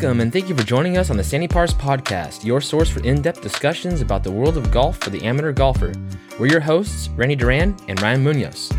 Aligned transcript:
Welcome 0.00 0.20
and 0.20 0.32
thank 0.32 0.48
you 0.48 0.54
for 0.54 0.62
joining 0.62 0.96
us 0.96 1.10
on 1.10 1.16
the 1.16 1.24
Sandy 1.24 1.48
Pars 1.48 1.74
Podcast, 1.74 2.44
your 2.44 2.60
source 2.60 2.88
for 2.88 3.02
in 3.02 3.20
depth 3.20 3.40
discussions 3.40 4.00
about 4.00 4.22
the 4.22 4.30
world 4.30 4.56
of 4.56 4.70
golf 4.70 4.96
for 4.98 5.10
the 5.10 5.24
amateur 5.24 5.52
golfer. 5.52 5.92
We're 6.38 6.52
your 6.52 6.60
hosts, 6.60 7.08
Randy 7.16 7.34
Duran 7.34 7.76
and 7.88 8.00
Ryan 8.00 8.22
Munoz. 8.22 8.70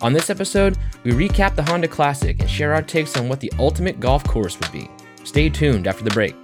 On 0.00 0.14
this 0.14 0.30
episode, 0.30 0.78
we 1.04 1.10
recap 1.10 1.56
the 1.56 1.62
Honda 1.62 1.88
Classic 1.88 2.40
and 2.40 2.48
share 2.48 2.72
our 2.72 2.80
takes 2.80 3.18
on 3.18 3.28
what 3.28 3.38
the 3.38 3.52
ultimate 3.58 4.00
golf 4.00 4.24
course 4.24 4.58
would 4.58 4.72
be. 4.72 4.90
Stay 5.24 5.50
tuned 5.50 5.86
after 5.86 6.04
the 6.04 6.10
break. 6.10 6.34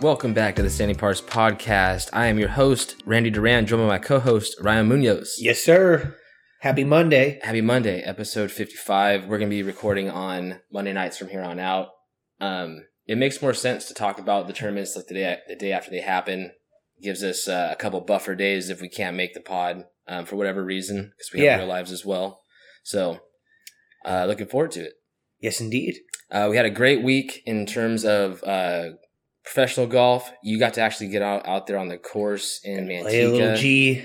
Welcome 0.00 0.34
back 0.34 0.56
to 0.56 0.62
the 0.64 0.70
Sandy 0.70 0.94
Pars 0.94 1.22
Podcast. 1.22 2.08
I 2.12 2.26
am 2.26 2.40
your 2.40 2.48
host, 2.48 3.00
Randy 3.06 3.30
Duran, 3.30 3.66
joined 3.66 3.82
by 3.82 3.86
my 3.86 3.98
co 4.00 4.18
host, 4.18 4.56
Ryan 4.60 4.88
Munoz. 4.88 5.36
Yes, 5.38 5.62
sir. 5.62 6.16
Happy 6.62 6.84
Monday. 6.84 7.40
Happy 7.42 7.60
Monday, 7.60 8.02
episode 8.02 8.52
55. 8.52 9.22
We're 9.26 9.38
going 9.38 9.50
to 9.50 9.56
be 9.56 9.64
recording 9.64 10.08
on 10.08 10.60
Monday 10.72 10.92
nights 10.92 11.18
from 11.18 11.26
here 11.26 11.42
on 11.42 11.58
out. 11.58 11.88
Um, 12.40 12.84
it 13.04 13.18
makes 13.18 13.42
more 13.42 13.52
sense 13.52 13.86
to 13.86 13.94
talk 13.94 14.20
about 14.20 14.46
the 14.46 14.52
tournaments 14.52 14.94
like 14.94 15.08
the 15.08 15.14
day, 15.14 15.38
the 15.48 15.56
day 15.56 15.72
after 15.72 15.90
they 15.90 16.00
happen. 16.02 16.52
gives 17.02 17.24
us 17.24 17.48
uh, 17.48 17.70
a 17.72 17.74
couple 17.74 18.00
buffer 18.00 18.36
days 18.36 18.70
if 18.70 18.80
we 18.80 18.88
can't 18.88 19.16
make 19.16 19.34
the 19.34 19.40
pod 19.40 19.86
um, 20.06 20.24
for 20.24 20.36
whatever 20.36 20.62
reason, 20.62 21.10
because 21.16 21.32
we 21.32 21.40
have 21.40 21.46
Yeah. 21.46 21.56
real 21.58 21.66
lives 21.66 21.90
as 21.90 22.04
well. 22.06 22.42
So, 22.84 23.18
uh, 24.04 24.26
looking 24.26 24.46
forward 24.46 24.70
to 24.72 24.84
it. 24.84 24.92
Yes, 25.40 25.60
indeed. 25.60 25.96
Uh, 26.30 26.46
we 26.48 26.56
had 26.56 26.64
a 26.66 26.70
great 26.70 27.02
week 27.02 27.42
in 27.44 27.66
terms 27.66 28.04
of 28.04 28.40
uh, 28.44 28.90
professional 29.42 29.88
golf. 29.88 30.30
You 30.44 30.60
got 30.60 30.74
to 30.74 30.80
actually 30.80 31.08
get 31.08 31.22
out, 31.22 31.44
out 31.44 31.66
there 31.66 31.76
on 31.76 31.88
the 31.88 31.98
course 31.98 32.60
in 32.62 32.86
Play 32.86 33.22
a 33.24 33.28
little 33.28 33.48
Manteca. 33.48 33.56
G. 33.56 34.04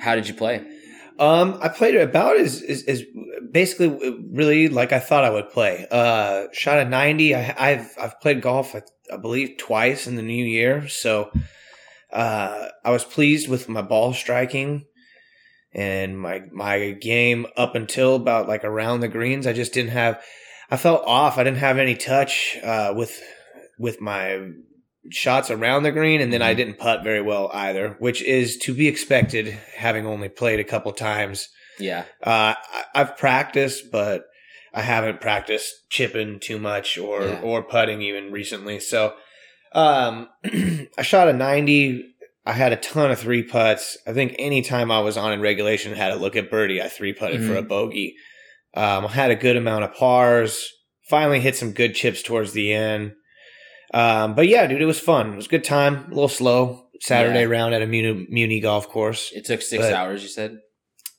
How 0.00 0.16
did 0.16 0.26
you 0.26 0.34
play? 0.34 0.66
Um, 1.18 1.58
I 1.60 1.68
played 1.68 1.96
about 1.96 2.38
as, 2.38 2.62
as, 2.62 2.84
as 2.84 3.02
basically 3.50 4.18
really 4.30 4.68
like 4.68 4.92
I 4.92 4.98
thought 4.98 5.24
I 5.24 5.30
would 5.30 5.50
play. 5.50 5.86
Uh, 5.90 6.46
shot 6.52 6.78
a 6.78 6.84
ninety. 6.84 7.34
I, 7.34 7.54
I've 7.56 7.90
I've 8.00 8.20
played 8.20 8.40
golf, 8.40 8.74
I, 8.74 8.82
I 9.12 9.16
believe, 9.18 9.58
twice 9.58 10.06
in 10.06 10.16
the 10.16 10.22
new 10.22 10.44
year. 10.44 10.88
So, 10.88 11.30
uh, 12.12 12.68
I 12.84 12.90
was 12.90 13.04
pleased 13.04 13.48
with 13.48 13.68
my 13.68 13.82
ball 13.82 14.14
striking 14.14 14.86
and 15.74 16.18
my 16.18 16.42
my 16.52 16.92
game 16.92 17.46
up 17.56 17.74
until 17.74 18.16
about 18.16 18.48
like 18.48 18.64
around 18.64 19.00
the 19.00 19.08
greens. 19.08 19.46
I 19.46 19.52
just 19.52 19.72
didn't 19.72 19.92
have. 19.92 20.22
I 20.70 20.76
felt 20.76 21.04
off. 21.06 21.38
I 21.38 21.44
didn't 21.44 21.58
have 21.58 21.78
any 21.78 21.94
touch 21.94 22.56
uh, 22.62 22.94
with 22.96 23.20
with 23.78 24.00
my 24.00 24.40
shots 25.10 25.50
around 25.50 25.82
the 25.82 25.92
green, 25.92 26.20
and 26.20 26.32
then 26.32 26.42
I 26.42 26.54
Mhm. 26.54 26.56
didn't 26.56 26.78
putt 26.78 27.02
very 27.02 27.20
well 27.20 27.50
either, 27.52 27.96
which 27.98 28.22
is 28.22 28.56
to 28.58 28.72
be 28.74 28.86
expected, 28.88 29.58
having 29.76 30.06
only 30.06 30.28
played 30.28 30.60
a 30.60 30.64
couple 30.64 30.92
times. 30.92 31.48
Yeah. 31.78 32.04
Uh, 32.22 32.54
I, 32.56 32.84
I've 32.94 33.16
practiced, 33.16 33.90
but 33.90 34.24
I 34.74 34.82
haven't 34.82 35.20
practiced 35.20 35.72
chipping 35.90 36.38
too 36.40 36.58
much 36.58 36.96
or 36.98 37.22
Yeah. 37.24 37.40
or 37.42 37.62
putting 37.62 38.00
even 38.02 38.30
recently. 38.32 38.78
So, 38.80 39.14
um, 39.74 40.28
I 40.98 41.02
shot 41.02 41.28
a 41.28 41.32
ninety. 41.32 42.04
I 42.44 42.52
had 42.52 42.72
a 42.72 42.76
ton 42.76 43.10
of 43.10 43.18
three 43.20 43.42
putts. 43.42 43.96
I 44.06 44.12
think 44.12 44.34
anytime 44.38 44.90
I 44.90 45.00
was 45.00 45.16
on 45.16 45.32
in 45.32 45.40
regulation, 45.40 45.92
and 45.92 46.00
had 46.00 46.10
a 46.12 46.16
look 46.16 46.34
at 46.36 46.50
birdie, 46.50 46.82
I 46.82 46.88
three 46.88 47.12
putted 47.12 47.44
for 47.44 47.54
a 47.56 47.62
bogey. 47.62 48.14
Um, 48.74 49.06
I 49.06 49.12
had 49.12 49.30
a 49.30 49.36
good 49.36 49.56
amount 49.56 49.84
of 49.84 49.94
pars. 49.94 50.68
Finally 51.08 51.40
hit 51.40 51.54
some 51.56 51.72
good 51.72 51.94
chips 51.94 52.22
towards 52.22 52.52
the 52.52 52.72
end. 52.72 53.12
Um, 53.92 54.34
but 54.34 54.48
yeah, 54.48 54.66
dude, 54.66 54.80
it 54.82 54.86
was 54.86 55.00
fun. 55.00 55.32
It 55.32 55.36
was 55.36 55.46
a 55.46 55.50
good 55.50 55.64
time. 55.64 56.06
A 56.06 56.08
little 56.14 56.28
slow 56.28 56.86
Saturday 57.00 57.40
Yeah. 57.42 57.46
round 57.46 57.74
at 57.74 57.82
a 57.82 57.86
Muni, 57.86 58.26
Muni 58.30 58.60
golf 58.60 58.88
course. 58.88 59.30
It 59.34 59.44
took 59.44 59.62
six 59.62 59.84
But- 59.84 59.92
hours, 59.94 60.22
you 60.22 60.28
said? 60.28 60.58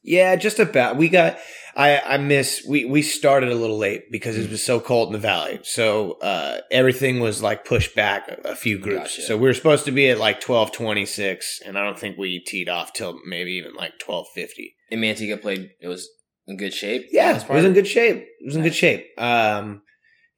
Yeah, 0.05 0.35
just 0.35 0.59
about. 0.59 0.97
We 0.97 1.07
got. 1.07 1.39
I 1.77 1.97
I 1.99 2.17
miss. 2.17 2.63
We 2.67 2.83
we 2.85 3.01
started 3.01 3.49
a 3.51 3.55
little 3.55 3.77
late 3.77 4.11
because 4.11 4.35
Mm. 4.35 4.43
it 4.45 4.51
was 4.51 4.61
so 4.63 4.79
cold 4.81 5.07
in 5.07 5.13
the 5.13 5.19
valley. 5.19 5.59
So 5.63 6.17
uh, 6.21 6.59
everything 6.69 7.19
was 7.21 7.41
like 7.41 7.63
pushed 7.65 7.95
back 7.95 8.27
a, 8.27 8.49
a 8.49 8.55
few 8.55 8.77
groups. 8.77 9.15
Gotcha. 9.15 9.21
So 9.23 9.37
we 9.37 9.43
were 9.43 9.53
supposed 9.53 9.85
to 9.85 9.91
be 9.91 10.09
at 10.09 10.17
like 10.19 10.41
twelve 10.41 10.71
twenty 10.73 11.05
six, 11.05 11.61
and 11.65 11.77
I 11.77 11.83
don't 11.85 11.97
think 11.97 12.17
we 12.17 12.39
teed 12.45 12.67
off 12.69 12.91
till 12.93 13.17
maybe 13.25 13.53
even 13.53 13.75
like 13.75 13.93
twelve 13.97 14.27
fifty. 14.35 14.75
And 14.91 15.01
Manteca 15.01 15.41
played, 15.41 15.69
it 15.81 15.87
was 15.87 16.09
in 16.47 16.57
good 16.57 16.73
shape? 16.73 17.07
Yeah, 17.11 17.37
it 17.41 17.49
was 17.49 17.63
in 17.65 17.73
good 17.73 17.87
shape. 17.87 18.17
It 18.17 18.45
was 18.45 18.55
in 18.57 18.61
good 18.63 18.75
shape. 18.75 19.07
Um, 19.17 19.81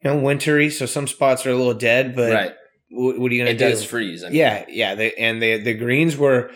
you 0.06 0.12
know, 0.12 0.20
wintry, 0.20 0.70
so 0.70 0.86
some 0.86 1.08
spots 1.08 1.46
are 1.46 1.52
a 1.52 1.56
little 1.56 1.74
dead. 1.74 2.16
But 2.16 2.32
right. 2.32 2.54
wh- 2.90 3.20
what 3.20 3.32
are 3.32 3.36
you 3.36 3.44
gonna 3.44 3.58
do? 3.58 3.66
It 3.66 3.70
does 3.70 3.84
freeze. 3.84 4.24
I 4.24 4.28
mean, 4.28 4.38
Yeah, 4.38 4.66
yeah. 4.70 4.96
They, 4.96 5.14
and 5.14 5.42
the 5.42 5.58
the 5.58 5.74
greens 5.74 6.16
were 6.16 6.52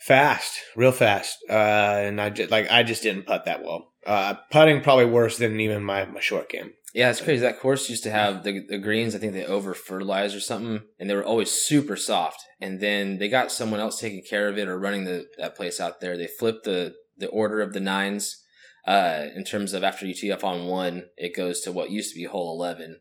fast, 0.00 0.58
real 0.76 0.92
fast. 0.92 1.38
Uh, 1.48 1.52
and 1.52 2.20
I 2.20 2.30
just 2.30 2.50
like 2.50 2.70
I 2.70 2.82
just 2.82 3.02
didn't 3.02 3.26
putt 3.26 3.44
that 3.44 3.62
well. 3.62 3.92
Uh, 4.04 4.34
putting 4.50 4.80
probably 4.80 5.04
worse 5.04 5.38
than 5.38 5.60
even 5.60 5.84
my, 5.84 6.06
my 6.06 6.20
short 6.20 6.48
game. 6.48 6.72
Yeah, 6.94 7.10
it's 7.10 7.20
crazy. 7.20 7.42
That 7.42 7.60
course 7.60 7.90
used 7.90 8.04
to 8.04 8.10
have 8.10 8.42
the, 8.42 8.64
the 8.66 8.78
greens, 8.78 9.14
I 9.14 9.18
think 9.18 9.34
they 9.34 9.44
over 9.44 9.74
fertilized 9.74 10.34
or 10.34 10.40
something, 10.40 10.80
and 10.98 11.10
they 11.10 11.14
were 11.14 11.24
always 11.24 11.50
super 11.50 11.94
soft. 11.94 12.42
And 12.58 12.80
then 12.80 13.18
they 13.18 13.28
got 13.28 13.52
someone 13.52 13.80
else 13.80 14.00
taking 14.00 14.22
care 14.22 14.48
of 14.48 14.56
it 14.56 14.66
or 14.66 14.78
running 14.78 15.04
the 15.04 15.26
that 15.36 15.54
place 15.54 15.78
out 15.78 16.00
there. 16.00 16.16
They 16.16 16.26
flipped 16.26 16.64
the, 16.64 16.94
the 17.18 17.28
order 17.28 17.60
of 17.60 17.74
the 17.74 17.80
nines 17.80 18.42
uh, 18.88 19.26
in 19.36 19.44
terms 19.44 19.72
of 19.74 19.84
after 19.84 20.06
you 20.06 20.14
tee 20.14 20.32
off 20.32 20.42
on 20.44 20.66
one, 20.66 21.04
it 21.16 21.36
goes 21.36 21.60
to 21.62 21.72
what 21.72 21.90
used 21.90 22.12
to 22.12 22.18
be 22.18 22.24
hole 22.24 22.50
11, 22.58 23.00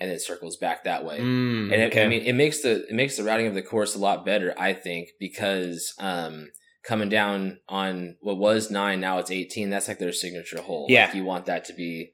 and 0.00 0.10
it 0.10 0.20
circles 0.22 0.56
back 0.56 0.84
that 0.84 1.04
way. 1.04 1.18
Mm, 1.18 1.72
and 1.72 1.82
it, 1.82 1.86
okay. 1.92 2.04
I 2.04 2.08
mean, 2.08 2.22
it 2.22 2.34
makes 2.34 2.60
the 2.62 2.86
it 2.88 2.94
makes 2.94 3.16
the 3.16 3.24
routing 3.24 3.48
of 3.48 3.54
the 3.54 3.62
course 3.62 3.94
a 3.94 3.98
lot 3.98 4.24
better, 4.24 4.54
I 4.56 4.72
think, 4.72 5.08
because 5.18 5.92
um, 5.98 6.50
coming 6.84 7.08
down 7.08 7.58
on 7.68 8.16
what 8.20 8.38
was 8.38 8.70
nine, 8.70 9.00
now 9.00 9.18
it's 9.18 9.30
eighteen. 9.30 9.70
That's 9.70 9.88
like 9.88 9.98
their 9.98 10.12
signature 10.12 10.60
hole. 10.62 10.86
Yeah. 10.88 11.06
Like, 11.06 11.14
you 11.16 11.24
want 11.24 11.46
that 11.46 11.64
to 11.66 11.72
be, 11.74 12.12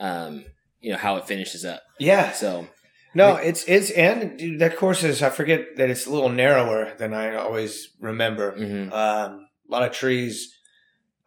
um, 0.00 0.44
you 0.80 0.92
know, 0.92 0.98
how 0.98 1.16
it 1.16 1.26
finishes 1.26 1.64
up. 1.64 1.82
yeah, 1.98 2.32
So 2.32 2.68
no, 3.14 3.36
it's 3.36 3.64
it's 3.68 3.90
and 3.90 4.38
dude, 4.38 4.60
that 4.60 4.76
course 4.78 5.02
is. 5.04 5.22
I 5.22 5.28
forget 5.30 5.76
that 5.76 5.90
it's 5.90 6.06
a 6.06 6.10
little 6.10 6.30
narrower 6.30 6.94
than 6.98 7.12
I 7.12 7.34
always 7.34 7.88
remember. 8.00 8.52
mhm. 8.56 8.90
Um, 8.92 9.46
a 9.68 9.72
lot 9.72 9.82
of 9.84 9.92
trees. 9.92 10.58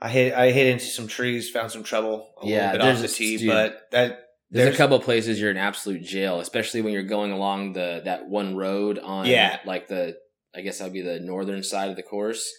I 0.02 0.10
hit 0.10 0.34
I 0.34 0.52
hit 0.52 0.68
into 0.68 0.86
some 0.86 1.08
trees, 1.08 1.50
found 1.50 1.72
some 1.72 1.84
trouble 1.84 2.28
a 2.42 2.48
Yeah, 2.48 2.72
little 2.72 2.72
bit 2.72 2.82
there's 2.84 2.96
off 2.98 3.02
the 3.04 3.08
tee, 3.16 3.38
dude, 3.38 3.48
but 3.50 3.82
that 3.92 4.08
there's, 4.52 4.66
there's 4.66 4.76
a 4.76 4.78
couple 4.78 5.00
places 5.00 5.40
you're 5.40 5.52
in 5.52 5.58
absolute 5.58 6.04
jail, 6.04 6.40
especially 6.40 6.82
when 6.82 6.94
you're 6.94 7.04
going 7.04 7.32
along 7.32 7.74
the 7.74 8.02
that 8.06 8.28
one 8.28 8.56
road 8.56 9.00
on 9.00 9.26
Yeah. 9.26 9.60
like 9.66 9.88
the 9.88 10.16
I 10.56 10.62
guess 10.62 10.78
that 10.78 10.86
would 10.86 10.94
be 10.94 11.02
the 11.02 11.20
northern 11.20 11.64
side 11.64 11.90
of 11.90 11.96
the 11.96 12.04
course. 12.04 12.50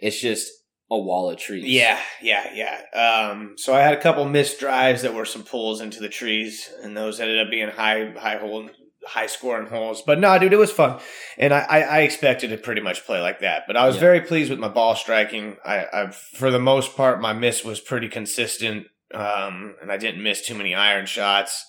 It's 0.00 0.20
just 0.20 0.50
a 0.90 0.98
wall 0.98 1.30
of 1.30 1.38
trees. 1.38 1.64
Yeah, 1.64 1.98
yeah, 2.20 2.50
yeah. 2.52 3.30
Um, 3.30 3.54
so 3.56 3.74
I 3.74 3.80
had 3.80 3.94
a 3.94 4.00
couple 4.00 4.24
missed 4.26 4.60
drives 4.60 5.02
that 5.02 5.14
were 5.14 5.24
some 5.24 5.42
pulls 5.42 5.80
into 5.80 6.00
the 6.00 6.08
trees, 6.08 6.68
and 6.82 6.96
those 6.96 7.20
ended 7.20 7.38
up 7.44 7.50
being 7.50 7.68
high, 7.68 8.12
high 8.18 8.36
hole, 8.36 8.68
high 9.06 9.26
scoring 9.26 9.66
holes. 9.68 10.02
But 10.06 10.18
no, 10.18 10.38
dude, 10.38 10.52
it 10.52 10.56
was 10.58 10.72
fun, 10.72 11.00
and 11.38 11.52
I, 11.52 11.60
I, 11.60 11.80
I 11.80 11.98
expected 12.00 12.50
to 12.50 12.56
pretty 12.58 12.80
much 12.80 13.04
play 13.06 13.20
like 13.20 13.40
that. 13.40 13.64
But 13.66 13.76
I 13.76 13.86
was 13.86 13.96
Yeah. 13.96 14.00
very 14.00 14.20
pleased 14.22 14.50
with 14.50 14.58
my 14.58 14.68
ball 14.68 14.94
striking. 14.96 15.56
I, 15.64 15.86
I, 15.92 16.10
for 16.10 16.50
the 16.50 16.58
most 16.58 16.96
part, 16.96 17.20
my 17.20 17.32
miss 17.32 17.64
was 17.64 17.80
pretty 17.80 18.08
consistent, 18.08 18.86
um, 19.12 19.76
and 19.82 19.90
I 19.92 19.96
didn't 19.96 20.22
miss 20.22 20.44
too 20.46 20.54
many 20.54 20.74
iron 20.74 21.06
shots. 21.06 21.64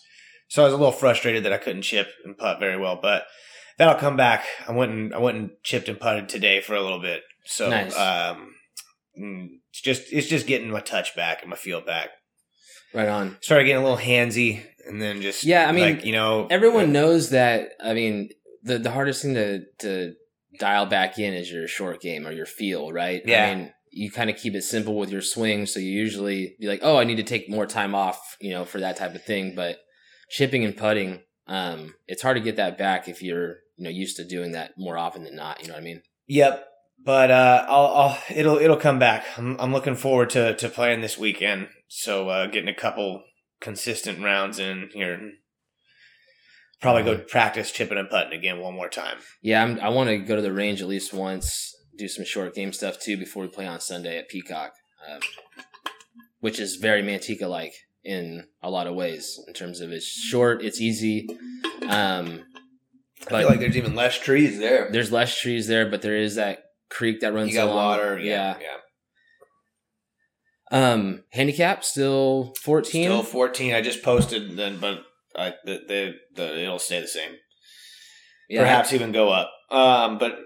So 0.47 0.61
I 0.61 0.65
was 0.65 0.73
a 0.73 0.77
little 0.77 0.91
frustrated 0.91 1.43
that 1.43 1.53
I 1.53 1.57
couldn't 1.57 1.81
chip 1.81 2.07
and 2.23 2.37
putt 2.37 2.59
very 2.59 2.77
well, 2.77 2.99
but 3.01 3.25
that'll 3.77 3.95
come 3.99 4.15
back. 4.15 4.45
I 4.67 4.71
went 4.71 4.91
and 4.91 5.13
I 5.13 5.17
went 5.17 5.37
and 5.37 5.49
chipped 5.63 5.89
and 5.89 5.99
putted 5.99 6.29
today 6.29 6.61
for 6.61 6.75
a 6.75 6.81
little 6.81 7.01
bit. 7.01 7.23
So 7.45 7.69
Nice. 7.69 7.95
um, 7.97 8.53
mm, 9.19 9.47
it's 9.71 9.81
just 9.81 10.03
it's 10.13 10.27
just 10.27 10.45
getting 10.47 10.69
my 10.69 10.81
touch 10.81 11.15
back 11.15 11.41
and 11.41 11.49
my 11.49 11.55
feel 11.55 11.81
back. 11.81 12.09
right 12.93 13.07
on. 13.09 13.37
Started 13.41 13.65
getting 13.65 13.81
a 13.81 13.83
little 13.83 13.97
handsy, 14.03 14.63
and 14.87 15.01
then 15.01 15.21
just 15.21 15.43
Yeah, 15.43 15.67
I 15.67 15.71
mean, 15.71 15.95
like, 15.95 16.05
you 16.05 16.11
know, 16.11 16.47
Everyone 16.49 16.91
knows 16.91 17.31
that. 17.31 17.69
I 17.83 17.93
mean, 17.93 18.29
the 18.63 18.79
the 18.79 18.91
hardest 18.91 19.21
thing 19.21 19.33
to 19.35 19.63
to 19.79 20.13
dial 20.59 20.85
back 20.85 21.19
in 21.19 21.33
is 21.33 21.51
your 21.51 21.67
short 21.67 22.01
game 22.01 22.25
or 22.25 22.31
your 22.31 22.45
feel, 22.45 22.91
right? 22.91 23.21
Yeah. 23.25 23.45
I 23.45 23.55
mean, 23.55 23.71
you 23.91 24.11
kind 24.11 24.29
of 24.29 24.35
keep 24.35 24.55
it 24.55 24.63
simple 24.63 24.97
with 24.97 25.09
your 25.09 25.21
swing, 25.21 25.65
so 25.65 25.79
you 25.79 25.89
usually 25.89 26.55
be 26.59 26.67
like, 26.67 26.81
"Oh, 26.83 26.97
I 26.97 27.05
need 27.05 27.15
to 27.15 27.23
take 27.23 27.49
more 27.49 27.65
time 27.65 27.95
off," 27.95 28.37
you 28.41 28.51
know, 28.51 28.65
for 28.65 28.79
that 28.79 28.97
type 28.97 29.15
of 29.15 29.23
thing. 29.23 29.55
But 29.55 29.77
chipping 30.29 30.65
and 30.65 30.75
putting, 30.75 31.21
um, 31.47 31.95
it's 32.07 32.21
hard 32.21 32.37
to 32.37 32.43
get 32.43 32.57
that 32.57 32.77
back 32.77 33.07
if 33.07 33.21
you're 33.21 33.57
you 33.77 33.83
know 33.83 33.89
used 33.89 34.17
to 34.17 34.27
doing 34.27 34.51
that 34.51 34.71
more 34.77 34.97
often 34.97 35.23
than 35.23 35.35
not. 35.35 35.61
You 35.61 35.67
know 35.67 35.75
what 35.75 35.81
I 35.81 35.85
mean? 35.85 36.01
Yep. 36.27 36.67
But 37.03 37.29
uh, 37.29 37.65
I'll, 37.69 37.85
I'll 37.85 38.17
it'll 38.33 38.57
it'll 38.57 38.77
come 38.77 38.99
back. 38.99 39.25
I'm 39.37 39.59
I'm 39.59 39.71
looking 39.71 39.95
forward 39.95 40.29
to 40.31 40.55
to 40.55 40.69
playing 40.69 41.01
this 41.01 41.17
weekend. 41.17 41.69
So 41.87 42.29
uh, 42.29 42.47
getting 42.47 42.69
a 42.69 42.73
couple 42.75 43.23
consistent 43.65 44.23
rounds 44.23 44.59
in 44.59 44.89
here. 44.93 45.19
Probably 46.81 47.03
go 47.03 47.17
practice 47.17 47.71
chipping 47.71 47.97
and 47.97 48.09
putting 48.09 48.31
again 48.37 48.59
one 48.59 48.75
more 48.75 48.89
time. 48.89 49.17
Yeah, 49.41 49.63
I'm, 49.63 49.79
I 49.79 49.89
want 49.89 50.09
to 50.09 50.17
go 50.19 50.35
to 50.35 50.41
the 50.41 50.53
range 50.53 50.81
at 50.81 50.87
least 50.87 51.13
once, 51.13 51.73
do 51.97 52.07
some 52.07 52.25
short 52.25 52.53
game 52.53 52.71
stuff 52.73 52.99
too 52.99 53.17
before 53.17 53.41
we 53.43 53.49
play 53.49 53.65
on 53.65 53.79
Sunday 53.81 54.17
at 54.19 54.29
Peacock, 54.29 54.73
um, 55.11 55.19
which 56.41 56.59
is 56.59 56.75
very 56.75 57.01
Manteca 57.01 57.49
like 57.49 57.73
in 58.03 58.45
a 58.61 58.69
lot 58.69 58.85
of 58.85 58.93
ways 58.93 59.39
in 59.47 59.53
terms 59.55 59.81
of 59.81 59.91
it's 59.91 60.05
short, 60.05 60.63
it's 60.63 60.79
easy. 60.79 61.27
Um, 61.89 62.43
I 63.27 63.39
feel 63.39 63.47
like 63.49 63.59
there's 63.59 63.77
even 63.77 63.95
less 63.95 64.19
trees 64.19 64.59
there. 64.59 64.89
there's 64.91 65.11
less 65.11 65.35
trees 65.39 65.65
there, 65.67 65.89
but 65.89 66.03
there 66.03 66.15
is 66.17 66.35
that 66.35 66.59
creek 66.91 67.21
that 67.21 67.33
runs 67.33 67.49
You 67.49 67.55
got 67.55 67.67
along. 67.67 67.75
water. 67.77 68.19
yeah. 68.19 68.57
Yeah, 68.59 68.61
yeah. 68.61 68.77
Um, 70.75 71.23
handicap 71.31 71.83
still 71.83 72.53
fourteen. 72.61 73.05
Still 73.05 73.23
14. 73.23 73.73
I 73.73 73.81
just 73.81 74.03
posted 74.03 74.57
then, 74.57 74.77
but 74.79 74.99
I 75.35 75.53
the, 75.63 75.81
the, 75.87 76.15
the 76.35 76.61
it'll 76.63 76.79
stay 76.79 76.99
the 76.99 77.07
same. 77.07 77.31
Yeah, 78.49 78.61
Perhaps 78.61 78.91
even 78.93 79.11
go 79.11 79.29
up. 79.29 79.51
Um, 79.71 80.17
but 80.17 80.37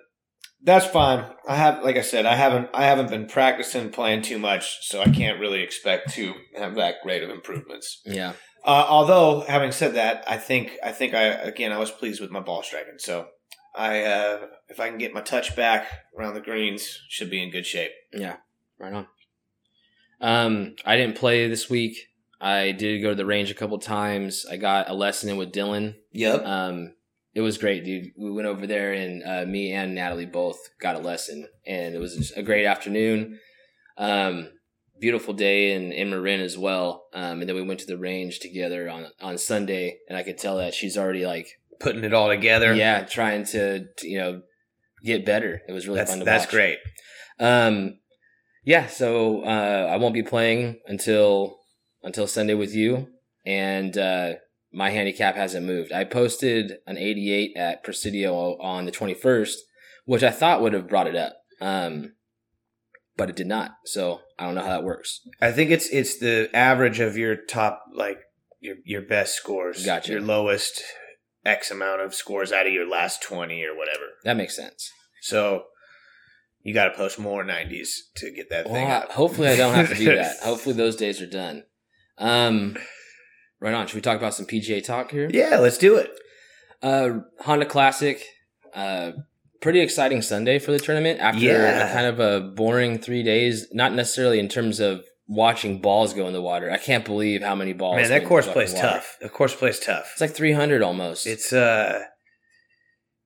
that's 0.61 0.85
fine. 0.85 1.25
I 1.47 1.55
have, 1.55 1.83
like 1.83 1.97
I 1.97 2.01
said, 2.01 2.25
I 2.25 2.35
haven't 2.35 2.69
I 2.73 2.83
haven't 2.85 3.09
been 3.09 3.25
practicing 3.25 3.89
playing 3.89 4.21
too 4.21 4.37
much, 4.37 4.87
so 4.87 5.01
I 5.01 5.05
can't 5.05 5.39
really 5.39 5.61
expect 5.63 6.11
to 6.13 6.33
have 6.55 6.75
that 6.75 6.95
great 7.03 7.23
of 7.23 7.29
improvements. 7.29 8.01
Yeah, 8.05 8.33
Uh, 8.63 8.85
although, 8.87 9.41
having 9.47 9.71
said 9.71 9.95
that, 9.95 10.23
I 10.27 10.37
think 10.37 10.77
I 10.83 10.91
think 10.91 11.13
I 11.13 11.23
again 11.23 11.71
I 11.71 11.77
was 11.79 11.91
pleased 11.91 12.21
with 12.21 12.29
my 12.29 12.39
ball 12.39 12.61
striking. 12.61 12.99
So 12.99 13.27
I 13.75 14.03
uh, 14.03 14.45
if 14.67 14.79
I 14.79 14.89
can 14.89 14.97
get 14.99 15.13
my 15.13 15.21
touch 15.21 15.55
back 15.55 15.87
around 16.17 16.35
the 16.35 16.41
greens, 16.41 16.99
should 17.09 17.29
be 17.31 17.41
in 17.41 17.49
good 17.51 17.65
shape. 17.65 17.91
yeah, 18.13 18.37
right 18.77 18.93
on. 18.93 19.07
Um, 20.21 20.75
I 20.85 20.97
didn't 20.97 21.17
play 21.17 21.47
this 21.47 21.69
week. 21.69 21.97
I 22.41 22.71
did 22.71 23.01
go 23.01 23.09
to 23.09 23.15
the 23.15 23.25
range 23.25 23.51
a 23.51 23.55
couple 23.55 23.77
times. 23.79 24.45
I 24.49 24.57
got 24.57 24.89
a 24.89 24.93
lesson 24.93 25.29
in 25.29 25.37
with 25.37 25.51
Dylan. 25.51 25.95
Yep. 26.13 26.45
Um, 26.45 26.93
it 27.33 27.41
was 27.41 27.57
great, 27.57 27.83
dude. 27.85 28.11
We 28.17 28.31
went 28.31 28.47
over 28.47 28.65
there, 28.65 28.93
and 28.93 29.23
uh, 29.23 29.45
me 29.45 29.71
and 29.71 29.93
Natalie 29.93 30.25
both 30.25 30.57
got 30.81 30.95
a 30.95 30.99
lesson, 30.99 31.47
and 31.65 31.95
it 31.95 31.99
was 31.99 32.31
a 32.35 32.41
great 32.41 32.65
afternoon. 32.65 33.39
Um, 33.97 34.49
beautiful 34.99 35.33
day 35.33 35.73
in, 35.73 35.91
in 35.91 36.09
Marin 36.09 36.41
as 36.41 36.57
well. 36.57 37.07
Um, 37.13 37.41
and 37.41 37.49
then 37.49 37.55
we 37.55 37.61
went 37.61 37.79
to 37.81 37.85
the 37.85 37.97
range 37.97 38.39
together 38.39 38.89
on 38.89 39.07
on 39.21 39.37
Sunday, 39.37 39.97
and 40.07 40.17
I 40.17 40.23
could 40.23 40.37
tell 40.37 40.57
that 40.57 40.73
she's 40.73 40.97
already 40.97 41.25
like, 41.25 41.59
Putting 41.79 42.03
it 42.03 42.13
all 42.13 42.27
together. 42.27 42.73
yeah, 42.73 43.03
trying 43.05 43.45
to, 43.47 43.85
to, 43.97 44.07
you 44.07 44.17
know 44.17 44.41
get 45.03 45.25
better. 45.25 45.61
It 45.67 45.71
was 45.71 45.87
really 45.87 45.99
that's 45.99 46.11
fun 46.11 46.19
to 46.19 46.25
that's 46.25 46.45
watch. 46.45 46.51
great. 46.51 46.79
Um, 47.39 47.98
yeah, 48.69 48.85
so 48.85 49.41
uh, 49.41 49.89
I 49.91 49.97
won't 49.97 50.13
be 50.13 50.21
playing 50.21 50.79
until 50.85 51.57
until 52.03 52.27
Sunday 52.27 52.53
with 52.53 52.75
you, 52.75 53.07
and 53.43 53.97
uh, 53.97 54.33
my 54.71 54.91
handicap 54.91 55.35
hasn't 55.35 55.65
moved. 55.65 55.91
I 55.91 56.03
posted 56.03 56.73
an 56.85 56.95
88 56.95 57.57
at 57.57 57.83
Presidio 57.83 58.61
on 58.61 58.85
the 58.85 58.91
21st, 58.91 59.55
which 60.05 60.21
I 60.21 60.29
thought 60.29 60.61
would 60.61 60.73
have 60.73 60.87
brought 60.87 61.07
it 61.07 61.15
up, 61.15 61.37
um, 61.59 62.13
but 63.17 63.27
it 63.27 63.35
did 63.35 63.47
not. 63.47 63.71
So 63.85 64.19
I 64.37 64.45
don't 64.45 64.53
know 64.53 64.61
how 64.61 64.69
that 64.69 64.83
works. 64.83 65.21
I 65.41 65.51
think 65.51 65.71
it's 65.71 65.89
it's 65.89 66.19
the 66.19 66.51
average 66.53 66.99
of 66.99 67.17
your 67.17 67.37
top 67.37 67.83
like 67.95 68.19
your 68.59 68.75
your 68.85 69.01
best 69.01 69.33
scores. 69.33 69.83
Gotcha. 69.83 70.11
Your 70.11 70.21
lowest 70.21 70.83
X 71.43 71.71
amount 71.71 72.01
of 72.01 72.13
scores 72.13 72.51
out 72.51 72.67
of 72.67 72.73
your 72.73 72.87
last 72.87 73.23
twenty 73.23 73.63
or 73.63 73.75
whatever. 73.75 74.05
That 74.25 74.37
makes 74.37 74.55
sense. 74.55 74.91
So 75.23 75.63
you 76.61 76.73
got 76.73 76.85
to 76.85 76.91
post 76.97 77.19
more 77.19 77.43
nineties 77.43 78.09
to 78.15 78.31
get 78.31 78.49
that 78.49 78.65
thing 78.65 78.73
Well, 78.87 79.03
up. 79.03 79.11
hopefully, 79.11 79.47
I 79.47 79.55
don't 79.55 79.73
have 79.75 79.89
to 79.89 79.95
do 79.95 80.05
that. 80.15 80.37
hopefully, 80.43 80.75
those 80.75 80.95
days 80.95 81.21
are 81.21 81.27
done. 81.29 81.63
Um, 82.17 82.77
right 83.59 83.73
on. 83.73 83.87
Should 83.87 83.95
we 83.95 84.01
talk 84.01 84.17
about 84.17 84.33
some 84.33 84.45
PGA 84.45 84.83
talk 84.83 85.11
here? 85.11 85.29
yeah, 85.33 85.59
let's 85.59 85.77
do 85.77 85.95
it. 85.95 86.11
Uh, 86.81 87.19
Honda 87.41 87.65
Classic. 87.65 88.23
Uh, 88.73 89.11
pretty 89.61 89.79
exciting 89.81 90.21
Sunday 90.21 90.59
for 90.59 90.71
the 90.71 90.79
tournament 90.79 91.19
after 91.19 91.39
Yeah. 91.41 91.89
a 91.89 91.93
kind 91.93 92.05
of 92.05 92.19
a 92.19 92.39
boring 92.39 92.97
three 92.99 93.23
days. 93.23 93.67
Not 93.73 93.93
necessarily 93.93 94.39
in 94.39 94.47
terms 94.47 94.79
of 94.79 95.03
watching 95.27 95.79
balls 95.81 96.13
go 96.13 96.27
in 96.27 96.33
the 96.33 96.41
water. 96.41 96.71
I 96.71 96.77
can't 96.77 97.03
believe 97.05 97.41
how 97.41 97.55
many 97.55 97.73
balls. 97.73 97.95
Man, 97.97 98.09
that 98.09 98.25
course 98.25 98.47
plays 98.47 98.73
tough. 98.73 99.17
The 99.21 99.29
course 99.29 99.53
plays 99.55 99.79
tough. 99.79 100.09
It's 100.13 100.21
like 100.21 100.31
three 100.35 100.53
hundred 100.53 100.81
almost. 100.81 101.27
It's 101.27 101.51
uh 101.51 102.03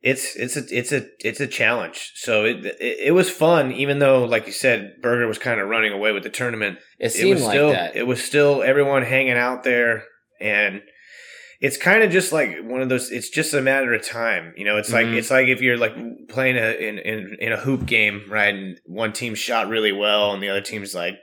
it's 0.03 0.35
it's 0.35 0.57
a 0.57 0.63
it's 0.77 0.91
a 0.91 1.07
it's 1.19 1.39
a 1.39 1.47
challenge. 1.47 2.11
So 2.15 2.43
it, 2.45 2.65
it 2.65 2.97
it 3.07 3.11
was 3.13 3.29
fun, 3.29 3.71
even 3.71 3.99
though, 3.99 4.25
like 4.25 4.45
you 4.45 4.51
said, 4.53 4.95
Berger 5.01 5.27
was 5.27 5.39
kind 5.39 5.59
of 5.61 5.69
running 5.69 5.93
away 5.93 6.11
with 6.11 6.23
the 6.23 6.29
tournament. 6.29 6.77
it 6.99 7.07
it 7.07 7.11
seemed 7.11 7.35
was 7.35 7.43
like 7.43 7.53
still 7.53 7.71
that. 7.71 7.95
it 7.95 8.05
was 8.05 8.23
still 8.23 8.61
everyone 8.63 9.03
hanging 9.03 9.37
out 9.37 9.63
there 9.63 10.03
and 10.41 10.81
it's 11.61 11.77
kind 11.77 12.03
of 12.03 12.11
just 12.11 12.33
like 12.33 12.57
one 12.63 12.81
of 12.81 12.89
those 12.89 13.09
it's 13.11 13.29
just 13.29 13.53
a 13.53 13.61
matter 13.61 13.93
of 13.93 14.05
time 14.05 14.53
you 14.57 14.65
know 14.65 14.75
it's 14.77 14.91
like 14.91 15.05
Mhm. 15.07 15.15
it's 15.15 15.31
like 15.31 15.47
if 15.47 15.61
you're 15.61 15.77
like 15.77 15.93
playing 16.27 16.57
a 16.57 16.71
in, 16.73 16.97
in 16.97 17.37
in 17.39 17.51
a 17.53 17.57
hoop 17.57 17.85
game 17.85 18.23
right 18.29 18.53
and 18.53 18.77
one 18.85 19.13
team 19.13 19.33
shot 19.35 19.69
really 19.69 19.93
well 19.93 20.33
and 20.33 20.43
the 20.43 20.49
other 20.49 20.59
team's 20.59 20.93
like 20.93 21.15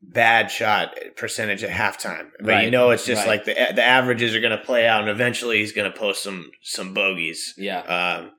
bad 0.00 0.50
shot 0.50 0.94
percentage 1.16 1.64
at 1.64 1.70
halftime 1.70 2.28
but 2.40 2.64
you 2.64 2.70
know 2.70 2.90
it's 2.90 3.04
just 3.04 3.26
right. 3.26 3.28
like 3.28 3.44
the 3.44 3.54
the 3.74 3.82
averages 3.82 4.34
are 4.34 4.40
going 4.40 4.56
to 4.56 4.64
play 4.64 4.86
out 4.86 5.00
and 5.00 5.10
eventually 5.10 5.58
he's 5.58 5.72
going 5.72 5.90
to 5.90 5.98
post 5.98 6.22
some 6.22 6.50
some 6.62 6.94
bogeys 6.94 7.52
yeah. 7.58 7.80
um 7.80 8.30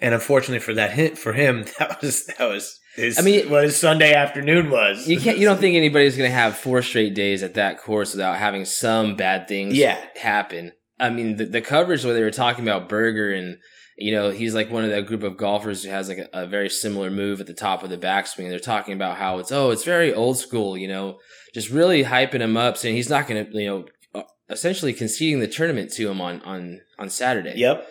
and 0.00 0.14
unfortunately 0.14 0.58
for 0.58 0.74
that 0.74 0.90
hit 0.90 1.16
for 1.16 1.32
him 1.32 1.64
that 1.78 2.02
was 2.02 2.26
that 2.26 2.40
was 2.40 2.80
his, 2.96 3.18
I 3.18 3.22
mean- 3.22 3.48
what 3.48 3.64
his 3.64 3.76
Sunday 3.76 4.12
afternoon 4.14 4.70
was. 4.70 5.08
You 5.08 5.20
can't. 5.20 5.38
You 5.38 5.46
don't 5.46 5.60
think 5.60 5.76
anybody's 5.76 6.16
going 6.16 6.28
to 6.28 6.34
have 6.34 6.56
four 6.56 6.82
straight 6.82 7.14
days 7.14 7.42
at 7.42 7.54
that 7.54 7.80
course 7.80 8.12
without 8.12 8.36
having 8.36 8.64
some 8.64 9.14
bad 9.16 9.46
things 9.46 9.74
Yeah. 9.74 10.04
happen. 10.16 10.72
I 10.98 11.08
mean, 11.10 11.36
the, 11.36 11.46
the 11.46 11.60
coverage 11.62 12.04
where 12.04 12.14
they 12.14 12.22
were 12.22 12.30
talking 12.30 12.64
about 12.64 12.88
Berger 12.88 13.32
and 13.32 13.58
you 14.00 14.12
know 14.12 14.30
he's 14.30 14.54
like 14.54 14.70
one 14.70 14.84
of 14.84 14.90
that 14.90 15.06
group 15.06 15.22
of 15.22 15.36
golfers 15.36 15.84
who 15.84 15.90
has 15.90 16.08
like 16.08 16.18
a, 16.18 16.28
a 16.32 16.46
very 16.46 16.68
similar 16.70 17.10
move 17.10 17.40
at 17.40 17.46
the 17.46 17.54
top 17.54 17.82
of 17.82 17.90
the 17.90 17.98
backswing. 17.98 18.48
They're 18.48 18.58
talking 18.58 18.94
about 18.94 19.16
how 19.18 19.38
it's 19.38 19.52
oh 19.52 19.70
it's 19.70 19.84
very 19.84 20.12
old 20.12 20.38
school. 20.38 20.76
You 20.76 20.88
know, 20.88 21.18
just 21.54 21.70
really 21.70 22.04
hyping 22.04 22.40
him 22.40 22.56
up, 22.56 22.76
saying 22.76 22.96
he's 22.96 23.10
not 23.10 23.26
going 23.28 23.44
to 23.46 23.58
you 23.58 23.66
know 23.68 23.84
uh, 24.14 24.22
essentially 24.48 24.92
conceding 24.92 25.40
the 25.40 25.48
tournament 25.48 25.92
to 25.92 26.10
him 26.10 26.20
on 26.20 26.40
on 26.42 26.80
on 26.98 27.08
Saturday 27.10 27.54
Yep. 27.56 27.86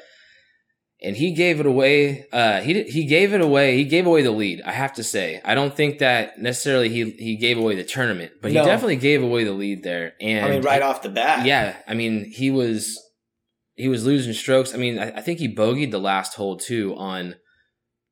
and 1.02 1.16
he 1.16 1.32
gave 1.34 1.60
it 1.60 1.66
away. 1.66 2.26
Uh, 2.32 2.62
he 2.62 2.84
he 2.84 3.06
gave 3.06 3.34
it 3.34 3.42
away. 3.42 3.78
He 3.78 3.86
gave 3.86 4.06
away 4.06 4.22
the 4.22 4.32
lead. 4.32 4.62
I 4.66 4.72
have 4.74 4.94
to 4.94 5.04
say, 5.04 5.40
I 5.46 5.56
don't 5.56 5.76
think 5.76 6.00
that 6.00 6.40
necessarily 6.40 6.90
he 6.90 7.12
he 7.12 7.38
gave 7.38 7.58
away 7.58 7.76
the 7.76 7.84
tournament, 7.86 8.32
but 8.42 8.52
he 8.52 8.56
definitely 8.58 8.98
gave 8.98 9.24
away 9.24 9.44
the 9.46 9.54
lead 9.54 9.84
there. 9.84 10.14
And 10.20 10.46
I 10.46 10.50
mean, 10.50 10.62
right 10.62 10.82
off 10.82 11.02
the 11.02 11.10
bat. 11.10 11.46
yeah. 11.46 11.78
I 11.88 11.94
mean, 11.94 12.26
he 12.30 12.52
was 12.52 13.00
he 13.80 13.88
was 13.90 14.06
losing 14.06 14.34
strokes. 14.34 14.74
I 14.74 14.78
mean, 14.78 15.00
I, 15.00 15.12
I 15.18 15.22
think 15.22 15.40
he 15.40 15.54
bogeyed 15.54 15.92
the 15.92 16.00
last 16.00 16.36
hole 16.36 16.58
too 16.58 16.96
on 16.98 17.36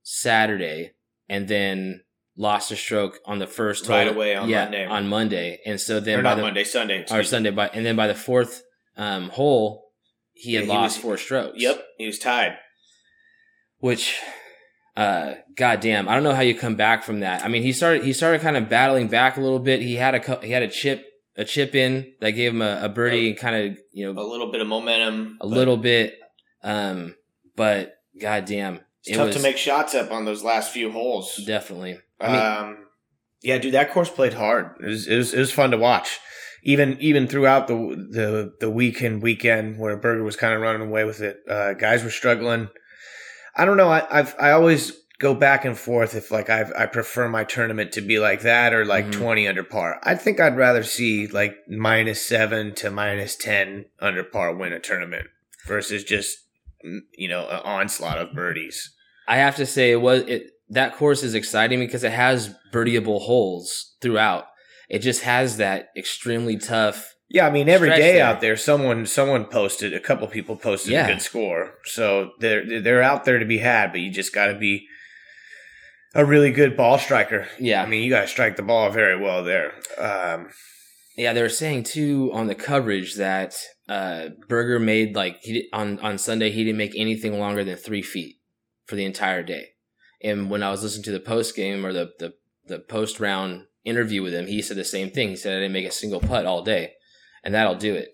Saturday, 0.04 0.92
and 1.30 1.48
then 1.48 2.02
lost 2.38 2.72
a 2.72 2.76
stroke 2.76 3.20
on 3.26 3.40
the 3.40 3.48
first 3.48 3.88
Right 3.88 4.06
hole. 4.08 4.16
away 4.16 4.36
on 4.36 4.48
yeah, 4.50 4.64
Monday. 4.66 4.86
on 4.86 5.08
Monday, 5.08 5.60
and 5.66 5.80
so 5.80 6.00
then 6.00 6.20
Or 6.20 6.24
by 6.24 6.30
not 6.30 6.36
the, 6.36 6.42
Monday, 6.44 6.64
Sunday. 6.64 7.06
or 7.12 7.18
me. 7.18 7.24
Sunday, 7.24 7.52
by 7.52 7.68
and 7.70 7.86
then 7.86 7.96
by 7.96 8.08
the 8.08 8.16
fourth 8.16 8.64
um, 8.96 9.30
hole, 9.30 9.92
he 10.34 10.54
had 10.54 10.66
Yeah, 10.66 10.72
he 10.72 10.78
lost 10.78 10.98
was- 10.98 11.04
four 11.04 11.18
strokes. 11.18 11.54
Yep, 11.58 11.84
he 11.98 12.06
was 12.08 12.20
tied. 12.20 12.58
which 13.80 14.16
uh 14.96 15.36
goddamn 15.56 16.10
i 16.10 16.16
don't 16.16 16.24
know 16.24 16.34
how 16.34 16.42
you 16.42 16.56
come 16.56 16.76
back 16.76 17.04
from 17.04 17.20
that 17.20 17.46
i 17.46 17.48
mean 17.48 17.62
he 17.62 17.72
started 17.72 18.04
he 18.04 18.12
started 18.12 18.42
kind 18.42 18.58
of 18.58 18.68
battling 18.68 19.08
back 19.08 19.38
a 19.38 19.40
little 19.42 19.60
bit 19.60 19.80
he 19.80 19.94
had 19.98 20.16
a 20.16 20.40
he 20.44 20.50
had 20.52 20.64
a 20.64 20.68
chip 20.68 21.06
a 21.38 21.46
chip 21.46 21.76
in 21.76 22.14
that 22.20 22.32
gave 22.32 22.52
him 22.54 22.62
a, 22.62 22.80
a 22.84 22.90
birdie 22.90 23.30
and 23.30 23.38
kind 23.38 23.56
of 23.72 23.78
you 23.94 24.06
know 24.12 24.20
A 24.22 24.24
little 24.24 24.52
bit 24.52 24.62
of 24.62 24.68
momentum. 24.68 25.38
a 25.42 25.48
little 25.48 25.78
bit 25.78 26.20
um 26.64 27.16
but 27.56 27.96
goddamn 28.20 28.80
It's 29.06 29.18
tough 29.18 29.32
to 29.34 29.40
make 29.40 29.58
shots 29.58 29.94
up 29.96 30.12
on 30.12 30.26
those 30.26 30.44
last 30.44 30.72
few 30.72 30.92
holes. 30.92 31.36
definitely 31.46 32.00
i 32.20 32.28
mean 32.32 32.42
um, 32.70 32.78
yeah, 33.44 33.60
dude, 33.60 33.76
that 33.76 33.92
course 33.92 34.10
played 34.10 34.34
hard. 34.34 34.72
It 34.82 34.88
was, 34.88 35.08
it 35.08 35.16
was 35.16 35.32
it 35.36 35.38
was 35.40 35.52
fun 35.52 35.70
to 35.70 35.78
watch. 35.78 36.20
Even 36.64 36.98
even 37.00 37.28
throughout 37.28 37.68
the 37.68 37.76
the 37.76 38.54
the 38.60 38.70
weekend 38.70 39.22
weekend 39.22 39.78
where 39.78 39.96
Berger 39.96 40.24
was 40.24 40.36
kind 40.36 40.56
of 40.56 40.60
running 40.62 40.82
away 40.82 41.04
with 41.06 41.22
it, 41.22 41.38
uh, 41.48 41.74
guys 41.74 42.04
were 42.04 42.10
struggling. 42.10 42.68
I 43.56 43.66
don't 43.66 43.78
know. 43.78 43.90
I 43.90 44.08
I've, 44.10 44.36
I 44.40 44.52
always 44.52 44.92
go 45.20 45.34
back 45.34 45.66
and 45.66 45.78
forth 45.78 46.16
if 46.16 46.32
like 46.32 46.50
I 46.50 46.66
I 46.78 46.86
prefer 46.86 47.28
my 47.30 47.44
tournament 47.44 47.92
to 47.94 48.02
be 48.02 48.20
like 48.20 48.42
that 48.42 48.74
or 48.74 48.86
like 48.86 49.06
Mhm. 49.08 49.12
twenty 49.14 49.48
under 49.48 49.64
par. 49.64 50.00
I 50.04 50.16
think 50.16 50.40
I'd 50.40 50.58
rather 50.58 50.84
see 50.84 51.28
like 51.28 51.56
minus 51.68 52.26
seven 52.26 52.74
to 52.76 52.90
minus 52.92 53.36
ten 53.36 53.86
under 54.00 54.24
par 54.24 54.54
win 54.56 54.74
a 54.74 54.80
tournament 54.80 55.28
versus 55.66 56.04
just 56.04 56.38
mm, 56.86 57.00
you 57.14 57.28
know 57.28 57.48
an 57.50 57.60
onslaught 57.64 58.18
of 58.20 58.34
birdies. 58.34 58.94
i 59.28 59.38
have 59.38 59.56
to 59.58 59.66
say 59.66 59.92
it 59.92 60.00
was 60.02 60.22
it 60.24 60.52
that 60.70 60.96
course 60.96 61.24
is 61.24 61.34
exciting 61.34 61.80
because 61.80 62.04
it 62.04 62.12
has 62.14 62.54
birdieable 62.74 63.22
holes 63.22 63.96
throughout 64.02 64.46
it 64.90 65.00
just 65.00 65.24
has 65.24 65.58
that 65.58 65.90
extremely 65.98 66.56
tough 66.58 67.16
Yeah, 67.30 67.46
I 67.48 67.50
mean 67.52 67.68
every 67.68 67.90
day 67.90 68.14
there. 68.14 68.26
out 68.26 68.40
there, 68.40 68.56
someone 68.56 69.06
someone 69.06 69.46
posted, 69.46 69.94
a 69.94 70.00
couple 70.00 70.28
people 70.28 70.56
posted 70.56 70.94
Yeah. 70.94 71.08
a 71.08 71.12
good 71.14 71.22
score, 71.22 71.74
so 71.84 72.32
they're 72.40 72.80
they're 72.82 73.04
out 73.04 73.26
there 73.26 73.40
to 73.40 73.46
be 73.46 73.58
had. 73.58 73.92
But 73.92 74.00
you 74.00 74.10
just 74.12 74.34
got 74.34 74.48
to 74.48 74.56
be 74.56 74.88
a 76.18 76.26
really 76.26 76.52
good 76.52 76.76
ball 76.76 76.98
striker. 76.98 77.48
yeah 77.60 77.82
I 77.82 77.86
mean, 77.86 78.04
you 78.04 78.10
got 78.10 78.22
to 78.22 78.28
strike 78.28 78.56
the 78.58 78.64
ball 78.64 78.90
very 78.90 79.18
well 79.18 79.44
there. 79.44 79.74
Um, 79.98 80.50
Yeah, 81.16 81.32
they 81.34 81.42
were 81.42 81.50
saying 81.64 81.84
too 81.84 82.30
on 82.34 82.48
the 82.48 82.56
coverage 82.56 83.16
that 83.16 83.56
uh, 83.88 84.30
Berger 84.50 84.80
made 84.80 85.16
like 85.16 85.38
he 85.42 85.54
did, 85.54 85.66
on 85.74 86.00
on 86.00 86.18
Sunday 86.18 86.50
he 86.52 86.64
didn't 86.66 86.78
make 86.78 86.96
anything 86.96 87.40
longer 87.40 87.64
than 87.64 87.78
three 87.78 88.02
feet 88.02 88.36
for 88.88 88.96
the 88.96 89.06
entire 89.06 89.44
day. 89.44 89.66
And 90.24 90.50
when 90.50 90.64
I 90.64 90.72
was 90.72 90.84
listening 90.84 91.04
to 91.06 91.12
the 91.12 91.20
post 91.34 91.56
game 91.56 91.86
or 91.86 91.94
the 91.94 92.12
the, 92.20 92.34
the 92.66 92.80
post 92.80 93.20
round 93.20 93.66
interview 93.86 94.22
with 94.24 94.34
him, 94.34 94.48
he 94.48 94.62
said 94.62 94.78
the 94.78 94.84
same 94.84 95.10
thing. 95.12 95.30
He 95.30 95.36
said 95.38 95.54
I 95.56 95.60
didn't 95.62 95.74
make 95.74 95.88
a 95.88 95.92
single 95.92 96.20
putt 96.20 96.46
all 96.46 96.64
day, 96.64 96.94
and 97.44 97.54
that'll 97.54 97.76
do 97.76 97.94
it. 97.96 98.10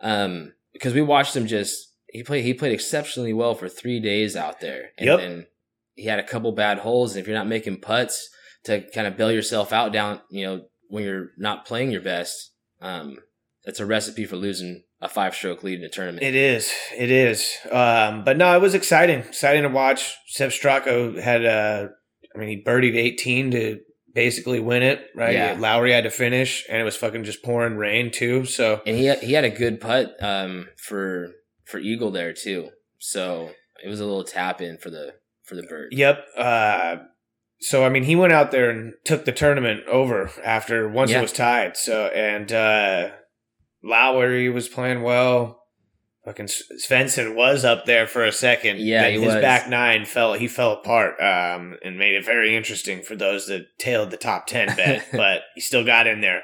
Um, 0.00 0.52
because 0.72 0.94
we 0.94 1.02
watched 1.02 1.34
him 1.36 1.46
just 1.46 1.92
he 2.08 2.22
played 2.22 2.44
he 2.44 2.54
played 2.54 2.72
exceptionally 2.72 3.32
well 3.32 3.54
for 3.54 3.68
three 3.68 4.00
days 4.00 4.36
out 4.36 4.60
there, 4.60 4.90
and 4.98 5.06
Yep. 5.08 5.18
then 5.20 5.46
he 5.96 6.04
had 6.06 6.18
a 6.18 6.22
couple 6.22 6.52
bad 6.52 6.78
holes. 6.78 7.12
And 7.12 7.20
if 7.20 7.26
you're 7.26 7.36
not 7.36 7.48
making 7.48 7.80
putts 7.80 8.28
to 8.64 8.82
kind 8.92 9.06
of 9.06 9.16
bail 9.16 9.32
yourself 9.32 9.72
out 9.72 9.92
down, 9.92 10.20
you 10.30 10.46
know, 10.46 10.62
when 10.88 11.04
you're 11.04 11.30
not 11.36 11.66
playing 11.66 11.90
your 11.90 12.00
best, 12.00 12.52
um, 12.80 13.18
that's 13.64 13.80
a 13.80 13.86
recipe 13.86 14.24
for 14.24 14.36
losing 14.36 14.84
a 15.00 15.08
five 15.08 15.34
stroke 15.34 15.62
lead 15.62 15.80
in 15.80 15.84
a 15.84 15.88
tournament. 15.88 16.22
It 16.22 16.34
is. 16.34 16.72
It 16.96 17.10
is. 17.10 17.52
Um, 17.70 18.22
but 18.24 18.36
no, 18.36 18.54
it 18.54 18.60
was 18.60 18.74
exciting. 18.74 19.20
Exciting 19.20 19.64
to 19.64 19.68
watch. 19.68 20.14
Sepp 20.28 20.50
Straka 20.50 21.20
had, 21.20 21.44
uh, 21.44 21.88
I 22.34 22.38
mean, 22.38 22.48
he 22.48 22.62
birdied 22.62 22.94
18 22.94 23.50
to 23.50 23.80
basically 24.14 24.60
win 24.60 24.82
it, 24.82 25.06
right? 25.14 25.34
Yeah. 25.34 25.56
Lowry 25.58 25.92
had 25.92 26.04
to 26.04 26.10
finish, 26.10 26.64
and 26.68 26.80
it 26.80 26.84
was 26.84 26.96
fucking 26.96 27.24
just 27.24 27.42
pouring 27.42 27.76
rain, 27.76 28.10
too. 28.10 28.44
So, 28.44 28.80
and 28.86 28.96
he 28.96 29.06
had, 29.06 29.18
he 29.18 29.32
had 29.32 29.44
a 29.44 29.50
good 29.50 29.80
putt 29.80 30.16
um, 30.22 30.68
for 30.76 31.32
for 31.66 31.78
eagle 31.78 32.10
there 32.10 32.32
too. 32.32 32.70
So 32.98 33.50
it 33.84 33.88
was 33.88 34.00
a 34.00 34.06
little 34.06 34.24
tap 34.24 34.62
in 34.62 34.78
for 34.78 34.88
the 34.88 35.14
for 35.46 35.54
the 35.54 35.62
bird. 35.62 35.88
yep. 35.92 36.26
Uh, 36.36 36.96
so, 37.60 37.86
I 37.86 37.88
mean, 37.88 38.04
he 38.04 38.16
went 38.16 38.34
out 38.34 38.50
there 38.50 38.68
and 38.68 38.92
took 39.04 39.24
the 39.24 39.32
tournament 39.32 39.84
over 39.86 40.30
after 40.44 40.86
once 40.88 41.10
Yeah. 41.10 41.18
it 41.20 41.22
was 41.22 41.32
tied. 41.32 41.76
So, 41.76 42.06
and 42.08 42.52
uh, 42.52 43.10
Lowry 43.82 44.48
was 44.50 44.68
playing 44.68 45.02
well. 45.02 45.62
Fucking 46.24 46.46
Svensson 46.46 47.36
was 47.36 47.64
up 47.64 47.86
there 47.86 48.08
for 48.08 48.24
a 48.24 48.32
second. 48.32 48.80
Yeah, 48.80 49.08
his 49.08 49.22
was. 49.24 49.34
back 49.36 49.68
nine 49.68 50.04
fell. 50.04 50.32
He 50.34 50.48
fell 50.48 50.72
apart, 50.72 51.20
um, 51.20 51.76
and 51.84 51.96
made 51.98 52.16
it 52.16 52.24
very 52.24 52.56
interesting 52.56 53.02
for 53.02 53.14
those 53.14 53.46
that 53.46 53.66
tailed 53.78 54.10
the 54.10 54.16
top 54.16 54.46
ten 54.48 54.74
bet. 54.74 55.06
but 55.12 55.42
he 55.54 55.60
still 55.60 55.84
got 55.84 56.08
in 56.08 56.20
there. 56.20 56.42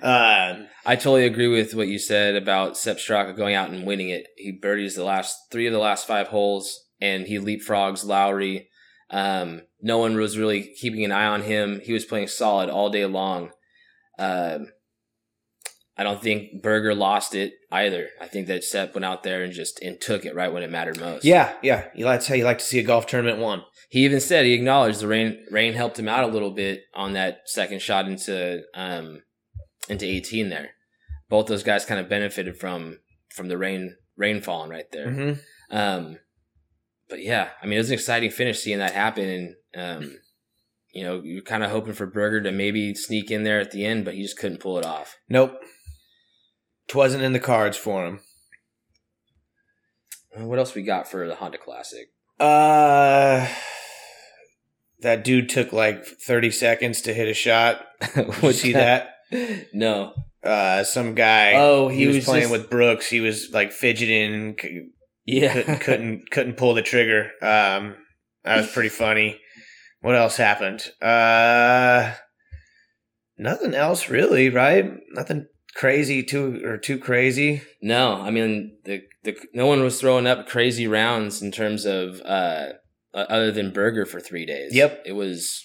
Um, 0.00 0.68
I 0.86 0.96
totally 0.96 1.26
agree 1.26 1.48
with 1.48 1.74
what 1.74 1.88
you 1.88 1.98
said 1.98 2.36
about 2.36 2.78
Sepp 2.78 2.96
Straka 2.96 3.36
going 3.36 3.54
out 3.54 3.68
and 3.68 3.86
winning 3.86 4.08
it. 4.08 4.28
He 4.38 4.50
birdies 4.50 4.94
the 4.94 5.04
last 5.04 5.36
three 5.52 5.66
of 5.66 5.74
the 5.74 5.78
last 5.78 6.06
five 6.06 6.28
holes, 6.28 6.86
and 7.00 7.26
he 7.26 7.38
leapfrogs 7.38 8.04
Lowry. 8.04 8.68
Um, 9.10 9.62
no 9.80 9.98
one 9.98 10.16
was 10.16 10.36
really 10.38 10.74
keeping 10.78 11.04
an 11.04 11.12
eye 11.12 11.26
on 11.26 11.42
him. 11.42 11.80
He 11.84 11.92
was 11.92 12.04
playing 12.04 12.28
solid 12.28 12.68
all 12.68 12.90
day 12.90 13.06
long. 13.06 13.50
Um, 14.18 14.68
I 15.96 16.04
don't 16.04 16.22
think 16.22 16.62
Berger 16.62 16.94
lost 16.94 17.34
it 17.34 17.54
either. 17.72 18.08
I 18.20 18.26
think 18.28 18.46
that 18.46 18.62
Sepp 18.62 18.94
went 18.94 19.04
out 19.04 19.24
there 19.24 19.42
and 19.42 19.52
just 19.52 19.80
and 19.82 20.00
took 20.00 20.24
it 20.24 20.34
right 20.34 20.52
when 20.52 20.62
it 20.62 20.70
mattered 20.70 21.00
most. 21.00 21.24
yeah, 21.24 21.54
yeah. 21.62 21.88
You- 21.94 22.04
That's 22.04 22.26
how 22.28 22.34
you 22.36 22.44
like 22.44 22.58
to 22.58 22.64
see 22.64 22.78
a 22.78 22.84
golf 22.84 23.06
tournament 23.06 23.38
won. 23.38 23.62
He 23.90 24.04
even 24.04 24.20
said 24.20 24.44
he 24.44 24.52
acknowledged 24.52 25.00
the 25.00 25.08
rain 25.08 25.44
rain 25.50 25.72
helped 25.72 25.98
him 25.98 26.08
out 26.08 26.22
a 26.24 26.32
little 26.32 26.50
bit 26.52 26.82
on 26.94 27.14
that 27.14 27.40
second 27.46 27.80
shot 27.82 28.06
into 28.06 28.62
um 28.74 29.22
into 29.88 30.04
18 30.04 30.50
there. 30.50 30.70
Both 31.30 31.46
those 31.46 31.62
guys 31.64 31.84
kind 31.86 31.98
of 32.00 32.08
benefited 32.08 32.56
from 32.58 32.98
from 33.34 33.48
the 33.48 33.56
rain 33.58 33.96
rain 34.16 34.40
falling 34.42 34.70
right 34.70 34.90
there. 34.92 35.10
hmm 35.10 35.32
Um 35.76 36.18
but 37.08 37.22
yeah, 37.22 37.50
I 37.62 37.66
mean 37.66 37.74
it 37.74 37.78
was 37.78 37.90
an 37.90 37.94
exciting 37.94 38.30
finish 38.30 38.60
seeing 38.60 38.78
that 38.78 38.92
happen 38.92 39.54
and 39.74 40.00
um 40.02 40.18
you 40.92 41.04
know, 41.04 41.20
you're 41.22 41.42
kind 41.42 41.62
of 41.62 41.70
hoping 41.70 41.92
for 41.92 42.06
Berger 42.06 42.40
to 42.42 42.50
maybe 42.50 42.94
sneak 42.94 43.30
in 43.30 43.42
there 43.44 43.60
at 43.60 43.70
the 43.70 43.84
end, 43.84 44.04
but 44.04 44.14
he 44.14 44.22
just 44.22 44.38
couldn't 44.38 44.58
pull 44.60 44.78
it 44.78 44.86
off. 44.86 45.16
Nope. 45.28 45.60
Twasn't 46.88 47.22
in 47.22 47.34
the 47.34 47.38
cards 47.40 47.76
for 47.76 48.06
him. 48.06 48.20
What 50.34 50.58
else 50.58 50.74
we 50.74 50.82
got 50.82 51.08
for 51.08 51.26
the 51.26 51.34
Honda 51.34 51.58
Classic? 51.58 52.08
Uh, 52.40 53.46
that 55.00 55.24
dude 55.24 55.48
took 55.48 55.72
like 55.72 56.04
30 56.04 56.50
seconds 56.50 57.02
to 57.02 57.14
hit 57.14 57.28
a 57.28 57.34
shot. 57.34 57.84
You 58.42 58.52
see 58.52 58.72
that? 58.72 59.16
No. 59.72 60.14
Uh, 60.42 60.84
some 60.84 61.14
guy. 61.14 61.54
Oh, 61.56 61.88
he, 61.88 62.06
was, 62.06 62.24
playing 62.24 62.48
just- 62.48 62.52
with 62.52 62.70
Brooks. 62.70 63.08
He 63.08 63.20
was 63.20 63.50
like 63.52 63.72
fidgeting, 63.72 64.56
Yeah. 65.28 65.52
couldn't 65.52 65.80
couldn't 65.80 66.30
couldn't 66.30 66.56
pull 66.56 66.72
the 66.72 66.82
trigger. 66.82 67.30
Um, 67.42 67.96
that 68.44 68.56
was 68.56 68.72
pretty 68.72 68.88
funny. 68.88 69.38
What 70.00 70.14
else 70.14 70.38
happened? 70.38 70.90
Uh, 71.02 72.14
nothing 73.36 73.74
else 73.74 74.08
really, 74.08 74.48
right? 74.48 74.90
Nothing 75.10 75.46
crazy 75.74 76.22
too 76.22 76.62
or 76.64 76.78
too 76.78 76.98
crazy. 76.98 77.60
No, 77.82 78.14
I 78.14 78.30
mean 78.30 78.78
the 78.84 79.02
the 79.22 79.36
no 79.52 79.66
one 79.66 79.82
was 79.82 80.00
throwing 80.00 80.26
up 80.26 80.48
crazy 80.48 80.86
rounds 80.86 81.42
in 81.42 81.52
terms 81.52 81.84
of 81.84 82.22
uh 82.24 82.68
uh, 83.12 83.26
other 83.28 83.52
than 83.52 83.70
Berger 83.70 84.06
for 84.06 84.20
three 84.20 84.46
days. 84.46 84.74
Yep. 84.74 85.02
it 85.04 85.12
was 85.12 85.62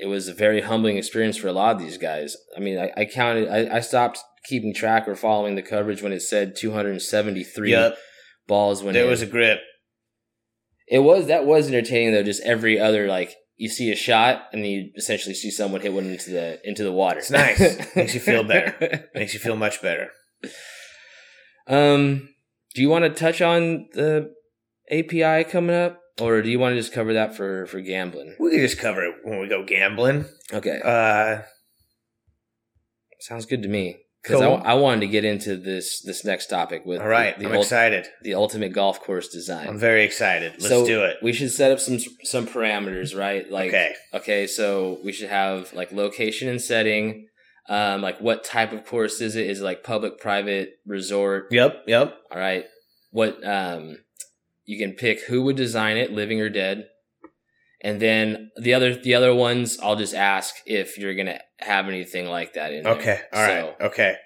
it 0.00 0.06
was 0.06 0.28
a 0.28 0.34
very 0.34 0.60
humbling 0.62 0.96
experience 0.96 1.36
for 1.36 1.48
a 1.48 1.52
lot 1.52 1.76
of 1.76 1.80
these 1.82 1.98
guys. 1.98 2.36
I 2.56 2.60
mean, 2.60 2.78
I, 2.78 2.90
I 2.96 3.04
counted. 3.04 3.48
I, 3.48 3.76
I 3.76 3.80
stopped 3.80 4.18
keeping 4.44 4.74
track 4.74 5.06
or 5.06 5.14
following 5.14 5.54
the 5.54 5.62
coverage 5.62 6.02
when 6.02 6.12
it 6.12 6.20
said 6.20 6.56
273 6.56 7.70
Yep, 7.70 7.96
balls 8.48 8.82
when 8.82 8.94
there 8.94 9.04
it 9.04 9.08
was 9.08 9.22
a 9.22 9.26
grip. 9.26 9.60
it 10.88 10.98
was 11.00 11.26
that 11.28 11.44
was 11.44 11.68
entertaining 11.68 12.12
though. 12.12 12.22
Just 12.22 12.42
every 12.42 12.78
other 12.80 13.06
like 13.06 13.34
you 13.56 13.68
see 13.68 13.92
a 13.92 13.96
shot 13.96 14.44
and 14.52 14.66
you 14.66 14.90
essentially 14.96 15.34
see 15.34 15.50
someone 15.50 15.80
hit 15.80 15.92
one 15.92 16.06
into 16.06 16.30
the 16.30 16.58
into 16.64 16.82
the 16.82 16.92
water. 16.92 17.18
It's 17.18 17.30
nice. 17.30 17.60
Makes 17.96 18.14
you 18.14 18.20
feel 18.20 18.42
better. 18.44 19.08
Makes 19.14 19.34
you 19.34 19.40
feel 19.40 19.56
much 19.56 19.80
better. 19.80 20.08
Um, 21.68 22.28
do 22.74 22.82
you 22.82 22.88
want 22.88 23.04
to 23.04 23.10
touch 23.10 23.40
on 23.40 23.88
the 23.92 24.32
API 24.90 25.44
coming 25.48 25.76
up, 25.76 26.00
or 26.20 26.42
do 26.42 26.50
you 26.50 26.58
want 26.58 26.72
to 26.74 26.80
just 26.80 26.92
cover 26.92 27.12
that 27.14 27.34
for 27.36 27.66
for 27.66 27.80
gambling? 27.80 28.36
We 28.38 28.50
can 28.50 28.60
just 28.60 28.78
cover 28.78 29.02
it 29.04 29.14
when 29.24 29.40
we 29.40 29.48
go 29.48 29.64
gambling. 29.64 30.26
Okay, 30.52 30.80
Uh, 30.84 31.42
sounds 33.20 33.46
good 33.46 33.62
to 33.62 33.68
me. 33.68 33.98
Because 34.22 34.40
Cool. 34.40 34.60
I, 34.64 34.72
I 34.72 34.74
wanted 34.74 35.00
to 35.00 35.08
get 35.08 35.24
into 35.24 35.56
this 35.56 36.00
this 36.02 36.24
next 36.24 36.46
topic 36.46 36.82
with 36.86 37.00
all 37.00 37.08
right, 37.08 37.36
the, 37.36 37.44
I'm 37.46 37.50
the, 37.50 37.56
ult- 37.56 37.66
excited. 37.66 38.06
the 38.22 38.34
ultimate 38.34 38.72
golf 38.72 39.00
course 39.00 39.28
design. 39.28 39.66
I'm 39.68 39.78
very 39.78 40.04
excited. 40.04 40.52
Let's 40.52 40.68
So, 40.68 40.86
do 40.86 41.02
it. 41.02 41.16
We 41.22 41.32
should 41.32 41.50
set 41.50 41.72
up 41.72 41.80
some 41.80 41.98
some 42.22 42.46
parameters, 42.46 43.18
right? 43.18 43.50
Like 43.50 43.70
okay. 43.70 43.94
okay, 44.14 44.46
so 44.46 45.00
we 45.04 45.10
should 45.12 45.28
have 45.28 45.72
like 45.72 45.90
location 45.90 46.48
and 46.48 46.60
setting. 46.60 47.26
Um, 47.68 48.00
like 48.00 48.20
what 48.20 48.44
type 48.44 48.72
of 48.72 48.86
course 48.86 49.20
is 49.20 49.34
it? 49.34 49.48
Is 49.48 49.60
it 49.60 49.64
like 49.64 49.82
public, 49.82 50.20
private, 50.20 50.70
resort? 50.86 51.46
Yep. 51.50 51.82
Yep. 51.88 52.14
All 52.30 52.38
right. 52.38 52.64
What 53.10 53.44
um 53.44 53.96
you 54.64 54.78
can 54.78 54.92
pick 54.92 55.22
who 55.22 55.42
would 55.42 55.56
design 55.56 55.96
it, 55.96 56.12
living 56.12 56.40
or 56.40 56.48
dead. 56.48 56.88
And 57.80 58.00
then 58.00 58.50
the 58.56 58.74
other 58.74 58.94
the 58.94 59.14
other 59.14 59.34
ones 59.34 59.78
I'll 59.82 59.96
just 59.96 60.14
ask 60.14 60.54
if 60.66 60.96
you're 60.98 61.14
going 61.14 61.26
to 61.26 61.40
have 61.58 61.88
anything 61.88 62.26
like 62.26 62.54
that 62.54 62.72
in 62.72 62.84
there. 62.84 62.92
Okay. 62.94 63.20
All 63.32 63.42
right. 63.42 63.74
So, 63.80 63.86
Okay. 63.86 64.16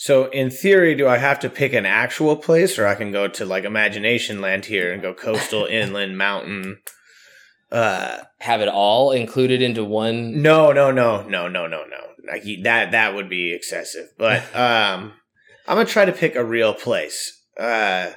So 0.00 0.26
in 0.26 0.50
theory, 0.50 0.94
do 0.94 1.08
I 1.08 1.18
have 1.18 1.40
to 1.40 1.50
pick 1.50 1.72
an 1.72 1.84
actual 1.84 2.36
place, 2.36 2.78
or 2.78 2.86
I 2.86 2.94
can 2.94 3.10
go 3.10 3.26
to 3.26 3.44
like 3.44 3.64
Imagination 3.64 4.40
Land 4.40 4.66
here 4.66 4.92
and 4.92 5.02
go 5.02 5.12
coastal, 5.12 5.64
inland, 5.70 6.16
mountain? 6.16 6.78
Uh, 7.70 8.22
have 8.38 8.60
it 8.60 8.68
all 8.68 9.10
included 9.10 9.60
into 9.60 9.84
one 9.84 10.40
no, 10.40 10.72
no, 10.72 10.90
no, 10.90 11.22
no, 11.22 11.48
no, 11.48 11.66
no, 11.66 11.84
no. 11.84 12.00
Like 12.26 12.44
that, 12.62 12.92
that 12.92 13.14
would 13.14 13.28
be 13.28 13.52
excessive. 13.52 14.06
But 14.16 14.42
um, 14.54 15.14
I'm 15.66 15.76
gonna 15.76 15.84
try 15.84 16.04
to 16.04 16.12
pick 16.12 16.36
a 16.36 16.44
real 16.44 16.74
place. 16.74 17.36
Uh, 17.58 18.12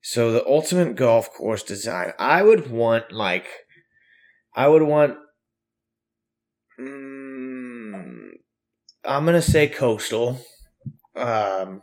so 0.00 0.32
the 0.32 0.46
ultimate 0.46 0.96
golf 0.96 1.32
course 1.32 1.62
design, 1.62 2.12
I 2.18 2.42
would 2.42 2.70
want 2.70 3.12
like, 3.12 3.46
I 4.54 4.68
would 4.68 4.82
want. 4.82 5.16
Mm, 6.80 8.30
I'm 9.04 9.24
gonna 9.24 9.42
say 9.42 9.68
coastal. 9.68 10.40
Um, 11.16 11.82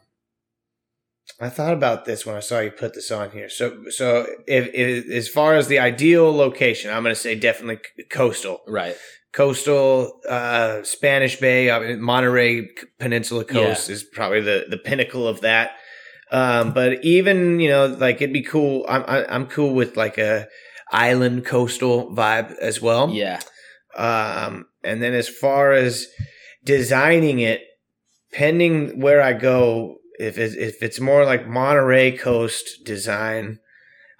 I 1.39 1.49
thought 1.49 1.73
about 1.73 2.05
this 2.05 2.25
when 2.25 2.35
I 2.35 2.39
saw 2.39 2.59
you 2.59 2.71
put 2.71 2.93
this 2.93 3.11
on 3.11 3.31
here. 3.31 3.49
So, 3.49 3.89
so 3.89 4.25
if, 4.47 4.69
if 4.73 5.09
as 5.09 5.27
far 5.27 5.55
as 5.55 5.67
the 5.67 5.79
ideal 5.79 6.33
location, 6.33 6.91
I'm 6.91 7.03
gonna 7.03 7.15
say 7.15 7.35
definitely 7.35 7.79
coastal 8.09 8.61
right. 8.67 8.95
coastal 9.33 10.21
uh 10.29 10.81
spanish 10.83 11.37
bay 11.39 11.69
I 11.69 11.79
mean, 11.79 12.01
monterey 12.01 12.69
peninsula 12.99 13.43
coast 13.43 13.89
is 13.89 14.03
probably 14.03 14.41
the 14.41 14.65
the 14.69 14.77
pinnacle 14.77 15.27
of 15.27 15.41
that 15.41 15.71
um 16.31 16.73
but 16.73 17.03
even 17.03 17.59
you 17.59 17.69
know 17.69 17.85
like 17.87 18.17
it'd 18.17 18.33
be 18.33 18.41
cool 18.41 18.85
i'm 18.89 19.03
I- 19.07 19.25
i'm 19.33 19.45
cool 19.47 19.73
with 19.73 19.95
like 19.97 20.17
a 20.17 20.47
island 20.91 21.45
coastal 21.45 22.11
vibe 22.15 22.55
as 22.59 22.81
well 22.81 23.09
Yeah. 23.09 23.39
um 23.95 24.65
and 24.83 25.01
then 25.01 25.13
as 25.13 25.27
far 25.29 25.71
as 25.71 26.07
designing 26.63 27.39
it 27.39 27.61
pending 28.33 28.99
where 28.99 29.21
i 29.21 29.33
go 29.33 29.97
if 30.19 30.37
it's, 30.37 30.55
if 30.55 30.81
it's 30.81 30.99
more 30.99 31.25
like 31.25 31.47
monterey 31.47 32.11
coast 32.11 32.83
design 32.85 33.59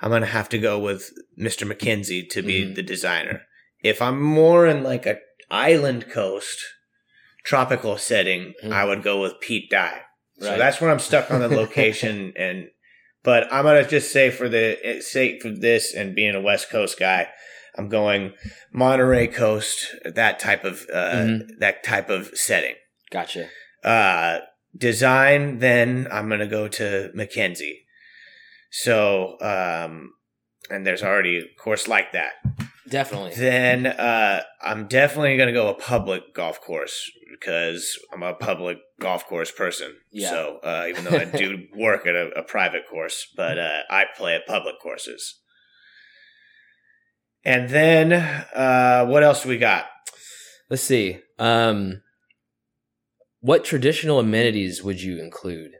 i'm 0.01 0.11
gonna 0.11 0.25
have 0.25 0.49
to 0.49 0.57
go 0.57 0.77
with 0.79 1.11
mr 1.39 1.65
mackenzie 1.67 2.23
to 2.25 2.41
be 2.41 2.63
Mhm. 2.65 2.75
the 2.75 2.83
designer 2.83 3.41
if 3.83 4.01
i'm 4.01 4.21
more 4.21 4.67
in 4.67 4.83
like 4.83 5.05
a 5.05 5.17
island 5.51 6.09
coast 6.09 6.59
tropical 7.43 7.97
setting 7.97 8.53
Mhm. 8.63 8.71
i 8.71 8.83
would 8.85 9.03
go 9.03 9.21
with 9.21 9.39
pete 9.39 9.69
dye 9.69 10.01
so 10.39 10.57
that's 10.57 10.79
where 10.81 10.89
i'm 10.91 10.99
stuck 10.99 11.31
on 11.31 11.39
the 11.41 11.47
location 11.63 12.33
and 12.37 12.67
but 13.23 13.51
i'm 13.51 13.63
gonna 13.65 13.87
just 13.87 14.11
say 14.11 14.29
for 14.29 14.47
the 14.49 14.99
sake 15.01 15.41
for 15.41 15.49
this 15.49 15.93
and 15.93 16.15
being 16.15 16.35
a 16.35 16.41
west 16.41 16.69
coast 16.69 16.99
guy 16.99 17.27
i'm 17.77 17.89
going 17.89 18.33
monterey 18.73 19.27
coast 19.27 19.93
that 20.05 20.39
type 20.39 20.63
of 20.63 20.85
uh, 20.93 20.97
Mhm. 21.25 21.47
that 21.59 21.83
type 21.83 22.09
of 22.09 22.27
setting 22.33 22.75
Gotcha. 23.11 23.47
uh 23.83 24.39
design 24.77 25.59
then 25.59 26.07
i'm 26.11 26.27
gonna 26.29 26.47
go 26.47 26.67
to 26.67 27.11
mackenzie 27.13 27.85
so 28.71 29.37
um 29.41 30.11
and 30.69 30.85
there's 30.85 31.03
already 31.03 31.39
a 31.39 31.61
course 31.61 31.87
like 31.87 32.11
that. 32.13 32.33
Definitely. 32.87 33.33
Then 33.35 33.87
uh, 33.87 34.43
I'm 34.61 34.87
definitely 34.87 35.37
going 35.37 35.47
to 35.47 35.53
go 35.53 35.69
a 35.69 35.73
public 35.73 36.33
golf 36.33 36.61
course 36.61 37.09
because 37.31 37.97
I'm 38.13 38.21
a 38.21 38.33
public 38.33 38.77
golf 38.99 39.25
course 39.25 39.51
person. 39.51 39.95
Yeah. 40.11 40.29
So 40.29 40.59
uh, 40.63 40.85
even 40.89 41.03
though 41.03 41.17
I 41.17 41.25
do 41.25 41.65
work 41.75 42.05
at 42.05 42.15
a, 42.15 42.29
a 42.37 42.43
private 42.43 42.83
course, 42.89 43.27
but 43.35 43.57
uh, 43.57 43.79
I 43.89 44.05
play 44.15 44.35
at 44.35 44.45
public 44.45 44.75
courses. 44.81 45.39
And 47.43 47.69
then 47.69 48.13
uh, 48.13 49.05
what 49.05 49.23
else 49.23 49.45
we 49.45 49.57
got? 49.57 49.85
Let's 50.69 50.83
see. 50.83 51.19
Um, 51.37 52.01
what 53.39 53.63
traditional 53.63 54.19
amenities 54.19 54.83
would 54.83 55.01
you 55.01 55.19
include? 55.19 55.71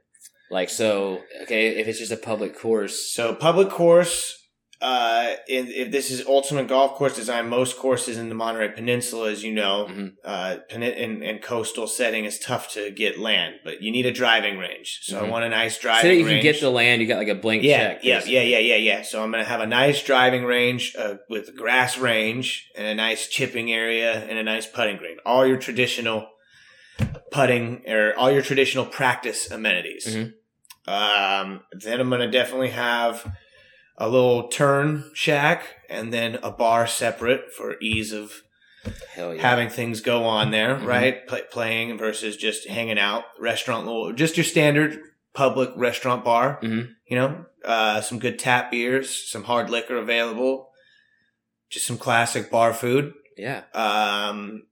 Like, 0.52 0.70
so, 0.70 1.22
okay, 1.44 1.70
if 1.70 1.88
it's 1.88 1.98
just 1.98 2.12
a 2.12 2.18
public 2.18 2.58
course, 2.58 3.12
So 3.12 3.34
public 3.34 3.70
course. 3.70 4.38
Uh, 4.82 5.36
in, 5.48 5.68
if 5.68 5.90
this 5.92 6.12
is 6.12 6.26
ultimate 6.28 6.68
golf 6.68 6.96
course 6.96 7.16
design, 7.16 7.48
most 7.48 7.78
courses 7.78 8.18
in 8.18 8.28
the 8.30 8.36
Monterey 8.36 8.70
Peninsula, 8.70 9.32
as 9.32 9.42
you 9.44 9.54
know, 9.54 9.88
Mhm. 9.90 10.14
uh, 10.24 10.58
pen- 10.70 10.84
and, 10.84 11.24
in 11.24 11.40
coastal 11.40 11.88
setting 11.88 12.26
is 12.26 12.38
tough 12.38 12.72
to 12.74 12.92
get 12.92 13.18
land, 13.18 13.56
but 13.64 13.82
you 13.82 13.90
need 13.92 14.06
a 14.06 14.12
driving 14.12 14.58
range. 14.58 15.00
So 15.04 15.18
I 15.20 15.24
Mhm. 15.24 15.30
want 15.30 15.46
a 15.46 15.50
nice 15.50 15.80
say 15.80 15.82
So 16.02 16.08
that 16.10 16.16
you 16.16 16.26
range. 16.26 16.44
can 16.44 16.52
get 16.52 16.60
the 16.62 16.70
land, 16.70 17.02
you 17.02 17.08
got 17.08 17.18
like 17.18 17.30
a 17.30 17.36
blank 17.36 17.64
yeah, 17.64 17.78
check. 17.94 18.00
yeah, 18.04 18.16
basically. 18.18 18.34
yeah, 18.36 18.42
yeah, 18.42 18.60
yeah, 18.60 18.76
yeah. 18.76 19.02
So 19.02 19.24
I'm 19.24 19.32
gonna 19.32 19.46
have 19.46 19.62
a 19.62 19.66
nice 19.66 20.04
driving 20.04 20.44
range 20.44 20.94
uh, 20.98 21.16
with 21.30 21.56
grass 21.56 21.98
range 21.98 22.70
and 22.76 22.86
a 22.86 22.94
nice 22.96 23.28
chipping 23.28 23.72
area 23.72 24.26
and 24.30 24.38
a 24.38 24.44
nice 24.44 24.66
putting 24.68 24.98
green. 24.98 25.18
All 25.26 25.48
your 25.48 25.58
traditional 25.58 26.28
putting 27.32 27.84
or 27.88 28.14
all 28.18 28.32
your 28.32 28.42
traditional 28.42 28.86
practice 28.86 29.50
amenities. 29.52 30.06
Mhm. 30.08 30.34
Um, 30.88 31.62
then 31.72 32.00
I'm 32.00 32.10
gonna 32.10 32.30
definitely 32.30 32.70
have 32.70 33.26
a 33.98 34.10
little 34.10 34.48
turn 34.50 35.10
shack 35.14 35.64
and 35.90 36.14
then 36.14 36.36
a 36.44 36.52
bar 36.52 36.86
separate 36.88 37.54
for 37.54 37.76
ease 37.82 38.12
of 38.12 38.42
Hell 39.14 39.34
yeah. 39.34 39.42
having 39.42 39.70
things 39.70 40.02
go 40.02 40.26
on 40.26 40.52
there, 40.52 40.76
Mhm. 40.76 40.86
right? 40.86 41.28
Play, 41.28 41.42
playing 41.50 41.98
versus 41.98 42.38
just 42.38 42.68
hanging 42.68 43.00
out. 43.00 43.24
Restaurant, 43.40 43.86
little, 43.86 44.14
just 44.14 44.38
your 44.38 44.44
standard 44.44 45.00
public 45.34 45.70
restaurant 45.76 46.24
bar. 46.24 46.60
Mhm. 46.62 46.90
You 47.08 47.16
know, 47.18 47.46
uh, 47.64 48.02
some 48.02 48.20
good 48.20 48.38
tap 48.38 48.70
beers, 48.72 49.10
some 49.30 49.44
hard 49.46 49.70
liquor 49.70 49.98
available, 49.98 50.70
just 51.70 51.86
some 51.88 51.98
classic 51.98 52.52
bar 52.52 52.74
food. 52.74 53.14
yeah. 53.38 53.64
Um, 53.74 54.68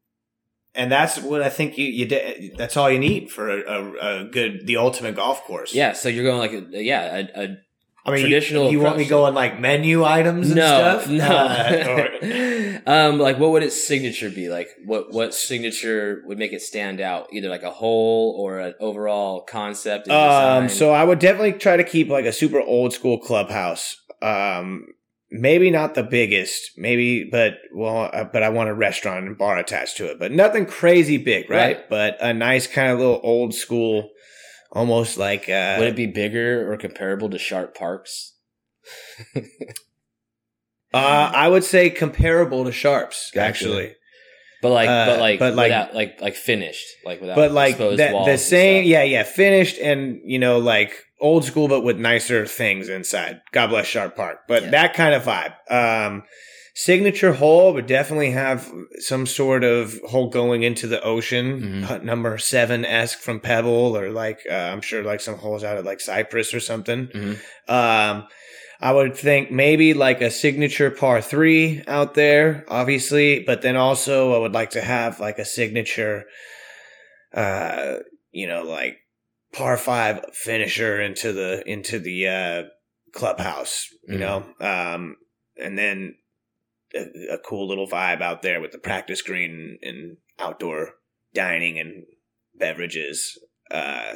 and 0.75 0.91
that's 0.91 1.19
what 1.19 1.41
I 1.41 1.49
think 1.49 1.77
you 1.77 1.85
you 1.85 2.51
that's 2.55 2.77
all 2.77 2.89
you 2.89 2.97
need 2.99 3.29
for 3.29 3.49
a, 3.49 3.61
a, 3.61 4.21
a 4.21 4.23
good 4.25 4.65
the 4.65 4.77
ultimate 4.77 5.15
golf 5.15 5.43
course. 5.43 5.73
Yeah. 5.73 5.93
So 5.93 6.07
you're 6.09 6.23
going 6.23 6.39
like, 6.39 6.53
a, 6.53 6.83
yeah, 6.83 7.17
a, 7.35 7.43
a 7.43 7.57
I 8.05 8.11
mean, 8.11 8.21
traditional 8.21 8.65
You, 8.65 8.79
you 8.79 8.79
want 8.81 8.97
me 8.97 9.05
going 9.05 9.33
like 9.33 9.59
menu 9.59 10.03
items 10.03 10.47
and 10.47 10.57
no, 10.57 10.99
stuff? 10.99 11.09
no. 11.09 11.25
Uh, 11.25 12.79
um, 12.85 13.19
like 13.19 13.39
what 13.39 13.51
would 13.51 13.63
its 13.63 13.87
signature 13.87 14.29
be? 14.29 14.49
Like 14.49 14.69
what 14.85 15.11
what 15.11 15.33
signature 15.33 16.21
would 16.25 16.37
make 16.37 16.51
it 16.51 16.61
stand 16.61 16.99
out? 16.99 17.27
Either 17.31 17.49
like 17.49 17.63
a 17.63 17.71
whole 17.71 18.35
or 18.37 18.59
an 18.59 18.73
overall 18.79 19.41
concept. 19.41 20.09
Um, 20.09 20.67
so 20.67 20.91
I 20.91 21.03
would 21.03 21.19
definitely 21.19 21.53
try 21.53 21.77
to 21.77 21.83
keep 21.83 22.09
like 22.09 22.25
a 22.25 22.33
super 22.33 22.59
old 22.59 22.93
school 22.93 23.19
clubhouse. 23.19 23.95
Um, 24.21 24.87
maybe 25.33 25.71
not 25.71 25.95
the 25.95 26.03
biggest, 26.03 26.71
maybe, 26.77 27.27
but 27.29 27.55
well, 27.73 28.09
uh, 28.13 28.23
but 28.25 28.43
I 28.43 28.49
want 28.49 28.69
a 28.69 28.73
restaurant 28.73 29.25
and 29.25 29.37
bar 29.37 29.57
attached 29.57 29.97
to 29.97 30.09
it, 30.09 30.19
but 30.19 30.31
nothing 30.31 30.65
crazy 30.65 31.17
big, 31.17 31.49
right? 31.49 31.77
Right. 31.77 31.89
But 31.89 32.17
a 32.21 32.33
nice 32.33 32.67
kind 32.67 32.91
of 32.91 32.99
little 32.99 33.19
old 33.23 33.53
school, 33.53 34.11
almost 34.73 35.17
like 35.17 35.47
uh, 35.47 35.77
would 35.79 35.87
it 35.87 35.95
be 35.95 36.07
bigger 36.07 36.69
or 36.71 36.75
comparable 36.77 37.29
to 37.29 37.37
Sharp 37.37 37.73
Parks? 37.77 38.33
uh, 39.35 39.37
I 40.93 41.47
would 41.47 41.63
say 41.63 41.89
comparable 41.89 42.65
to 42.65 42.71
Sharps, 42.71 43.31
Gotcha. 43.33 43.45
actually. 43.47 43.95
But 44.61 44.69
like, 44.71 44.89
Uh, 44.89 45.05
but 45.07 45.19
like, 45.19 45.39
but 45.39 45.55
like- 45.55 45.65
without, 45.69 45.93
like, 45.95 46.21
like 46.21 46.35
finished, 46.35 46.85
like 47.05 47.19
without, 47.21 47.35
But 47.35 47.51
like 47.51 47.71
exposed 47.71 47.99
that, 47.99 48.13
walls 48.13 48.27
the 48.27 48.37
same, 48.37 48.85
yeah, 48.85 49.03
yeah, 49.03 49.23
finished 49.23 49.77
and 49.77 50.19
you 50.23 50.39
know 50.39 50.59
like 50.59 50.93
old 51.19 51.43
school, 51.43 51.67
but 51.67 51.81
with 51.81 51.97
nicer 51.97 52.45
things 52.45 52.89
inside. 52.89 53.41
God 53.51 53.67
bless 53.67 53.87
Sharp 53.87 54.15
Park, 54.15 54.39
but 54.47 54.63
Yeah. 54.63 54.69
that 54.71 54.93
kind 54.93 55.13
of 55.15 55.23
vibe. 55.23 55.53
Um, 55.69 56.23
signature 56.73 57.33
hole 57.33 57.73
would 57.73 57.85
definitely 57.85 58.31
have 58.31 58.71
some 58.99 59.25
sort 59.25 59.63
of 59.63 59.99
hole 60.09 60.29
going 60.29 60.63
into 60.63 60.87
the 60.87 61.01
ocean, 61.03 61.83
Mhm. 61.87 62.03
number 62.03 62.37
seven 62.37 62.83
esque 62.83 63.19
from 63.19 63.39
Pebble, 63.39 63.95
or 63.97 64.09
like 64.09 64.39
uh, 64.49 64.53
I'm 64.53 64.81
sure 64.81 65.03
like 65.03 65.21
some 65.21 65.37
holes 65.37 65.63
out 65.63 65.77
of 65.77 65.85
like 65.85 65.99
Cypress 66.01 66.53
or 66.53 66.59
something. 66.59 67.07
Mhm. 67.13 67.37
Um, 67.69 68.27
I 68.81 68.91
would 68.91 69.15
think 69.15 69.49
maybe 69.51 69.93
like 69.93 70.19
a 70.21 70.29
signature 70.31 70.89
par 70.91 71.21
three 71.21 71.83
out 71.87 72.15
there, 72.15 72.65
obviously, 72.67 73.39
but 73.39 73.61
then 73.61 73.75
also 73.77 74.35
I 74.35 74.39
would 74.39 74.53
like 74.53 74.71
to 74.71 74.81
have 74.81 75.19
like 75.19 75.39
a 75.39 75.45
signature, 75.45 76.25
uh, 77.33 77.97
you 78.31 78.47
know, 78.47 78.63
like 78.63 78.97
par 79.53 79.77
five 79.77 80.25
finisher 80.33 80.99
into 80.99 81.31
the 81.33 81.63
into 81.67 81.99
the 81.99 82.27
uh, 82.27 82.63
clubhouse, 83.13 83.87
you 84.07 84.17
Mhm. 84.17 84.19
know, 84.19 84.45
um, 84.59 85.17
and 85.61 85.77
then 85.77 86.15
a, 86.95 87.33
a 87.33 87.37
cool 87.39 87.67
little 87.67 87.87
vibe 87.87 88.21
out 88.21 88.41
there 88.41 88.61
with 88.61 88.71
the 88.71 88.77
practice 88.79 89.21
green 89.21 89.77
and 89.81 90.17
outdoor 90.39 90.91
dining 91.33 91.79
and 91.79 92.03
beverages. 92.57 93.37
Uh, 93.71 94.13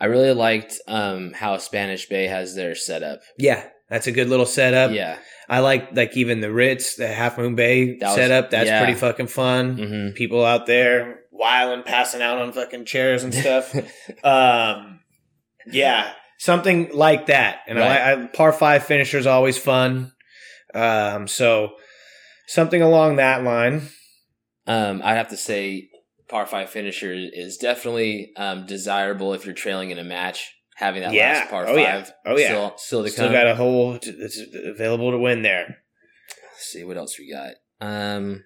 I 0.00 0.06
really 0.06 0.32
liked 0.32 0.78
um 0.88 1.32
how 1.32 1.56
Spanish 1.58 2.08
Bay 2.08 2.26
has 2.26 2.54
their 2.54 2.74
setup. 2.74 3.20
yeah, 3.38 3.66
that's 3.88 4.06
a 4.06 4.12
good 4.12 4.28
little 4.28 4.46
setup. 4.46 4.92
yeah. 4.92 5.18
I 5.48 5.58
like 5.60 5.94
like 5.94 6.16
even 6.16 6.40
the 6.40 6.52
Ritz, 6.52 6.96
the 6.96 7.08
Half 7.08 7.36
Moon 7.38 7.54
Bay 7.54 7.98
That 7.98 8.06
was- 8.06 8.14
setup. 8.16 8.50
That's 8.50 8.68
yeah. 8.68 8.82
pretty 8.82 8.98
fucking 8.98 9.26
fun. 9.26 9.76
hmm 9.78 10.14
People 10.14 10.44
out 10.44 10.66
there 10.66 11.20
whiling, 11.30 11.82
passing 11.82 12.22
out 12.22 12.38
on 12.38 12.52
fucking 12.52 12.84
chairs 12.84 13.24
and 13.24 13.34
stuff. 13.34 13.74
um, 14.24 15.00
yeah, 15.66 16.12
something 16.38 16.90
like 16.94 17.26
that. 17.26 17.60
And 17.66 17.78
Right. 17.78 18.00
I, 18.00 18.12
I 18.22 18.26
par 18.26 18.52
five 18.52 18.84
finisher 18.84 19.18
is 19.18 19.26
always 19.26 19.58
fun. 19.58 20.12
Um, 20.74 21.26
so 21.28 21.72
something 22.46 22.82
along 22.82 23.16
that 23.16 23.42
line. 23.44 23.88
um, 24.66 25.00
I'd 25.04 25.16
have 25.16 25.28
to 25.30 25.36
say, 25.36 25.88
par 26.28 26.46
five 26.46 26.70
finisher 26.70 27.12
is 27.14 27.56
definitely 27.56 28.32
um 28.36 28.64
desirable 28.66 29.34
if 29.34 29.44
you're 29.44 29.54
trailing 29.54 29.90
in 29.90 29.98
a 29.98 30.04
match. 30.04 30.54
Having 30.76 31.02
that 31.02 31.12
Yeah. 31.12 31.32
last 31.40 31.50
par 31.50 31.64
Oh, 31.68 31.74
five, 31.74 31.78
yeah. 31.78 32.10
Oh, 32.24 32.36
yeah. 32.38 32.46
still, 32.46 32.74
still 32.78 33.04
to 33.04 33.10
Still 33.10 33.26
come. 33.26 33.32
got 33.34 33.46
a 33.46 33.54
hole 33.54 33.92
that's 33.92 34.40
available 34.64 35.10
to 35.10 35.18
win 35.18 35.42
there. 35.42 35.78
Let's 36.52 36.64
see 36.72 36.82
what 36.82 36.96
else 36.96 37.18
we 37.18 37.30
got. 37.30 37.54
Um, 37.80 38.44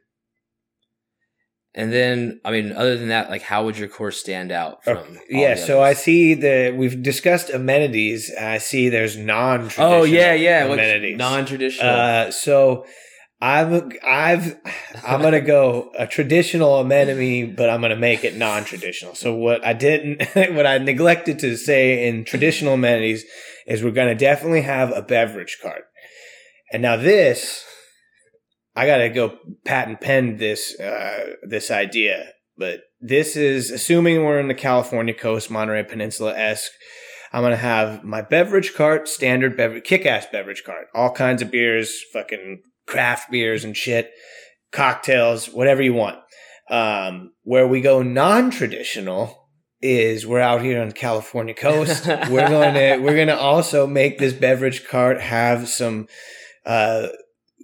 and 1.75 1.93
then 1.93 2.41
I 2.45 2.51
mean, 2.51 2.73
other 2.73 2.97
than 2.97 3.09
that, 3.09 3.31
like, 3.31 3.43
how 3.43 3.65
would 3.65 3.77
your 3.79 3.89
course 3.89 4.19
stand 4.19 4.51
out 4.51 4.83
from? 4.83 4.97
Oh, 4.99 5.19
yeah, 5.29 5.55
the 5.55 5.61
so 5.61 5.83
I 5.83 5.93
see 5.93 6.35
the 6.35 6.75
we've 6.77 7.03
discussed 7.03 7.51
amenities. 7.51 8.33
I 8.39 8.59
see 8.59 8.89
there's 8.89 9.17
non. 9.17 9.61
traditional 9.69 9.93
Oh 9.93 10.03
yeah, 10.05 10.33
yeah, 10.33 10.65
amenities 10.65 11.19
non 11.19 11.45
traditional. 11.47 11.89
Uh, 11.89 12.31
so 12.31 12.87
I'm 13.41 13.93
I've 14.03 14.57
I'm 15.07 15.21
gonna 15.21 15.43
go 15.43 15.93
a 15.99 16.07
traditional 16.07 16.79
amenity, 16.79 17.45
but 17.45 17.69
I'm 17.69 17.83
gonna 17.83 17.97
make 17.97 18.25
it 18.25 18.37
non-traditional. 18.37 19.15
So 19.15 19.35
what 19.35 19.65
I 19.65 19.75
didn't, 19.75 20.23
what 20.55 20.67
I 20.67 20.79
neglected 20.79 21.39
to 21.41 21.57
say 21.57 22.09
in 22.09 22.25
traditional 22.25 22.75
amenities 22.75 23.25
is 23.67 23.83
we're 23.83 23.91
gonna 23.91 24.15
definitely 24.15 24.63
have 24.63 24.91
a 24.91 25.03
beverage 25.03 25.59
cart. 25.61 25.85
And 26.73 26.81
now 26.81 26.97
this, 26.97 27.63
I 28.75 28.87
gotta 28.87 29.11
go 29.11 29.37
patent 29.67 30.01
pen 30.01 30.39
this 30.39 30.79
uh, 30.81 31.35
this 31.47 31.71
idea, 31.71 32.33
but 32.57 32.81
this 33.01 33.37
is 33.37 33.71
assuming 33.71 34.25
we're 34.25 34.41
in 34.41 34.49
the 34.49 34.55
California 34.55 35.13
coast, 35.13 35.51
Monterey 35.51 35.85
Peninsula 35.85 36.35
esque. 36.35 36.73
I'm 37.35 37.43
gonna 37.43 37.57
have 37.57 38.03
my 38.03 38.23
beverage 38.23 38.73
cart, 38.73 39.09
standard 39.09 39.59
beverage, 39.59 39.85
kick-ass 39.85 40.27
beverage 40.33 40.65
cart, 40.65 40.87
all 40.95 41.11
kinds 41.11 41.43
of 41.43 41.51
beers, 41.51 42.01
fucking 42.15 42.63
craft 42.87 43.31
beers 43.31 43.65
and 43.65 43.77
shit, 43.77 44.11
cocktails, 44.73 45.47
whatever 45.47 45.83
you 45.83 45.95
want. 45.95 46.19
Um, 46.69 47.33
where 47.43 47.67
we 47.67 47.81
go 47.81 48.03
non-traditional 48.03 49.49
is 49.81 50.27
we're 50.27 50.41
out 50.41 50.63
here 50.63 50.81
on 50.81 50.89
the 50.89 50.95
California 50.95 51.55
coast. 51.55 52.07
we're 52.31 52.49
going 52.49 52.75
to 52.75 52.99
we're 52.99 53.15
going 53.15 53.29
to 53.29 53.39
also 53.39 53.87
make 53.87 54.19
this 54.19 54.33
beverage 54.33 54.87
cart 54.87 55.21
have 55.21 55.69
some 55.69 56.09
uh, 56.65 57.09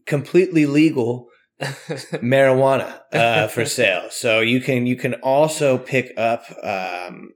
completely 0.07 0.67
legal 0.67 1.29
marijuana 1.61 3.01
uh, 3.13 3.49
for 3.49 3.65
sale. 3.65 4.09
So 4.11 4.41
you 4.41 4.61
can 4.61 4.87
you 4.87 4.97
can 4.97 5.15
also 5.15 5.79
pick 5.79 6.13
up 6.17 6.45
um, 6.63 7.31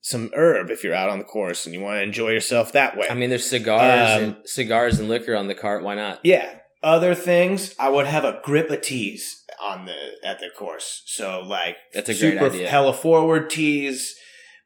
some 0.00 0.30
herb 0.34 0.70
if 0.70 0.84
you're 0.84 0.94
out 0.94 1.08
on 1.08 1.18
the 1.18 1.24
course 1.24 1.64
and 1.64 1.74
you 1.74 1.80
want 1.80 1.98
to 1.98 2.02
enjoy 2.02 2.30
yourself 2.30 2.72
that 2.72 2.96
way. 2.96 3.06
I 3.08 3.14
mean, 3.14 3.30
there's 3.30 3.48
cigars 3.48 4.10
Um, 4.10 4.22
and 4.22 4.36
cigars 4.44 4.98
and 4.98 5.08
liquor 5.08 5.36
on 5.36 5.48
the 5.48 5.54
cart. 5.54 5.82
Why 5.82 5.94
not? 5.94 6.20
Yeah. 6.22 6.58
Other 6.82 7.14
things, 7.14 7.74
I 7.78 7.88
would 7.88 8.06
have 8.06 8.24
a 8.24 8.40
grip 8.42 8.70
of 8.70 8.80
teas 8.82 9.44
on 9.60 9.86
the 9.86 9.94
at 10.24 10.40
the 10.40 10.50
course. 10.56 11.02
So 11.06 11.40
like 11.40 11.76
That's 11.94 12.08
a 12.08 12.12
great 12.12 12.32
super 12.32 12.46
idea. 12.46 12.68
hella 12.68 12.92
forward 12.92 13.50
teas 13.50 14.16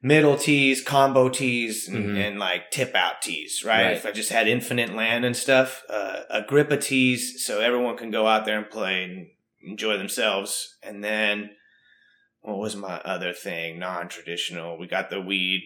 middle 0.01 0.37
tees, 0.37 0.81
combo 0.83 1.27
tees, 1.27 1.87
and, 1.87 2.11
Mhm. 2.11 2.17
and 2.27 2.39
like 2.39 2.69
tip 2.69 2.93
out 2.95 3.19
tees, 3.21 3.63
right? 3.63 3.83
Right. 3.83 3.97
If 3.97 4.05
I 4.05 4.11
just 4.11 4.31
had 4.31 4.47
infinite 4.47 4.93
land 4.93 5.25
and 5.25 5.35
stuff, 5.35 5.83
uh, 5.89 6.21
Agrippa 6.29 6.77
tees, 6.77 7.43
so 7.43 7.61
everyone 7.61 7.97
can 7.97 8.11
go 8.11 8.27
out 8.27 8.45
there 8.45 8.57
and 8.59 8.69
play 8.69 9.03
and 9.03 9.27
enjoy 9.63 9.97
themselves. 9.97 10.77
And 10.83 11.03
then, 11.03 11.55
what 12.41 12.59
was 12.59 12.75
my 12.75 12.97
other 13.01 13.33
thing? 13.33 13.79
Non 13.79 14.07
traditional. 14.07 14.77
We 14.77 14.85
got 14.87 15.09
the 15.09 15.19
weed 15.19 15.63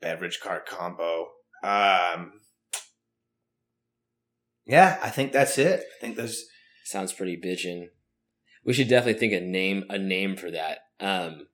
beverage 0.00 0.38
cart 0.40 0.66
combo. 0.66 1.32
Um, 1.64 2.40
yeah, 4.66 4.98
I 5.02 5.10
think 5.10 5.32
that's 5.32 5.58
it. 5.58 5.80
I 5.80 6.00
think 6.00 6.16
those. 6.16 6.44
Sounds 6.84 7.12
pretty 7.14 7.36
bitchin'. 7.36 7.88
We 8.64 8.74
should 8.74 8.88
definitely 8.88 9.18
think 9.18 9.32
a 9.32 9.40
name 9.40 9.84
a 9.88 9.98
name 9.98 10.36
for 10.36 10.50
that. 10.50 10.80
Um, 11.00 11.46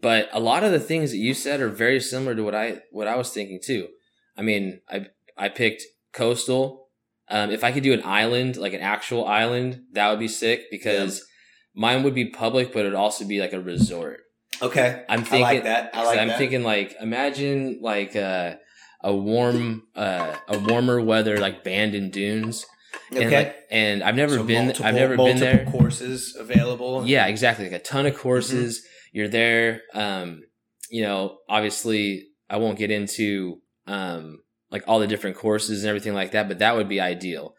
but 0.00 0.28
a 0.32 0.40
lot 0.40 0.64
of 0.64 0.72
the 0.72 0.80
things 0.80 1.10
that 1.10 1.16
you 1.18 1.32
said 1.32 1.60
are 1.60 1.68
very 1.68 2.00
similar 2.00 2.34
to 2.34 2.42
what 2.42 2.54
I 2.54 2.82
what 2.90 3.06
I 3.08 3.16
was 3.16 3.30
thinking 3.30 3.60
too. 3.62 3.88
I 4.36 4.42
mean, 4.42 4.80
I 4.90 5.06
I 5.36 5.48
picked 5.48 5.84
coastal. 6.12 6.88
Um, 7.28 7.50
if 7.50 7.64
I 7.64 7.72
could 7.72 7.82
do 7.82 7.94
an 7.94 8.02
island, 8.04 8.56
like 8.56 8.74
an 8.74 8.80
actual 8.80 9.26
island, 9.26 9.84
that 9.92 10.10
would 10.10 10.18
be 10.18 10.28
sick 10.28 10.70
because 10.70 11.24
mine 11.74 12.02
would 12.02 12.14
be 12.14 12.26
public, 12.26 12.72
but 12.72 12.80
it 12.80 12.90
would 12.90 12.94
also 12.94 13.26
be 13.26 13.40
like 13.40 13.54
a 13.54 13.60
resort. 13.60 14.20
Okay, 14.60 15.04
I'm 15.08 15.20
I 15.20 15.22
thinking 15.22 15.40
like 15.40 15.64
that. 15.64 15.90
I 15.94 16.04
like 16.04 16.18
I'm 16.18 16.28
that. 16.28 16.38
thinking 16.38 16.62
like 16.62 16.94
imagine 17.00 17.78
like 17.80 18.14
uh, 18.16 18.56
a 19.02 19.14
warm 19.14 19.84
uh, 19.96 20.34
a 20.48 20.58
warmer 20.58 21.00
weather 21.00 21.36
like 21.38 21.64
Bandon 21.64 22.10
Dunes. 22.10 22.66
And, 23.10 23.24
Okay. 23.24 23.36
like, 23.36 23.56
and 23.70 24.02
I've 24.02 24.14
never 24.16 24.36
So 24.36 24.44
been 24.44 24.64
multiple- 24.66 24.86
I've 24.86 24.94
never 24.94 25.16
been 25.16 25.38
there. 25.38 25.66
Courses 25.70 26.34
available. 26.38 27.06
Yeah, 27.06 27.26
exactly. 27.26 27.64
Like 27.66 27.80
a 27.80 27.84
ton 27.84 28.06
of 28.06 28.16
courses. 28.16 28.78
Mm-hmm. 28.80 29.16
You're 29.18 29.28
there. 29.28 29.82
Um, 29.94 30.42
you 30.90 31.02
know, 31.02 31.38
obviously 31.48 32.28
I 32.48 32.56
won't 32.58 32.78
get 32.78 32.90
into 32.90 33.60
um 33.86 34.38
like 34.70 34.84
all 34.86 34.98
the 35.00 35.06
different 35.06 35.36
courses 35.36 35.82
and 35.82 35.88
everything 35.88 36.14
like 36.14 36.30
that, 36.32 36.48
but 36.48 36.58
that 36.60 36.76
would 36.76 36.88
be 36.88 37.00
ideal. 37.00 37.54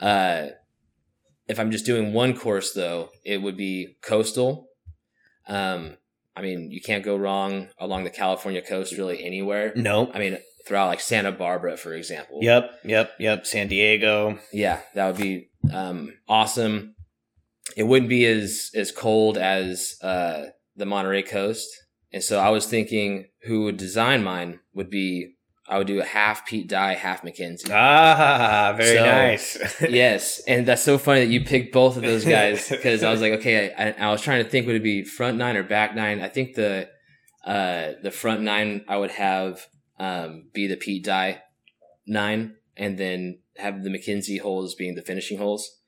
Uh 0.00 0.48
if 1.48 1.58
I'm 1.60 1.70
just 1.70 1.84
doing 1.84 2.12
one 2.14 2.34
course 2.36 2.72
though, 2.72 3.10
it 3.24 3.42
would 3.42 3.56
be 3.56 3.96
coastal. 4.02 4.68
Um 5.48 5.96
I 6.36 6.42
mean, 6.42 6.70
you 6.70 6.80
can't 6.80 7.04
go 7.04 7.16
wrong 7.16 7.68
along 7.78 8.04
the 8.04 8.10
California 8.10 8.60
coast 8.62 8.96
really 8.96 9.24
anywhere. 9.24 9.72
No. 9.76 10.10
I 10.12 10.18
mean, 10.18 10.38
throughout 10.66 10.86
like 10.88 11.00
Santa 11.00 11.32
Barbara, 11.32 11.76
for 11.76 11.94
example. 11.94 12.38
Yep. 12.42 12.70
Yep. 12.84 13.12
Yep. 13.18 13.46
San 13.46 13.68
Diego. 13.68 14.38
Yeah, 14.52 14.80
that 14.94 15.06
would 15.06 15.16
be 15.20 15.48
um, 15.72 16.14
awesome. 16.28 16.94
It 17.76 17.84
wouldn't 17.84 18.08
be 18.08 18.24
as 18.26 18.70
as 18.74 18.92
cold 18.92 19.36
as 19.38 19.96
uh, 20.02 20.46
the 20.76 20.86
Monterey 20.86 21.22
coast, 21.22 21.68
and 22.12 22.22
so 22.22 22.38
I 22.38 22.50
was 22.50 22.66
thinking 22.66 23.26
who 23.44 23.64
would 23.64 23.76
design 23.76 24.22
mine 24.22 24.60
would 24.74 24.90
be 24.90 25.32
I 25.66 25.78
would 25.78 25.86
do 25.86 25.98
a 25.98 26.04
half 26.04 26.46
Pete 26.46 26.68
Dye, 26.68 26.92
half 26.94 27.22
MacKenzie. 27.22 27.70
Ah, 27.72 28.74
very 28.76 28.98
So- 28.98 29.04
nice. 29.06 29.80
yes, 29.88 30.40
and 30.46 30.66
that's 30.66 30.82
so 30.82 30.98
funny 30.98 31.20
that 31.20 31.32
you 31.32 31.42
picked 31.44 31.72
both 31.72 31.96
of 31.96 32.02
those 32.02 32.24
guys 32.24 32.68
because 32.70 33.02
I 33.02 33.10
was 33.10 33.22
like, 33.22 33.32
okay, 33.34 33.72
I, 33.72 33.92
I 33.92 34.10
was 34.10 34.20
trying 34.20 34.44
to 34.44 34.48
think 34.50 34.66
would 34.66 34.76
it 34.76 34.82
be 34.82 35.04
front 35.04 35.38
nine 35.38 35.56
or 35.56 35.62
back 35.62 35.94
nine. 35.96 36.20
I 36.20 36.28
think 36.28 36.54
the 36.54 36.88
uh, 37.46 37.92
the 38.02 38.10
front 38.10 38.42
nine 38.42 38.84
I 38.88 38.98
would 38.98 39.10
have 39.12 39.66
um, 39.98 40.48
be 40.52 40.66
the 40.66 40.76
Pete 40.76 41.04
Dye 41.04 41.42
nine, 42.06 42.56
and 42.76 42.98
then 42.98 43.38
have 43.56 43.82
the 43.82 43.90
MacKenzie 43.90 44.40
holes 44.40 44.74
being 44.74 44.94
the 44.94 45.02
finishing 45.02 45.38
holes. 45.38 45.78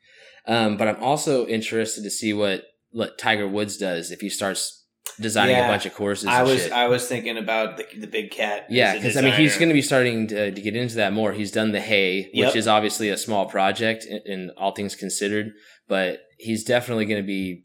Um, 0.47 0.77
but 0.77 0.88
I'm 0.88 1.03
also 1.03 1.47
interested 1.47 2.03
to 2.05 2.11
see 2.11 2.33
what 2.33 2.62
what 2.90 3.19
Tiger 3.19 3.49
Woods 3.49 3.77
does 3.77 4.11
if 4.11 4.21
he 4.21 4.31
starts 4.31 4.85
designing 5.21 5.57
Yeah, 5.57 5.66
a 5.66 5.69
bunch 5.69 5.87
of 5.87 5.95
courses. 5.95 6.29
I 6.29 6.40
and 6.40 6.49
was 6.49 6.62
shit. 6.62 6.73
I 6.73 6.88
was 6.88 7.07
thinking 7.09 7.37
about 7.37 7.77
the, 7.77 7.87
the 7.99 8.07
big 8.07 8.31
cat. 8.31 8.66
Yeah, 8.71 8.95
because 8.95 9.16
I 9.16 9.21
mean, 9.23 9.35
he's 9.35 9.57
going 9.59 9.69
to 9.69 9.75
be 9.75 9.83
starting 9.83 10.29
to, 10.29 10.51
to 10.53 10.61
get 10.61 10.77
into 10.77 10.97
that 10.97 11.12
more. 11.12 11.33
He's 11.33 11.51
done 11.53 11.73
the 11.73 11.81
Hay, 11.81 12.31
Yep. 12.33 12.47
which 12.47 12.57
is 12.57 12.66
obviously 12.69 13.09
a 13.11 13.16
small 13.16 13.47
project 13.47 14.05
in, 14.05 14.21
in 14.25 14.51
all 14.57 14.73
things 14.73 14.95
considered, 14.95 15.53
but 15.88 16.21
he's 16.38 16.64
definitely 16.64 17.05
going 17.07 17.23
to 17.23 17.27
be, 17.27 17.64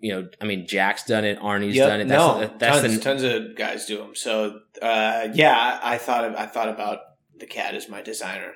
you 0.00 0.12
know, 0.12 0.28
I 0.40 0.44
mean, 0.46 0.66
Jack's 0.66 1.04
done 1.04 1.24
it, 1.24 1.38
Arnie's 1.40 1.76
Yep, 1.76 1.88
done 1.88 2.00
it. 2.00 2.08
That's, 2.08 2.18
no, 2.18 2.58
that's 2.58 2.80
tons, 2.80 2.96
the 2.96 3.00
tons 3.02 3.22
of 3.22 3.56
guys 3.56 3.86
do 3.86 3.98
them. 3.98 4.14
So 4.14 4.60
uh, 4.80 5.28
yeah, 5.34 5.78
I 5.82 5.98
thought 5.98 6.24
of, 6.24 6.34
I 6.34 6.46
thought 6.46 6.68
about 6.68 6.98
the 7.38 7.46
cat 7.46 7.74
as 7.74 7.88
my 7.88 8.02
designer. 8.02 8.52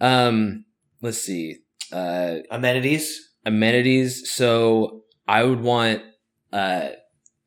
um. 0.00 0.64
Let's 1.02 1.16
see, 1.18 1.56
uh, 1.92 2.40
Amenities. 2.50 3.18
amenities. 3.46 4.30
So 4.30 5.04
I 5.26 5.44
would 5.44 5.62
want 5.62 6.02
uh 6.52 6.90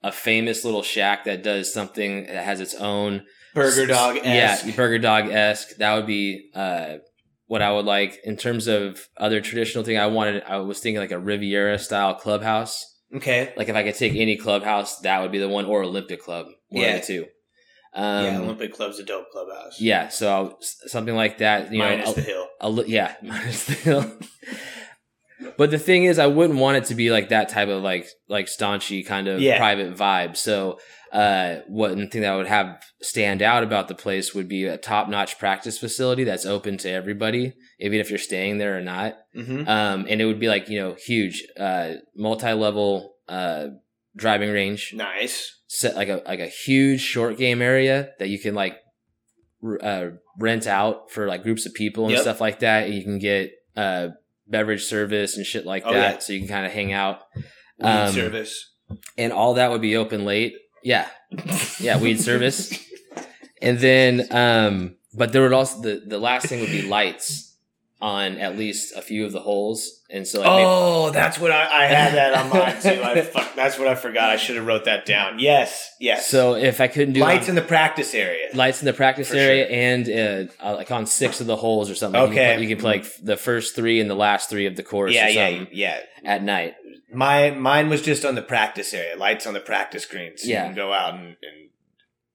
a 0.01 0.11
famous 0.11 0.65
little 0.65 0.81
shack 0.81 1.25
that 1.25 1.43
does 1.43 1.71
something 1.71 2.25
that 2.25 2.43
has 2.43 2.59
its 2.59 2.73
own 2.73 3.25
Burger 3.53 3.85
dog. 3.85 4.15
Yeah, 4.23 4.59
burger 4.75 4.97
dog 4.97 5.27
esque. 5.29 5.75
That 5.77 5.93
would 5.95 6.07
be 6.07 6.49
uh, 6.55 6.95
what 7.53 7.61
I 7.61 7.71
would 7.71 7.85
like 7.85 8.19
in 8.23 8.35
terms 8.35 8.65
of 8.67 9.07
other 9.17 9.39
traditional 9.39 9.83
thing. 9.83 9.95
I 9.99 10.07
wanted. 10.07 10.41
I 10.47 10.57
was 10.57 10.79
thinking 10.79 10.99
like 10.99 11.11
a 11.11 11.19
Riviera 11.19 11.77
style 11.77 12.15
clubhouse. 12.15 12.83
Okay. 13.15 13.53
Like 13.55 13.69
if 13.69 13.75
I 13.75 13.83
could 13.83 13.93
take 13.93 14.15
any 14.15 14.37
clubhouse, 14.37 14.99
that 15.01 15.21
would 15.21 15.31
be 15.31 15.37
the 15.37 15.47
one, 15.47 15.65
or 15.65 15.83
Olympic 15.83 16.19
Club. 16.19 16.47
One 16.69 16.81
Yeah. 16.83 16.95
of 16.95 17.01
the 17.01 17.07
two. 17.07 17.25
Um, 17.95 18.25
yeah, 18.25 18.39
Olympic 18.39 18.73
Club's 18.73 18.97
a 18.97 19.03
dope 19.03 19.29
clubhouse. 19.31 19.79
Yeah, 19.79 20.07
so 20.09 20.57
something 20.87 21.15
like 21.15 21.37
that. 21.37 21.71
You 21.71 21.77
Minus 21.77 22.07
know, 22.07 22.13
the 22.15 22.21
hill. 22.21 22.47
a, 22.59 22.71
yeah, 22.87 23.13
minus 23.21 23.65
the 23.67 23.73
hill. 23.73 24.11
but 25.57 25.69
the 25.69 25.77
thing 25.77 26.05
is, 26.05 26.17
I 26.17 26.25
wouldn't 26.25 26.57
want 26.57 26.77
it 26.77 26.85
to 26.85 26.95
be 26.95 27.11
like 27.11 27.29
that 27.29 27.49
type 27.49 27.69
of 27.69 27.83
like 27.83 28.07
like 28.27 28.47
staunchy 28.47 29.05
kind 29.05 29.27
of 29.27 29.39
Yeah. 29.41 29.57
private 29.59 29.95
vibe. 29.95 30.35
So, 30.37 30.79
uh, 31.13 31.58
one 31.67 32.10
thing 32.10 32.21
that 32.21 32.34
I 32.34 32.36
would 32.36 32.47
have 32.47 32.84
stand 33.02 33.41
out 33.41 33.63
about 33.63 33.88
the 33.88 33.95
place 33.95 34.34
would 34.34 34.47
be 34.49 34.65
a 34.65 34.78
top 34.78 35.08
notch 35.08 35.38
practice 35.38 35.78
facility 35.78 36.23
that's 36.23 36.45
open 36.45 36.78
to 36.80 36.89
everybody, 36.89 37.54
even 37.80 37.99
if 37.99 38.10
you're 38.10 38.17
staying 38.19 38.58
there 38.58 38.76
or 38.78 38.82
not. 38.82 39.15
Mm-hmm. 39.36 39.67
Um, 39.69 40.08
and 40.10 40.19
it 40.21 40.26
would 40.26 40.39
be 40.39 40.47
like 40.47 40.69
you 40.69 40.80
know 40.80 40.95
huge, 40.95 41.45
uh, 41.60 41.93
multi 42.15 42.52
level, 42.54 43.13
uh, 43.30 43.67
driving 44.15 44.52
range 44.52 44.91
Nice. 44.95 45.56
set 45.67 45.95
like 45.95 46.10
a 46.10 46.21
like 46.26 46.39
a 46.39 46.47
huge 46.47 47.02
short 47.02 47.38
game 47.38 47.62
area 47.62 48.10
that 48.19 48.30
you 48.30 48.39
can 48.39 48.56
like 48.56 48.78
r- 49.63 49.80
uh, 49.84 50.10
rent 50.39 50.65
out 50.67 51.12
for 51.12 51.28
like 51.28 51.43
groups 51.43 51.65
of 51.67 51.73
people 51.76 52.06
and 52.06 52.13
Yep. 52.13 52.21
stuff 52.21 52.41
like 52.41 52.60
that. 52.60 52.86
And 52.86 52.95
you 52.95 53.04
can 53.04 53.19
get 53.19 53.52
uh, 53.78 54.08
beverage 54.47 54.84
service 54.84 55.38
and 55.38 55.45
shit 55.45 55.65
like 55.65 55.84
Oh, 55.86 55.93
that, 55.93 56.13
yeah. 56.13 56.19
so 56.19 56.34
you 56.34 56.39
can 56.39 56.47
kind 56.49 56.65
of 56.65 56.71
hang 56.71 56.91
out. 56.91 57.19
Um, 57.82 58.12
service. 58.12 58.71
And 59.17 59.32
all 59.34 59.56
that 59.56 59.71
would 59.71 59.82
be 59.82 59.95
open 59.95 60.26
late. 60.26 60.54
Yeah, 60.83 61.07
yeah, 61.79 61.99
weed 61.99 62.19
service. 62.19 62.77
And 63.61 63.79
then, 63.79 64.27
um, 64.31 64.95
but 65.13 65.31
there 65.31 65.41
would 65.41 65.53
also 65.53 65.81
the 65.81 66.03
the 66.05 66.17
last 66.19 66.47
thing 66.47 66.59
would 66.59 66.69
be 66.71 66.81
lights 66.83 67.51
on 68.01 68.37
at 68.39 68.57
least 68.57 68.93
a 68.97 69.01
few 69.01 69.25
of 69.25 69.31
the 69.31 69.39
holes, 69.39 70.01
and 70.09 70.27
so 70.27 70.41
like 70.41 70.49
maybe- 70.49 70.65
Oh, 70.67 71.09
that's 71.11 71.39
what 71.39 71.51
I, 71.51 71.83
I 71.83 71.85
had 71.85 72.13
that 72.15 72.33
on 72.33 72.49
mine 72.49 72.81
too. 72.81 73.01
I, 73.01 73.21
fuck, 73.33 73.55
that's 73.55 73.79
what 73.79 73.87
I 73.87 73.95
forgot. 73.95 74.29
I 74.29 74.35
should 74.35 74.57
have 74.57 74.65
wrote 74.65 74.83
that 74.83 75.05
down. 75.05 75.39
Yes, 75.39 75.89
yes. 76.01 76.27
so 76.27 76.55
if 76.55 76.81
I 76.81 76.89
couldn't 76.89 77.13
do 77.13 77.21
lights 77.21 77.45
on- 77.45 77.51
in 77.51 77.55
the 77.55 77.61
practice 77.61 78.13
area. 78.13 78.49
lights 78.53 78.81
in 78.81 78.87
the 78.87 78.91
practice 78.93 79.29
For 79.29 79.37
area 79.37 79.67
and 79.67 80.09
uh, 80.09 80.51
uh, 80.61 80.75
like 80.75 80.91
on 80.91 81.05
six 81.05 81.39
of 81.39 81.47
the 81.47 81.55
holes 81.55 81.89
or 81.89 81.95
something. 81.95 82.19
Like, 82.19 82.31
you 82.31 82.35
can 82.35 82.43
Okay. 82.43 82.55
play- 82.55 82.63
you 82.63 82.75
can, 82.75 82.81
play 82.81 82.97
like 82.97 83.07
the 83.23 83.37
first 83.37 83.73
three 83.73 84.01
and 84.01 84.09
the 84.09 84.15
last 84.15 84.49
three 84.49 84.65
of 84.65 84.75
the 84.75 84.83
course. 84.83 85.13
yeah, 85.13 85.27
or 85.27 85.29
yeah, 85.29 85.65
yeah. 85.71 85.99
At 86.25 86.43
night. 86.43 86.73
My 87.13 87.52
mine 87.52 87.89
was 87.89 88.02
just 88.02 88.26
on 88.26 88.36
the 88.36 88.41
practice 88.41 88.93
area. 88.93 89.15
Lights 89.15 89.45
on 89.47 89.54
the 89.54 89.60
practice 89.60 90.06
greens. 90.06 90.41
So 90.41 90.47
Yeah. 90.49 90.63
you 90.63 90.67
can 90.69 90.76
go 90.76 90.93
out 90.93 91.13
and, 91.15 91.28
and 91.41 91.69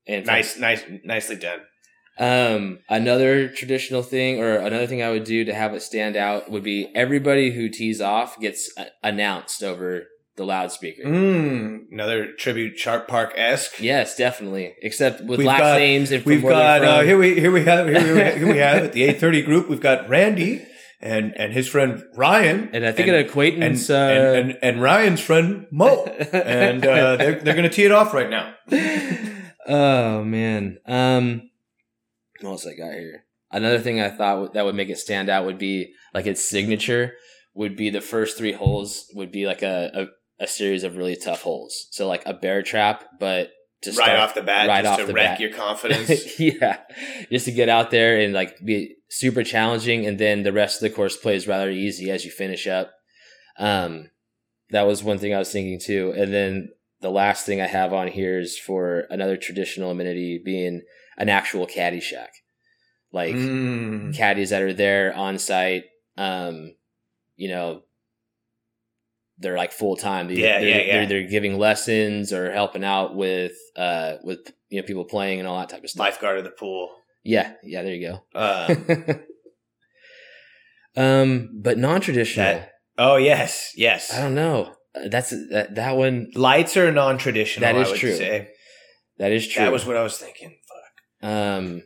And 0.07 0.27
nice, 0.27 0.57
nice, 0.59 0.83
nicely 1.05 1.37
done. 1.37 1.61
Um, 2.21 2.81
another 2.89 3.49
traditional 3.49 4.03
thing 4.03 4.41
or 4.41 4.57
another 4.57 4.87
thing 4.89 5.03
I 5.03 5.11
would 5.11 5.25
do 5.25 5.45
to 5.45 5.55
have 5.55 5.73
it 5.75 5.83
stand 5.83 6.17
out 6.17 6.51
would 6.51 6.65
be 6.65 6.91
everybody 6.95 7.51
who 7.53 7.69
tees 7.69 8.01
off 8.01 8.41
gets 8.41 8.71
uh, 8.77 8.87
announced 9.05 9.63
over 9.63 10.09
the 10.37 10.45
loudspeaker. 10.45 11.03
Mm, 11.05 11.93
another 11.93 12.33
tribute 12.33 12.77
Sharp 12.79 13.07
Park 13.07 13.35
esque. 13.37 13.81
Yes, 13.81 14.17
definitely. 14.17 14.75
Except 14.83 15.21
with 15.21 15.39
We've 15.39 15.47
last 15.47 15.61
got- 15.61 15.79
names 15.79 16.11
and 16.11 16.25
We've 16.25 16.43
got 16.43 16.85
uh, 16.85 17.01
here 17.03 17.19
we 17.19 17.39
here 17.39 17.53
we 17.53 17.65
have 17.65 17.87
here 17.87 18.15
we, 18.15 18.39
here 18.39 18.53
we 18.53 18.59
have 18.59 18.83
at 18.87 18.93
the 18.95 19.05
eight 19.05 19.21
thirty 19.21 19.43
group. 19.43 19.69
We've 19.69 19.81
got 19.81 20.09
Randy 20.09 20.65
and 21.01 21.33
and 21.37 21.53
his 21.53 21.69
friend 21.69 22.03
Ryan, 22.15 22.71
and 22.73 22.85
I 22.85 22.93
think 22.93 23.09
and, 23.09 23.17
an 23.17 23.27
acquaintance. 23.27 23.89
and, 23.89 23.97
uh, 23.99 24.23
and, 24.23 24.51
and 24.51 24.59
and 24.63 24.83
Ryan's 24.83 25.21
friend 25.21 25.67
Mo, 25.71 26.05
and 26.33 26.85
uh, 26.85 27.17
they're 27.17 27.41
they're 27.41 27.55
gonna 27.55 27.69
tee 27.69 27.85
it 27.85 27.93
off 27.93 28.13
right 28.13 28.31
now. 28.31 28.55
oh 29.67 30.25
man. 30.25 30.79
Um, 30.87 31.51
what 32.41 32.51
else 32.51 32.67
I 32.67 32.75
got 32.75 32.93
here? 32.93 33.25
Another 33.51 33.79
thing 33.79 34.01
I 34.01 34.11
thought 34.11 34.55
that 34.55 34.65
would 34.65 34.75
make 34.75 34.91
it 34.91 34.99
stand 34.99 35.29
out 35.29 35.47
would 35.47 35.59
be 35.59 35.95
like 36.13 36.27
its 36.27 36.47
signature 36.47 37.15
would 37.55 37.77
be 37.77 37.91
the 37.91 38.01
first 38.01 38.37
three 38.37 38.53
holes 38.53 39.07
would 39.15 39.33
be 39.33 39.47
like 39.47 39.63
a, 39.63 39.91
a, 40.39 40.45
a 40.45 40.47
series 40.47 40.85
of 40.85 40.97
really 40.97 41.17
tough 41.17 41.43
holes. 41.43 41.89
So 41.91 42.07
like 42.07 42.23
a 42.27 42.35
bear 42.35 42.63
trap, 42.63 43.05
but 43.19 43.51
to 43.83 43.91
right 43.91 43.95
start, 43.95 44.19
off 44.19 44.35
the 44.35 44.43
bat, 44.43 44.69
right 44.69 44.83
just 44.83 44.93
off 44.93 44.99
to 45.01 45.07
the 45.07 45.13
wreck 45.15 45.33
bat. 45.39 45.41
your 45.41 45.53
confidence. 45.65 46.39
yeah, 46.41 46.79
just 47.31 47.45
to 47.47 47.53
get 47.53 47.69
out 47.69 47.91
there 47.91 48.19
and 48.19 48.33
like 48.35 48.59
be 48.65 48.97
super 49.09 49.43
challenging, 49.45 50.07
and 50.07 50.19
then 50.19 50.43
the 50.43 50.53
rest 50.53 50.83
of 50.83 50.89
the 50.89 50.95
course 50.95 51.17
plays 51.17 51.47
rather 51.47 51.71
easy 51.71 52.11
as 52.11 52.25
you 52.25 52.31
finish 52.31 52.67
up. 52.67 52.93
Um, 53.59 54.11
that 54.71 54.87
was 54.87 55.03
one 55.03 55.19
thing 55.19 55.35
I 55.35 55.39
was 55.39 55.51
thinking 55.53 55.79
too, 55.81 56.13
and 56.17 56.33
then 56.33 56.71
the 57.01 57.11
last 57.11 57.47
thing 57.47 57.61
I 57.61 57.67
have 57.69 57.93
on 57.93 58.09
here 58.09 58.39
is 58.41 58.59
for 58.59 59.07
another 59.11 59.37
traditional 59.37 59.91
amenity 59.93 60.41
being 60.45 60.83
an 61.17 61.29
actual 61.29 61.65
caddy 61.67 62.01
shack, 62.01 62.31
like 63.13 63.35
Mm. 63.35 64.15
caddies 64.17 64.51
that 64.51 64.63
are 64.63 64.73
there 64.73 65.15
on 65.15 65.39
site. 65.39 65.85
Um, 66.17 66.75
you 67.37 67.49
know, 67.49 67.83
they're 69.39 69.57
like 69.57 69.73
full 69.73 69.97
time. 69.97 70.31
Yeah, 70.31 70.59
they're, 70.59 70.69
yeah, 70.69 70.77
yeah. 70.77 70.93
They're, 70.93 71.07
they're 71.07 71.29
giving 71.29 71.59
lessons 71.59 72.33
or 72.33 72.53
helping 72.53 72.85
out 72.85 73.15
with 73.15 73.53
uh 73.77 74.15
with 74.23 74.41
you 74.69 74.81
know 74.81 74.87
people 74.87 75.05
playing 75.05 75.39
and 75.39 75.49
all 75.49 75.59
that 75.59 75.69
type 75.69 75.85
of 75.85 75.91
stuff. 75.91 76.01
Lifeguard 76.01 76.39
of 76.39 76.45
the 76.45 76.51
pool. 76.51 76.91
Yeah, 77.25 77.53
yeah. 77.63 77.83
There 77.83 77.95
you 77.95 78.09
go. 78.09 78.23
um, 80.97 81.51
but 81.63 81.79
non 81.79 82.01
traditional. 82.01 82.63
Oh 82.97 83.17
yes, 83.17 83.73
yes. 83.77 84.13
I 84.13 84.21
don't 84.21 84.35
know. 84.35 84.75
That's 85.07 85.31
that 85.51 85.77
that 85.77 85.97
one. 85.97 86.31
Lights 86.35 86.77
are 86.77 86.91
non-traditional. 86.91 87.61
That 87.61 87.77
is 87.77 87.99
true. 87.99 88.15
Say. 88.15 88.49
That 89.19 89.33
is 89.33 89.47
true. 89.47 89.63
That 89.63 89.73
was 89.73 89.87
what 89.87 89.97
I 89.97 90.03
was 90.03 90.17
thinking. 90.19 90.59
Fuck. 90.69 91.31
Um. 91.31 91.83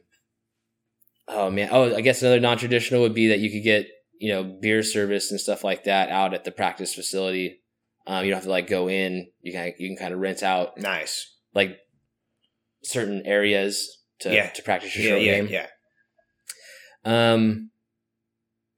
Oh 1.28 1.50
man. 1.50 1.68
Oh, 1.70 1.94
I 1.94 2.00
guess 2.00 2.22
another 2.22 2.40
non-traditional 2.40 3.02
would 3.02 3.14
be 3.14 3.28
that 3.28 3.40
you 3.40 3.50
could 3.50 3.62
get 3.62 3.86
you 4.22 4.28
know 4.32 4.44
beer 4.44 4.82
service 4.84 5.30
and 5.32 5.40
stuff 5.40 5.64
like 5.64 5.82
that 5.84 6.08
out 6.08 6.32
at 6.32 6.44
the 6.44 6.52
practice 6.52 6.94
facility. 6.94 7.60
Um, 8.06 8.24
you 8.24 8.30
don't 8.30 8.36
have 8.38 8.44
to 8.44 8.50
like 8.50 8.68
go 8.68 8.88
in. 8.88 9.28
You 9.42 9.52
can 9.52 9.72
you 9.78 9.88
can 9.88 9.96
kind 9.96 10.14
of 10.14 10.20
rent 10.20 10.42
out 10.44 10.78
Nice. 10.78 11.14
like 11.54 11.78
certain 12.84 13.22
areas 13.26 13.98
to 14.20 14.32
Yeah. 14.32 14.50
to 14.50 14.62
practice 14.62 14.96
your 14.96 15.16
Yeah, 15.18 15.22
yeah, 15.32 15.36
game. 15.42 15.48
yeah. 15.50 15.66
Um. 17.04 17.70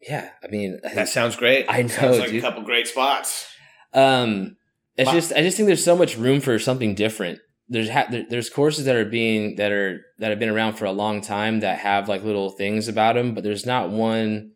Yeah, 0.00 0.30
I 0.42 0.48
mean, 0.48 0.80
That 0.94 1.08
sounds 1.08 1.36
great. 1.36 1.64
I 1.68 1.82
know, 1.82 1.88
Sounds 1.88 2.18
like 2.18 2.28
dude. 2.30 2.38
a 2.44 2.46
couple 2.46 2.62
great 2.62 2.86
spots. 2.86 3.46
Um, 3.94 4.56
it's 4.96 5.06
Wow. 5.08 5.14
just 5.14 5.32
I 5.32 5.40
just 5.42 5.56
think 5.56 5.66
there's 5.66 5.84
so 5.84 5.96
much 5.96 6.16
room 6.16 6.40
for 6.40 6.58
something 6.58 6.94
different. 6.94 7.38
There's 7.68 7.88
ha- 7.88 8.08
there, 8.10 8.24
there's 8.28 8.50
courses 8.50 8.84
that 8.84 8.96
are 8.96 9.04
being 9.06 9.56
that 9.56 9.72
are 9.72 10.04
that 10.18 10.30
have 10.30 10.38
been 10.38 10.50
around 10.50 10.74
for 10.74 10.84
a 10.84 10.92
long 10.92 11.20
time 11.22 11.60
that 11.60 11.78
have 11.78 12.08
like 12.08 12.22
little 12.22 12.50
things 12.50 12.88
about 12.88 13.14
them, 13.14 13.34
but 13.34 13.44
there's 13.44 13.64
not 13.66 13.90
one 13.90 14.52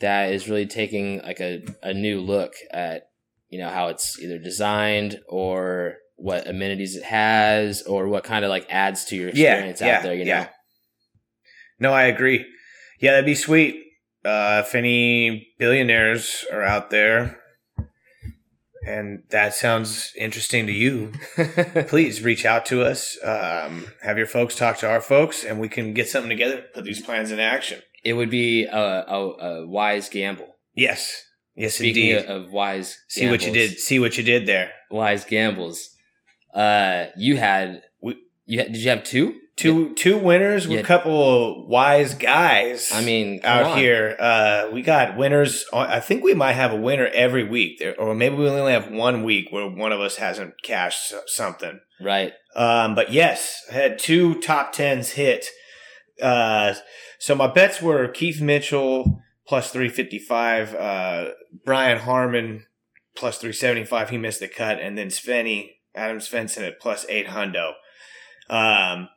that 0.00 0.32
is 0.32 0.48
really 0.48 0.66
taking 0.66 1.20
like 1.22 1.40
a, 1.40 1.62
a 1.82 1.92
new 1.92 2.20
look 2.20 2.54
at 2.70 3.08
you 3.48 3.58
know 3.58 3.68
how 3.68 3.88
it's 3.88 4.18
either 4.20 4.38
designed 4.38 5.20
or 5.28 5.96
what 6.16 6.48
amenities 6.48 6.96
it 6.96 7.04
has 7.04 7.82
or 7.82 8.08
what 8.08 8.24
kind 8.24 8.44
of 8.44 8.48
like 8.48 8.66
adds 8.68 9.04
to 9.06 9.16
your 9.16 9.28
experience 9.28 9.80
yeah, 9.80 9.98
out 9.98 10.02
there. 10.02 10.14
You 10.14 10.24
yeah. 10.24 10.42
know, 10.42 10.48
No, 11.78 11.92
I 11.92 12.04
agree. 12.04 12.44
Yeah, 13.00 13.12
that'd 13.12 13.24
be 13.24 13.36
sweet. 13.36 13.84
Uh, 14.24 14.62
if 14.66 14.74
any 14.74 15.48
billionaires 15.58 16.44
are 16.52 16.62
out 16.62 16.90
there 16.90 17.38
and 18.84 19.22
that 19.30 19.54
sounds 19.54 20.12
interesting 20.16 20.66
to 20.66 20.72
you, 20.72 21.12
please 21.86 22.22
reach 22.22 22.44
out 22.44 22.66
to 22.66 22.82
us. 22.82 23.16
Um, 23.22 23.86
have 24.02 24.18
your 24.18 24.26
folks 24.26 24.56
talk 24.56 24.78
to 24.78 24.88
our 24.88 25.00
folks 25.00 25.44
and 25.44 25.60
we 25.60 25.68
can 25.68 25.94
get 25.94 26.08
something 26.08 26.30
together, 26.30 26.64
put 26.74 26.84
these 26.84 27.00
plans 27.00 27.30
in 27.30 27.38
action. 27.38 27.80
It 28.04 28.12
would 28.14 28.30
be 28.30 28.64
a, 28.64 28.76
a, 28.78 29.16
a 29.62 29.66
wise 29.66 30.08
gamble. 30.08 30.56
Yes. 30.74 31.24
Yes, 31.56 31.74
Speaking 31.74 32.10
indeed. 32.10 32.24
of, 32.30 32.44
of 32.44 32.52
wise, 32.52 32.96
See 33.08 33.28
what 33.28 33.44
you 33.44 33.52
did. 33.52 33.78
See 33.80 33.98
what 33.98 34.16
you 34.16 34.22
did 34.22 34.46
there. 34.46 34.70
wise 34.90 35.24
gambles. 35.24 35.90
Uh, 36.54 37.06
you 37.16 37.36
had 37.36 37.82
We- 38.00 38.18
you 38.46 38.58
had, 38.60 38.72
did 38.72 38.82
you 38.82 38.90
have 38.90 39.02
two? 39.04 39.34
Two 39.56 39.92
two 39.96 40.16
winners 40.18 40.68
with 40.68 40.76
Yeah. 40.76 40.84
a 40.84 40.86
couple 40.86 41.18
of 41.64 41.68
wise 41.68 42.14
guys. 42.14 42.92
I 42.94 43.02
mean, 43.04 43.40
out 43.42 43.64
on. 43.72 43.78
here. 43.78 44.14
Uh, 44.20 44.68
we 44.72 44.82
got 44.82 45.16
winners. 45.16 45.64
I 45.72 45.98
think 45.98 46.22
we 46.22 46.32
might 46.32 46.52
have 46.52 46.72
a 46.72 46.76
winner 46.76 47.06
every 47.12 47.42
week, 47.42 47.80
there, 47.80 47.98
or 48.00 48.14
maybe 48.14 48.36
we 48.36 48.48
only 48.48 48.70
have 48.72 48.88
one 48.88 49.24
week 49.24 49.48
where 49.50 49.68
one 49.68 49.90
of 49.90 50.00
us 50.00 50.14
hasn't 50.18 50.62
cashed 50.62 51.12
something. 51.26 51.80
right? 52.00 52.34
Um, 52.54 52.94
but 52.94 53.12
yes, 53.12 53.64
I 53.68 53.74
had 53.74 53.98
two 53.98 54.40
top 54.40 54.72
tens 54.72 55.10
hit. 55.10 55.46
Uh, 56.22 56.74
so 57.18 57.34
my 57.34 57.46
bets 57.46 57.82
were 57.82 58.08
Keith 58.08 58.40
Mitchell 58.40 59.22
plus 59.46 59.70
three 59.70 59.88
fifty 59.88 60.18
five, 60.18 60.74
uh, 60.74 61.30
Brian 61.64 61.98
Harman 61.98 62.66
plus 63.16 63.38
three 63.38 63.52
seventy 63.52 63.84
five. 63.84 64.10
He 64.10 64.18
missed 64.18 64.40
the 64.40 64.48
cut, 64.48 64.80
and 64.80 64.96
then 64.96 65.08
Svenny 65.08 65.72
Adam 65.94 66.18
Svensson 66.18 66.66
at 66.66 66.80
plus 66.80 67.04
eight 67.08 67.26
hundo. 67.26 67.72
Um, 68.48 69.08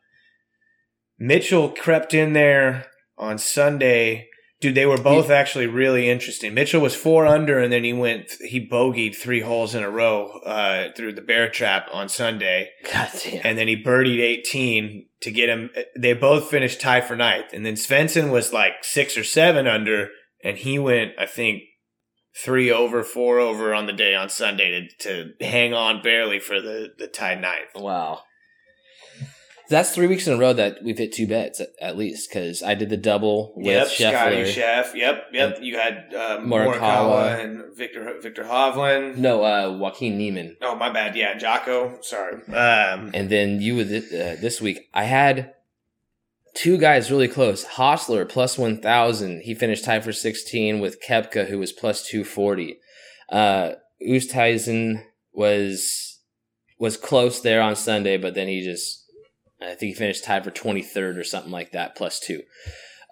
Mitchell 1.20 1.70
crept 1.70 2.14
in 2.14 2.34
there 2.34 2.88
on 3.18 3.38
Sunday. 3.38 4.28
Dude, 4.60 4.76
they 4.76 4.86
were 4.86 4.98
both 4.98 5.32
actually 5.32 5.66
really 5.66 6.08
interesting. 6.08 6.54
Mitchell 6.54 6.82
was 6.82 6.96
four 6.96 7.26
under, 7.26 7.60
and 7.60 7.74
then 7.74 7.84
he 7.84 7.94
went 7.94 8.32
he 8.48 8.68
bogeyed 8.68 9.16
three 9.16 9.42
holes 9.42 9.74
in 9.74 9.84
a 9.84 9.90
row 9.90 10.40
uh, 10.46 10.90
through 10.96 11.14
the 11.14 11.22
bear 11.22 11.50
trap 11.50 11.88
on 11.92 12.10
Sunday 12.10 12.70
God 12.92 13.10
damn. 13.24 13.42
and 13.44 13.58
then 13.58 13.68
he 13.68 13.82
birdied 13.82 14.20
18 14.20 15.08
to 15.22 15.32
get 15.32 15.50
him. 15.50 15.70
They 15.98 16.14
both 16.14 16.50
finished 16.50 16.82
tied 16.82 17.06
for 17.06 17.16
ninth, 17.16 17.54
and 17.54 17.66
then 17.66 17.76
Svensson 17.76 18.32
was 18.32 18.54
like 18.54 18.84
six 18.84 19.18
or 19.18 19.24
seven 19.24 19.68
under, 19.68 20.10
and 20.44 20.58
he 20.58 20.80
went, 20.80 21.12
I 21.18 21.26
think, 21.26 21.64
three 22.44 22.72
over, 22.72 23.04
four 23.04 23.40
over 23.40 23.74
on 23.74 23.86
the 23.86 23.94
day 23.94 24.16
on 24.16 24.30
Sunday 24.30 24.88
to, 25.00 25.34
to 25.36 25.46
hang 25.46 25.74
on 25.74 26.02
barely 26.02 26.40
for 26.40 26.62
the 26.62 26.90
the 26.98 27.08
tied 27.08 27.42
ninth. 27.42 27.70
Wow. 27.76 28.22
That's 29.72 29.96
three 29.96 30.08
weeks 30.08 30.28
in 30.28 30.34
a 30.34 30.38
row 30.38 30.54
that 30.54 30.84
we've 30.84 30.98
hit 30.98 31.12
two 31.14 31.26
bets 31.28 31.60
at, 31.60 31.70
at 31.82 31.98
least 31.98 32.30
because 32.30 32.62
I 32.62 32.76
did 32.76 32.90
the 32.90 32.98
double 32.98 33.54
with 33.56 33.66
Yep, 33.66 33.88
Scotty 33.88 34.36
Scheffler. 34.36 34.46
Chef. 34.46 34.96
Yep, 34.96 35.24
yep. 35.34 35.58
You 35.62 35.78
had 35.78 36.14
uh, 36.14 36.38
Morikawa. 36.40 36.76
Morikawa 36.78 37.44
and 37.44 37.76
Victor 37.76 38.20
Viktor 38.22 38.44
Hovland. 38.44 39.18
no, 39.18 39.44
uh, 39.44 39.76
Joaquin 39.78 40.18
Niemann. 40.18 40.58
Oh, 40.62 40.76
my 40.76 40.92
bad. 40.92 41.16
Yeah, 41.16 41.38
Jocko. 41.38 41.98
Sorry. 42.02 42.36
Um, 42.54 43.12
And 43.14 43.30
then 43.30 43.62
you 43.62 43.76
with 43.76 43.92
it, 43.92 44.06
uh, 44.14 44.40
this 44.40 44.62
week, 44.62 44.90
I 44.94 45.06
had 45.06 45.54
two 46.54 46.78
guys 46.78 47.10
really 47.10 47.28
close. 47.30 47.66
Hossler 47.66 48.28
plus 48.30 48.58
1,000. 48.58 49.42
He 49.42 49.56
finished 49.56 49.86
tied 49.86 50.04
for 50.04 50.12
16 50.14 50.80
with 50.80 51.02
Koepka, 51.02 51.48
who 51.48 51.58
was 51.60 51.72
plus 51.72 52.06
240. 52.08 52.78
Uh, 53.30 53.72
Oosthuizen 54.06 55.04
was, 55.32 56.20
was 56.78 56.98
close 56.98 57.40
there 57.42 57.62
on 57.62 57.76
Sunday, 57.76 58.18
but 58.18 58.36
then 58.36 58.48
he 58.50 58.62
just, 58.62 59.01
I 59.62 59.76
think 59.76 59.80
he 59.90 59.94
finished 59.94 60.24
tied 60.24 60.44
for 60.44 60.52
23rd 60.52 61.18
or 61.18 61.24
something 61.24 61.52
like 61.52 61.72
that, 61.72 61.96
plus 61.96 62.20
two. 62.20 62.42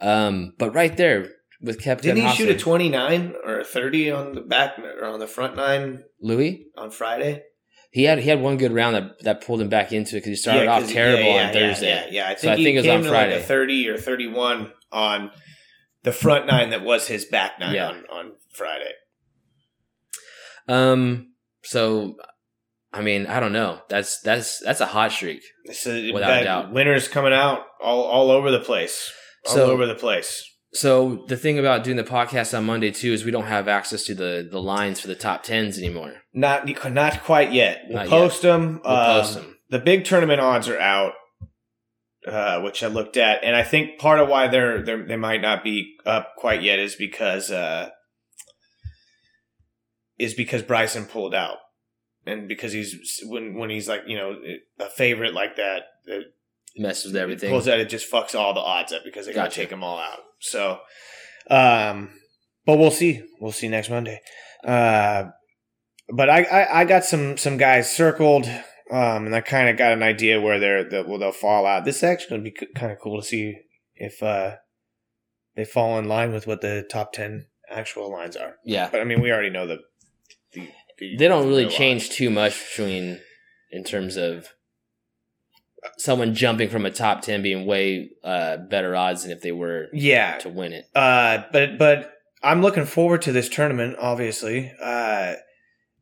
Um, 0.01 0.53
but 0.57 0.73
right 0.73 0.95
there 0.97 1.29
with 1.61 1.81
Koepka 1.81 2.01
didn't 2.01 2.25
he 2.25 2.35
shoot 2.35 2.49
a 2.49 2.57
29 2.57 3.35
or 3.45 3.59
a 3.59 3.65
30 3.65 4.11
on 4.11 4.33
the 4.35 4.41
back 4.41 4.79
or 4.79 5.05
on 5.05 5.19
the 5.19 5.27
front 5.27 5.55
nine 5.55 6.03
Louis? 6.21 6.65
on 6.77 6.89
Friday? 6.89 7.43
He 7.91 8.03
had 8.03 8.19
he 8.19 8.29
had 8.29 8.39
one 8.39 8.57
good 8.57 8.71
round 8.71 8.95
that, 8.95 9.23
that 9.23 9.43
pulled 9.45 9.59
him 9.61 9.67
back 9.69 9.91
into 9.91 10.15
it 10.15 10.19
because 10.19 10.29
he 10.29 10.35
started 10.35 10.65
Yeah, 10.65 10.71
off 10.71 10.87
terrible 10.89 11.23
yeah, 11.23 11.35
yeah, 11.35 11.47
on 11.47 11.53
Thursday. 11.53 11.87
Yeah, 11.87 12.07
yeah, 12.11 12.25
I 12.25 12.27
think, 12.29 12.39
So 12.39 12.51
I 12.51 12.55
he 12.55 12.63
think 12.63 12.75
it 12.75 12.79
was 12.79 12.85
came 12.85 12.97
on 12.99 13.03
to 13.03 13.09
Friday. 13.09 13.33
like 13.35 13.43
a 13.43 13.45
thirty 13.47 13.89
or 13.89 13.97
thirty-one 13.97 14.71
on 14.91 15.31
the 16.03 16.11
front 16.11 16.45
nine 16.47 16.69
that 16.69 16.83
was 16.83 17.07
his 17.07 17.25
back 17.25 17.59
nine 17.59 17.77
on, 17.77 18.03
on 18.11 18.31
Friday. 18.53 18.91
Um. 20.67 21.33
So, 21.63 22.15
I 22.91 23.01
mean, 23.01 23.27
I 23.27 23.39
don't 23.39 23.53
know. 23.53 23.81
That's 23.89 24.19
that's 24.21 24.59
that's 24.59 24.81
a 24.81 24.85
hot 24.87 25.11
streak. 25.11 25.41
So 25.71 25.91
Without 26.13 26.43
doubt. 26.43 26.71
winners 26.73 27.07
coming 27.07 27.33
out 27.33 27.63
all 27.81 28.03
all 28.03 28.31
over 28.31 28.49
the 28.51 28.59
place, 28.59 29.11
all 29.47 29.53
So- 29.55 29.71
over 29.71 29.85
the 29.85 29.95
place. 29.95 30.45
So 30.71 31.25
the 31.27 31.35
thing 31.35 31.57
about 31.57 31.83
doing 31.83 31.97
the 31.97 32.03
podcast 32.03 32.55
on 32.55 32.63
Monday 32.63 32.91
too 32.91 33.11
is 33.11 33.25
we 33.25 33.31
don't 33.31 33.45
have 33.47 33.67
access 33.67 34.03
to 34.03 34.13
the 34.13 34.47
the 34.51 34.61
lines 34.61 34.99
for 34.99 35.07
the 35.07 35.15
top 35.15 35.41
tens 35.41 35.79
anymore. 35.79 36.13
Not 36.33 36.67
not 36.91 37.23
quite 37.23 37.51
yet. 37.51 37.85
We'll 37.87 37.97
Not 37.97 38.03
yet. 38.05 38.09
post 38.11 38.41
them. 38.43 38.81
We'll 38.85 38.95
post 38.95 39.33
them. 39.35 39.57
The 39.71 39.79
big 39.79 40.05
tournament 40.05 40.41
odds 40.41 40.67
are 40.69 40.79
out, 40.79 41.13
uh, 42.27 42.61
which 42.61 42.83
I 42.83 42.87
looked 42.87 43.17
at, 43.17 43.43
and 43.43 43.55
I 43.55 43.63
think 43.63 43.97
part 43.99 44.19
of 44.19 44.27
why 44.29 44.47
they're, 44.47 44.83
they're 44.83 45.07
they 45.07 45.15
might 45.15 45.41
not 45.41 45.63
be 45.63 45.95
up 46.05 46.33
quite 46.37 46.61
yet 46.61 46.77
is 46.77 46.95
because 46.95 47.49
uh, 47.49 47.89
is 50.17 50.33
because 50.33 50.61
Bryson 50.61 51.05
pulled 51.05 51.33
out, 51.33 51.57
and 52.29 52.47
because 52.47 52.71
he's 52.71 53.19
when 53.25 53.55
when 53.55 53.69
he's 53.69 53.87
like 53.89 54.01
you 54.07 54.17
know 54.17 54.35
a 54.79 54.89
favorite 54.89 55.33
like 55.33 55.55
that, 55.57 55.83
it 56.05 56.27
Messes 56.77 57.07
with 57.11 57.15
everything. 57.21 57.49
pulls 57.49 57.67
out 57.67 57.79
it 57.79 57.89
just 57.89 58.09
fucks 58.11 58.35
all 58.35 58.53
the 58.53 58.59
odds 58.59 58.93
up 58.93 59.01
because 59.03 59.25
they 59.25 59.33
gotta 59.33 59.47
Gotcha. 59.49 59.61
take 59.61 59.69
them 59.69 59.83
all 59.83 59.97
out. 59.97 60.19
So, 60.39 60.79
um, 61.49 62.11
but 62.65 62.77
we'll 62.77 62.91
see. 62.91 63.21
We'll 63.41 63.51
see 63.51 63.67
next 63.67 63.89
Monday. 63.89 64.21
Uh, 64.63 65.25
but 66.13 66.29
I, 66.29 66.43
I 66.43 66.79
I 66.81 66.85
got 66.85 67.03
some 67.05 67.37
some 67.37 67.57
guys 67.57 67.93
circled. 67.93 68.47
Um, 68.91 69.27
and 69.27 69.35
I 69.35 69.41
kind 69.41 69.69
of 69.69 69.77
got 69.77 69.93
an 69.93 70.01
idea 70.01 70.41
where 70.41 70.59
they're 70.59 70.83
that 70.89 71.07
well 71.07 71.19
they'll 71.19 71.31
fall 71.31 71.65
out. 71.65 71.85
This 71.85 71.97
is 71.97 72.03
actually 72.03 72.29
gonna 72.37 72.43
be 72.43 72.55
kind 72.75 72.91
of 72.91 72.99
cool 72.99 73.21
to 73.21 73.27
see 73.27 73.55
if 73.95 74.23
uh 74.23 74.55
they 75.55 75.65
fall 75.65 75.99
in 75.99 76.07
line 76.07 76.31
with 76.31 76.47
what 76.47 76.61
the 76.61 76.85
top 76.89 77.13
ten 77.13 77.47
actual 77.69 78.11
lines 78.11 78.35
are. 78.35 78.55
Yeah, 78.65 78.89
But 78.91 79.01
I 79.01 79.03
mean, 79.03 79.21
we 79.21 79.31
already 79.31 79.49
know 79.51 79.67
the. 79.67 79.79
The, 80.99 81.11
the 81.11 81.17
they 81.17 81.27
don't 81.27 81.47
really 81.47 81.67
change 81.67 82.09
too 82.09 82.29
much 82.29 82.59
between 82.69 83.19
in 83.71 83.83
terms 83.83 84.17
of 84.17 84.49
someone 85.97 86.33
jumping 86.33 86.69
from 86.69 86.85
a 86.85 86.91
top 86.91 87.21
ten 87.21 87.41
being 87.41 87.65
way 87.65 88.11
uh, 88.23 88.57
better 88.57 88.95
odds 88.95 89.23
than 89.23 89.31
if 89.31 89.41
they 89.41 89.51
were 89.51 89.87
Yeah, 89.93 90.37
to 90.39 90.49
win 90.49 90.73
it. 90.73 90.85
Uh, 90.95 91.43
but 91.51 91.77
but 91.77 92.13
I'm 92.43 92.61
looking 92.61 92.85
forward 92.85 93.21
to 93.23 93.31
this 93.31 93.49
tournament. 93.49 93.97
Obviously, 93.99 94.71
uh, 94.81 95.33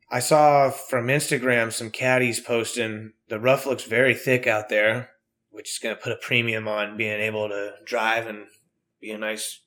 I 0.09 0.19
saw 0.19 0.69
from 0.69 1.07
Instagram 1.07 1.71
some 1.71 1.89
caddies 1.89 2.39
posting 2.39 3.13
the 3.27 3.39
rough 3.39 3.65
looks 3.65 3.83
very 3.83 4.13
thick 4.13 4.47
out 4.47 4.69
there, 4.69 5.09
which 5.49 5.71
is 5.71 5.79
going 5.79 5.95
to 5.95 6.01
put 6.01 6.13
a 6.13 6.17
premium 6.17 6.67
on 6.67 6.97
being 6.97 7.19
able 7.19 7.49
to 7.49 7.73
drive 7.85 8.27
and 8.27 8.45
be 9.01 9.11
a 9.11 9.17
nice, 9.17 9.59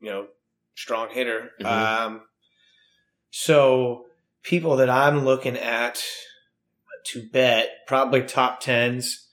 you 0.00 0.10
know, 0.10 0.26
strong 0.74 1.10
hitter. 1.10 1.52
Mhm. 1.60 1.66
Um, 1.66 2.22
so 3.30 4.05
people 4.46 4.76
that 4.76 4.88
I'm 4.88 5.24
looking 5.24 5.56
at 5.56 6.02
to 7.06 7.28
bet 7.32 7.68
probably 7.86 8.22
top 8.22 8.60
tens 8.60 9.26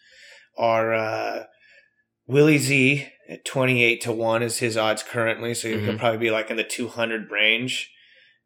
are 0.58 0.94
uh, 0.94 1.44
Willie 2.28 2.58
Z 2.58 3.08
at 3.30 3.46
28 3.46 4.02
to 4.02 4.12
1 4.12 4.44
is 4.44 4.58
his 4.60 4.76
odds 4.76 5.04
currently. 5.04 5.54
So 5.54 5.68
he 5.70 5.76
could 5.76 5.96
Mhm. 5.96 6.00
probably 6.00 6.18
be 6.20 6.32
like 6.32 6.50
in 6.52 6.58
the 6.58 6.64
200 6.64 7.32
range. 7.32 7.92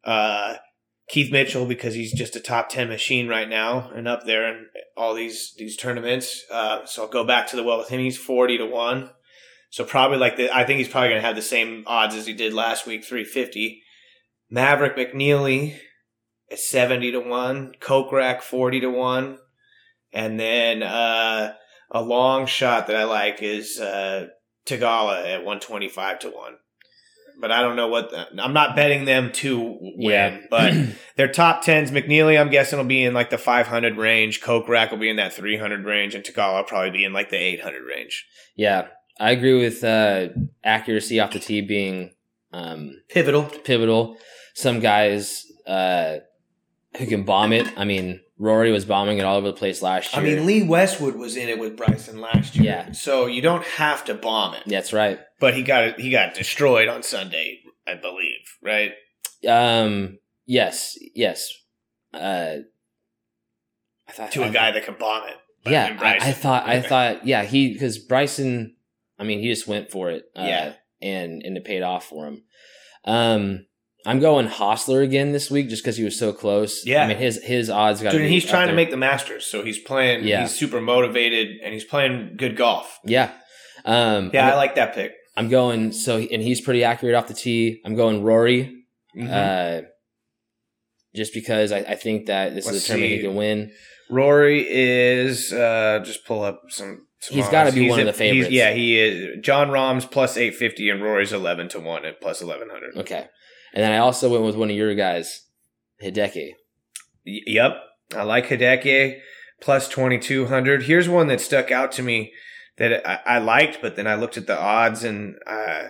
Uh, 0.04 0.56
Keith 1.08 1.32
Mitchell 1.32 1.64
because 1.66 1.94
he's 1.94 2.12
just 2.12 2.36
a 2.36 2.40
top 2.40 2.68
10 2.68 2.88
machine 2.88 3.28
right 3.28 3.48
now 3.48 3.90
and 3.94 4.06
up 4.06 4.24
there 4.26 4.46
in 4.46 4.66
all 4.96 5.14
these 5.14 5.54
these 5.56 5.76
tournaments. 5.76 6.44
Uh, 6.50 6.84
so 6.84 7.02
I'll 7.02 7.08
go 7.08 7.24
back 7.24 7.46
to 7.48 7.56
the 7.56 7.62
well 7.64 7.78
with 7.78 7.88
him. 7.88 8.00
He's 8.00 8.18
40 8.18 8.58
to 8.58 8.66
1. 8.66 9.10
So 9.70 9.84
probably 9.84 10.18
like 10.18 10.36
the 10.36 10.54
I 10.54 10.64
think 10.64 10.78
he's 10.78 10.88
probably 10.88 11.10
going 11.10 11.20
to 11.22 11.26
have 11.26 11.36
the 11.36 11.42
same 11.42 11.82
odds 11.86 12.14
as 12.14 12.26
he 12.26 12.34
did 12.34 12.52
last 12.54 12.86
week, 12.86 13.04
350. 13.04 13.82
Maverick 14.50 14.96
McNealy 14.96 15.78
70 16.54 17.12
to 17.12 17.20
1, 17.20 17.72
Kokrak 17.80 18.42
40 18.42 18.80
to 18.80 18.90
1. 18.90 19.38
And 20.12 20.40
then 20.40 20.82
uh, 20.82 21.52
a 21.90 22.02
long 22.02 22.46
shot 22.46 22.86
that 22.86 22.96
I 22.96 23.04
like 23.04 23.42
is 23.42 23.78
uh, 23.78 24.28
Theegala 24.66 25.24
at 25.26 25.38
125 25.44 26.18
to 26.20 26.30
1. 26.30 26.52
But 27.40 27.52
I 27.52 27.62
don't 27.62 27.76
know 27.76 27.86
what 27.86 28.10
the, 28.10 28.26
I'm 28.42 28.52
not 28.52 28.74
betting 28.74 29.04
them 29.04 29.30
to 29.34 29.76
win, 29.80 29.94
Yeah. 29.98 30.40
but 30.50 30.74
their 31.16 31.28
top 31.28 31.62
10s 31.64 31.90
McNealy 31.90 32.40
I'm 32.40 32.50
guessing 32.50 32.78
will 32.78 32.84
be 32.86 33.04
in 33.04 33.14
like 33.14 33.30
the 33.30 33.38
500 33.38 33.96
range, 33.96 34.40
Kokrak 34.40 34.90
will 34.90 34.98
be 34.98 35.08
in 35.08 35.16
that 35.16 35.32
300 35.34 35.84
range 35.84 36.14
and 36.16 36.24
Theegala 36.24 36.56
will 36.56 36.64
probably 36.64 36.90
be 36.90 37.04
in 37.04 37.12
like 37.12 37.30
the 37.30 37.36
800 37.36 37.82
range. 37.86 38.26
Yeah, 38.56 38.88
I 39.20 39.30
agree 39.30 39.56
with 39.62 39.84
uh, 39.84 40.28
accuracy 40.64 41.20
off 41.20 41.30
the 41.32 41.38
tee 41.38 41.60
being 41.60 42.10
um, 42.52 43.02
Pivotal. 43.08 43.44
pivotal. 43.44 44.16
Some 44.54 44.80
guys 44.80 45.44
uh, 45.64 46.16
who 46.96 47.06
can 47.06 47.24
bomb 47.24 47.52
it. 47.52 47.68
I 47.76 47.84
mean, 47.84 48.20
Rory 48.38 48.70
was 48.72 48.84
bombing 48.84 49.18
it 49.18 49.24
all 49.24 49.36
over 49.36 49.48
the 49.48 49.52
place 49.52 49.82
last 49.82 50.14
year. 50.14 50.22
I 50.22 50.24
mean, 50.24 50.46
Lee 50.46 50.62
Westwood 50.62 51.16
was 51.16 51.36
in 51.36 51.48
it 51.48 51.58
with 51.58 51.76
Bryson 51.76 52.20
last 52.20 52.56
year. 52.56 52.64
Yeah. 52.64 52.92
So 52.92 53.26
you 53.26 53.42
don't 53.42 53.64
have 53.64 54.04
to 54.06 54.14
bomb 54.14 54.54
it. 54.54 54.62
that's 54.66 54.92
right. 54.92 55.18
But 55.40 55.54
he 55.54 55.62
got 55.62 56.00
he 56.00 56.10
got 56.10 56.34
destroyed 56.34 56.88
on 56.88 57.02
Sunday, 57.02 57.60
I 57.86 57.94
believe, 57.94 58.40
right? 58.62 58.92
Um, 59.48 60.18
yes, 60.46 60.96
yes. 61.14 61.52
Uh, 62.12 62.56
I 64.08 64.12
thought 64.12 64.32
To 64.32 64.42
I 64.42 64.48
a 64.48 64.52
guy 64.52 64.70
that 64.72 64.84
can 64.84 64.96
bomb 64.98 65.28
it. 65.28 65.34
Yeah, 65.66 65.98
I, 66.00 66.16
I 66.28 66.32
thought, 66.32 66.66
I 66.66 66.80
thought, 66.80 67.26
yeah, 67.26 67.44
he 67.44 67.72
because 67.74 67.98
Bryson, 67.98 68.76
I 69.18 69.24
mean, 69.24 69.40
he 69.40 69.48
just 69.48 69.66
went 69.68 69.90
for 69.90 70.10
it, 70.10 70.24
uh, 70.34 70.44
Yeah. 70.46 70.72
and 71.02 71.42
and 71.42 71.56
it 71.58 71.64
paid 71.64 71.82
off 71.82 72.06
for 72.06 72.26
him. 72.26 72.42
Um, 73.04 73.66
I'm 74.08 74.20
going 74.20 74.48
Hossler 74.48 75.04
again 75.04 75.32
this 75.32 75.50
week 75.50 75.68
just 75.68 75.82
because 75.82 75.96
he 75.98 76.04
was 76.04 76.18
so 76.18 76.32
close. 76.32 76.86
Yeah. 76.86 77.04
I 77.04 77.08
mean 77.08 77.18
his 77.18 77.42
his 77.42 77.68
odds 77.68 78.00
got. 78.02 78.12
Dude, 78.12 78.28
he's 78.30 78.44
trying 78.44 78.68
to 78.68 78.74
make 78.74 78.90
the 78.90 78.96
Masters, 78.96 79.44
so 79.46 79.62
he's 79.62 79.78
playing. 79.78 80.26
Yeah. 80.26 80.42
He's 80.42 80.54
super 80.58 80.80
motivated, 80.80 81.58
and 81.62 81.74
he's 81.74 81.84
playing 81.84 82.34
good 82.36 82.56
golf. 82.56 82.98
Yeah. 83.04 83.30
Um, 83.84 84.30
Yeah, 84.32 84.46
I'm, 84.48 84.52
I 84.54 84.56
like 84.56 84.74
that 84.76 84.94
pick. 84.94 85.12
I'm 85.36 85.48
going 85.48 85.92
so, 85.92 86.16
and 86.18 86.42
he's 86.42 86.60
pretty 86.60 86.82
accurate 86.84 87.14
off 87.14 87.28
the 87.28 87.34
tee. 87.34 87.80
I'm 87.84 87.94
going 87.94 88.22
Rory, 88.24 88.74
Mhm. 89.16 89.30
uh, 89.30 89.86
just 91.14 91.32
because 91.34 91.70
I, 91.72 91.78
I 91.78 91.94
think 91.94 92.26
that 92.26 92.54
this 92.54 92.66
Let's 92.66 92.78
is 92.78 92.84
a 92.84 92.86
tournament 92.88 93.12
he 93.12 93.20
can 93.20 93.34
win. 93.34 93.70
Rory 94.10 94.64
is 94.68 95.52
uh, 95.52 96.00
just 96.04 96.24
pull 96.26 96.42
up 96.42 96.62
some. 96.68 97.06
some 97.20 97.34
He's 97.36 97.44
odds. 97.44 97.52
gotta 97.52 97.72
be 97.72 97.88
one 97.88 98.00
of 98.00 98.06
the 98.06 98.12
favorites. 98.12 98.50
yeah, 98.50 98.72
he 98.72 98.98
is. 98.98 99.38
Jon 99.42 99.70
Rahm's 99.70 100.06
plus 100.06 100.36
eight 100.36 100.54
fifty, 100.54 100.88
and 100.90 101.02
Rory's 101.02 101.32
eleven 101.32 101.68
to 101.70 101.80
one 101.80 102.04
at 102.04 102.20
plus 102.20 102.40
eleven 102.40 102.68
hundred. 102.70 102.96
Okay, 102.96 103.26
and 103.74 103.82
then 103.84 103.92
I 103.92 103.98
also 103.98 104.30
went 104.30 104.44
with 104.44 104.56
one 104.56 104.70
of 104.70 104.76
your 104.76 104.94
guys, 104.94 105.46
Hideki. 106.02 106.52
Yep, 107.24 107.72
I 108.16 108.22
like 108.22 108.46
Hideki 108.48 109.18
plus 109.60 109.88
twenty 109.88 110.18
two 110.18 110.46
hundred. 110.46 110.84
Here's 110.84 111.08
one 111.08 111.26
that 111.28 111.40
stuck 111.40 111.70
out 111.70 111.92
to 111.92 112.02
me 112.02 112.32
that 112.78 113.06
I, 113.08 113.36
I 113.36 113.38
liked, 113.38 113.78
but 113.82 113.96
then 113.96 114.06
I 114.06 114.14
looked 114.14 114.36
at 114.36 114.46
the 114.46 114.58
odds 114.58 115.04
and 115.04 115.34
uh, 115.46 115.88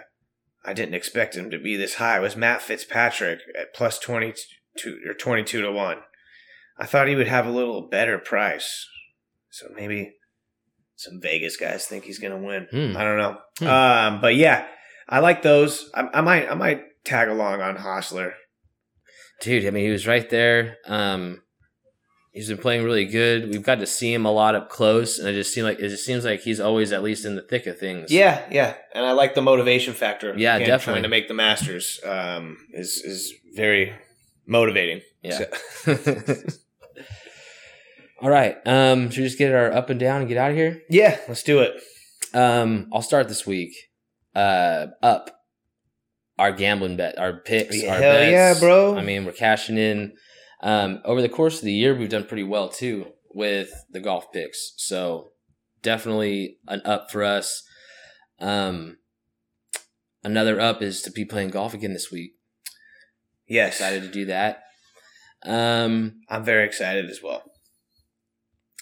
I 0.64 0.72
didn't 0.72 0.94
expect 0.94 1.36
him 1.36 1.50
to 1.50 1.58
be 1.58 1.76
this 1.76 1.94
high. 1.96 2.18
It 2.18 2.22
was 2.22 2.36
Matt 2.36 2.62
Fitzpatrick 2.62 3.40
at 3.58 3.74
plus 3.74 3.98
twenty 3.98 4.34
two 4.76 4.98
or 5.06 5.14
twenty 5.14 5.44
two 5.44 5.62
to 5.62 5.70
one. 5.70 5.98
I 6.78 6.86
thought 6.86 7.08
he 7.08 7.16
would 7.16 7.28
have 7.28 7.46
a 7.46 7.50
little 7.50 7.88
better 7.88 8.18
price, 8.18 8.86
so 9.50 9.66
maybe 9.74 10.14
some 10.96 11.20
Vegas 11.20 11.56
guys 11.56 11.86
think 11.86 12.04
he's 12.04 12.18
going 12.18 12.32
to 12.40 12.44
win. 12.46 12.66
Hmm. 12.70 12.96
I 12.96 13.04
don't 13.04 13.18
know, 13.18 13.38
Hmm. 13.58 13.66
um, 13.66 14.20
but 14.20 14.34
yeah, 14.36 14.66
I 15.08 15.20
like 15.20 15.42
those. 15.42 15.90
I, 15.94 16.08
I 16.14 16.20
might 16.22 16.50
I 16.50 16.54
might 16.54 16.82
tag 17.08 17.28
along 17.28 17.60
on 17.60 17.76
Hossler. 17.76 18.32
Dude, 19.40 19.66
I 19.66 19.70
mean, 19.70 19.84
he 19.84 19.90
was 19.90 20.06
right 20.06 20.28
there. 20.30 20.76
Um, 20.86 21.42
he's 22.32 22.48
been 22.48 22.58
playing 22.58 22.84
really 22.84 23.04
good. 23.06 23.48
We've 23.50 23.62
got 23.62 23.78
to 23.80 23.86
see 23.86 24.12
him 24.12 24.26
a 24.26 24.32
lot 24.32 24.54
up 24.54 24.68
close, 24.68 25.18
and 25.18 25.28
it 25.28 25.34
just 25.34 25.54
seems 25.54 25.64
like 25.64 25.78
it 25.78 25.88
just 25.88 26.04
seems 26.04 26.24
like 26.24 26.40
he's 26.40 26.58
always 26.60 26.92
at 26.92 27.02
least 27.02 27.24
in 27.24 27.36
the 27.36 27.42
thick 27.42 27.66
of 27.66 27.78
things. 27.78 28.10
Yeah, 28.10 28.44
yeah, 28.50 28.74
and 28.94 29.04
I 29.06 29.12
like 29.12 29.34
the 29.34 29.42
motivation 29.42 29.94
factor. 29.94 30.34
Yeah, 30.36 30.56
Again, 30.56 30.68
definitely. 30.68 30.94
Trying 30.94 31.02
to 31.04 31.08
make 31.08 31.28
the 31.28 31.34
Masters 31.34 32.00
um, 32.04 32.56
is 32.72 33.00
is 33.04 33.32
very 33.54 33.94
motivating. 34.46 35.02
Yeah. 35.22 35.38
So- 35.84 36.34
All 38.20 38.30
right. 38.30 38.56
Um, 38.66 39.10
should 39.10 39.20
we 39.20 39.26
just 39.28 39.38
get 39.38 39.54
our 39.54 39.72
up 39.72 39.90
and 39.90 40.00
down 40.00 40.20
and 40.20 40.28
get 40.28 40.38
out 40.38 40.50
of 40.50 40.56
here? 40.56 40.82
yeah, 40.90 41.18
let's 41.28 41.42
do 41.44 41.60
it. 41.60 41.80
Um, 42.34 42.88
I'll 42.92 43.02
start 43.02 43.28
this 43.28 43.46
week. 43.46 43.74
Uh, 44.34 44.88
up 45.02 45.30
our 46.38 46.52
gambling 46.52 46.96
bet, 46.96 47.18
our 47.18 47.34
picks, 47.40 47.82
our 47.84 47.98
hell 47.98 48.00
bets. 48.00 48.30
yeah, 48.32 48.54
bro. 48.58 48.96
I 48.96 49.02
mean, 49.02 49.24
we're 49.24 49.32
cashing 49.32 49.78
in. 49.78 50.12
Um, 50.62 51.00
over 51.04 51.22
the 51.22 51.28
course 51.28 51.58
of 51.58 51.64
the 51.64 51.72
year, 51.72 51.94
we've 51.94 52.08
done 52.08 52.24
pretty 52.24 52.42
well 52.44 52.68
too 52.68 53.06
with 53.32 53.70
the 53.90 54.00
golf 54.00 54.32
picks. 54.32 54.72
So 54.76 55.30
definitely 55.82 56.58
an 56.66 56.82
up 56.84 57.10
for 57.10 57.22
us. 57.22 57.62
Um, 58.40 58.98
another 60.24 60.60
up 60.60 60.82
is 60.82 61.02
to 61.02 61.10
be 61.10 61.24
playing 61.24 61.50
golf 61.50 61.74
again 61.74 61.92
this 61.92 62.10
week. 62.10 62.32
Yes, 63.46 63.74
Excited 63.74 64.02
to 64.02 64.08
do 64.10 64.24
that. 64.26 64.62
Um, 65.44 66.20
I'm 66.28 66.44
very 66.44 66.64
excited 66.66 67.08
as 67.10 67.20
well. 67.22 67.42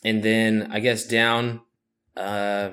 and 0.04 0.22
then 0.22 0.68
I 0.72 0.80
guess 0.80 1.06
down. 1.06 1.60
Uh, 2.16 2.70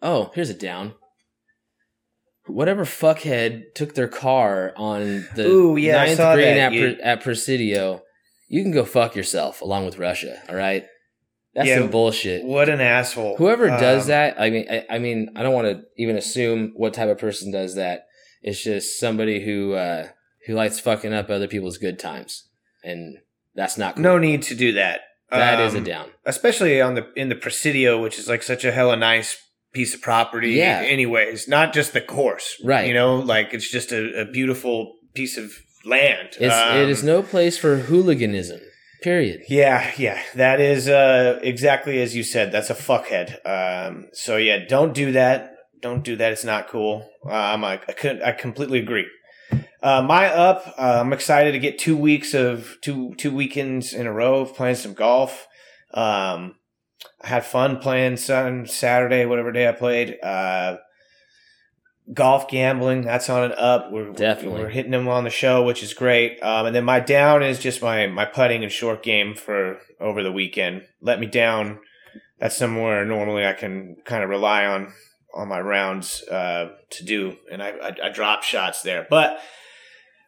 oh, 0.00 0.30
here's 0.34 0.50
a 0.50 0.54
down. 0.54 0.94
Whatever 2.46 2.84
fuckhead 2.84 3.74
took 3.74 3.94
their 3.94 4.08
car 4.08 4.72
on 4.76 5.26
the 5.34 5.46
Ooh, 5.46 5.76
yeah, 5.76 5.96
ninth 6.04 6.16
green 6.18 6.56
at, 6.58 6.72
You- 6.72 6.98
at 7.02 7.22
Presidio, 7.22 8.02
you 8.48 8.62
can 8.62 8.70
go 8.72 8.84
fuck 8.84 9.16
yourself 9.16 9.60
along 9.60 9.86
with 9.86 9.98
Russia. 9.98 10.40
All 10.48 10.54
right, 10.54 10.84
that's 11.54 11.68
Yeah, 11.68 11.78
some 11.78 11.90
bullshit. 11.90 12.44
What 12.44 12.68
an 12.68 12.80
asshole! 12.80 13.36
Whoever 13.36 13.66
does 13.68 14.02
Um, 14.04 14.08
that, 14.08 14.40
I 14.40 14.50
mean, 14.50 14.66
I, 14.70 14.86
I 14.90 14.98
mean, 14.98 15.30
I 15.34 15.42
don't 15.42 15.54
want 15.54 15.66
to 15.68 15.82
even 15.96 16.16
assume 16.16 16.72
what 16.76 16.94
type 16.94 17.08
of 17.08 17.18
person 17.18 17.50
does 17.50 17.74
that. 17.74 18.06
It's 18.42 18.62
just 18.62 19.00
somebody 19.00 19.44
who 19.44 19.72
uh, 19.72 20.08
who 20.46 20.54
likes 20.54 20.78
fucking 20.78 21.12
up 21.12 21.28
other 21.30 21.48
people's 21.48 21.78
good 21.78 21.98
times, 21.98 22.48
and 22.84 23.16
that's 23.56 23.76
not 23.76 23.94
cool. 23.96 24.02
no 24.04 24.18
need 24.18 24.42
to 24.42 24.54
do 24.54 24.72
that. 24.74 25.00
That 25.32 25.58
is 25.60 25.74
Um, 25.74 25.82
a 25.82 25.84
down. 25.84 26.10
especially 26.24 26.80
on 26.80 26.94
the 26.94 27.08
in 27.16 27.28
the 27.28 27.34
Presidio, 27.34 28.00
which 28.00 28.16
is 28.20 28.28
like 28.28 28.44
such 28.44 28.64
a 28.64 28.70
hella 28.70 28.94
nice 28.96 29.36
piece 29.76 29.94
of 29.94 30.00
property. 30.00 30.52
Yeah. 30.52 30.80
Anyways, 30.96 31.46
not 31.56 31.74
just 31.78 31.92
the 31.92 32.00
course, 32.00 32.46
Right. 32.64 32.86
You 32.88 32.94
know, 32.94 33.16
like 33.34 33.48
it's 33.56 33.70
just 33.70 33.92
a, 33.92 34.22
a 34.22 34.24
beautiful 34.38 34.76
piece 35.14 35.36
of 35.42 35.46
land. 35.84 36.28
It's, 36.40 36.54
Um, 36.54 36.76
it 36.82 36.88
is 36.88 37.02
no 37.04 37.22
place 37.22 37.56
for 37.62 37.72
hooliganism. 37.88 38.60
Period. 39.02 39.38
Yeah, 39.48 39.92
yeah, 39.98 40.18
that 40.34 40.58
is 40.60 40.88
uh, 40.88 41.38
exactly 41.42 42.00
as 42.04 42.16
you 42.16 42.24
said. 42.24 42.50
That's 42.50 42.70
a 42.70 42.74
fuckhead. 42.74 43.28
Um, 43.44 44.06
so 44.12 44.32
yeah, 44.48 44.58
don't 44.66 44.94
do 44.94 45.12
that. 45.12 45.38
Don't 45.82 46.02
do 46.02 46.16
that. 46.16 46.32
It's 46.32 46.44
not 46.44 46.68
cool. 46.68 46.94
Um, 47.24 47.62
I, 47.62 47.74
I 47.90 47.92
could, 47.92 48.22
I 48.22 48.32
completely 48.32 48.78
agree. 48.78 49.06
Uh, 49.82 50.02
my 50.02 50.26
up. 50.48 50.60
Uh, 50.78 51.00
I'm 51.00 51.12
excited 51.12 51.52
to 51.52 51.60
get 51.60 51.78
two 51.78 51.96
weeks 51.96 52.34
of 52.34 52.76
two 52.80 53.14
two 53.22 53.32
weekends 53.40 53.92
in 53.92 54.06
a 54.06 54.12
row 54.12 54.40
of 54.40 54.54
playing 54.56 54.76
some 54.76 54.94
golf. 54.94 55.46
Um, 55.94 56.56
had 57.26 57.44
fun 57.44 57.78
playing 57.78 58.16
Sun 58.16 58.66
Saturday, 58.66 59.26
whatever 59.26 59.52
day 59.52 59.68
I 59.68 59.72
played. 59.72 60.18
Uh, 60.22 60.76
golf 62.14 62.48
gambling 62.48 63.02
that's 63.02 63.28
on 63.28 63.44
an 63.44 63.52
up. 63.52 63.90
We're 63.90 64.12
Definitely. 64.12 64.62
we're 64.62 64.68
hitting 64.68 64.92
them 64.92 65.08
on 65.08 65.24
the 65.24 65.30
show, 65.30 65.64
which 65.64 65.82
is 65.82 65.92
great. 65.94 66.40
Um, 66.42 66.66
and 66.66 66.76
then 66.76 66.84
my 66.84 67.00
down 67.00 67.42
is 67.42 67.58
just 67.58 67.82
my 67.82 68.06
my 68.06 68.24
putting 68.24 68.62
and 68.62 68.72
short 68.72 69.02
game 69.02 69.34
for 69.34 69.78
over 70.00 70.22
the 70.22 70.32
weekend. 70.32 70.82
Let 71.00 71.20
me 71.20 71.26
down. 71.26 71.80
That's 72.38 72.56
somewhere 72.56 73.04
normally 73.04 73.46
I 73.46 73.54
can 73.54 73.96
kind 74.04 74.22
of 74.22 74.30
rely 74.30 74.66
on 74.66 74.92
on 75.34 75.48
my 75.48 75.60
rounds 75.60 76.22
uh, 76.30 76.70
to 76.90 77.04
do, 77.04 77.36
and 77.50 77.62
I, 77.62 77.70
I 77.70 77.96
I 78.04 78.08
drop 78.10 78.42
shots 78.42 78.82
there, 78.82 79.06
but 79.10 79.38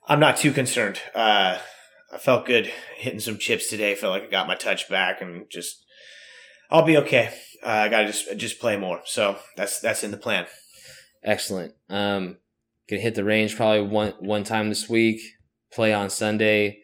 I'm 0.06 0.20
not 0.20 0.36
too 0.36 0.52
concerned. 0.52 1.00
Uh, 1.14 1.58
I 2.12 2.18
felt 2.18 2.46
good 2.46 2.70
hitting 2.96 3.20
some 3.20 3.38
chips 3.38 3.68
today. 3.68 3.94
Felt 3.94 4.12
like 4.12 4.24
I 4.24 4.30
got 4.30 4.48
my 4.48 4.54
touch 4.54 4.88
back, 4.88 5.20
and 5.20 5.48
just 5.50 5.84
I'll 6.70 6.84
be 6.84 6.96
okay. 6.98 7.32
Uh, 7.64 7.68
I 7.68 7.88
gotta 7.88 8.06
just 8.06 8.36
just 8.36 8.60
play 8.60 8.76
more. 8.76 9.00
So 9.04 9.36
that's 9.56 9.80
that's 9.80 10.04
in 10.04 10.10
the 10.10 10.16
plan. 10.16 10.46
Excellent. 11.24 11.74
Um, 11.88 12.36
gonna 12.88 13.02
hit 13.02 13.14
the 13.14 13.24
range 13.24 13.56
probably 13.56 13.82
one 13.82 14.14
one 14.20 14.44
time 14.44 14.68
this 14.68 14.88
week. 14.88 15.20
Play 15.72 15.92
on 15.92 16.10
Sunday. 16.10 16.80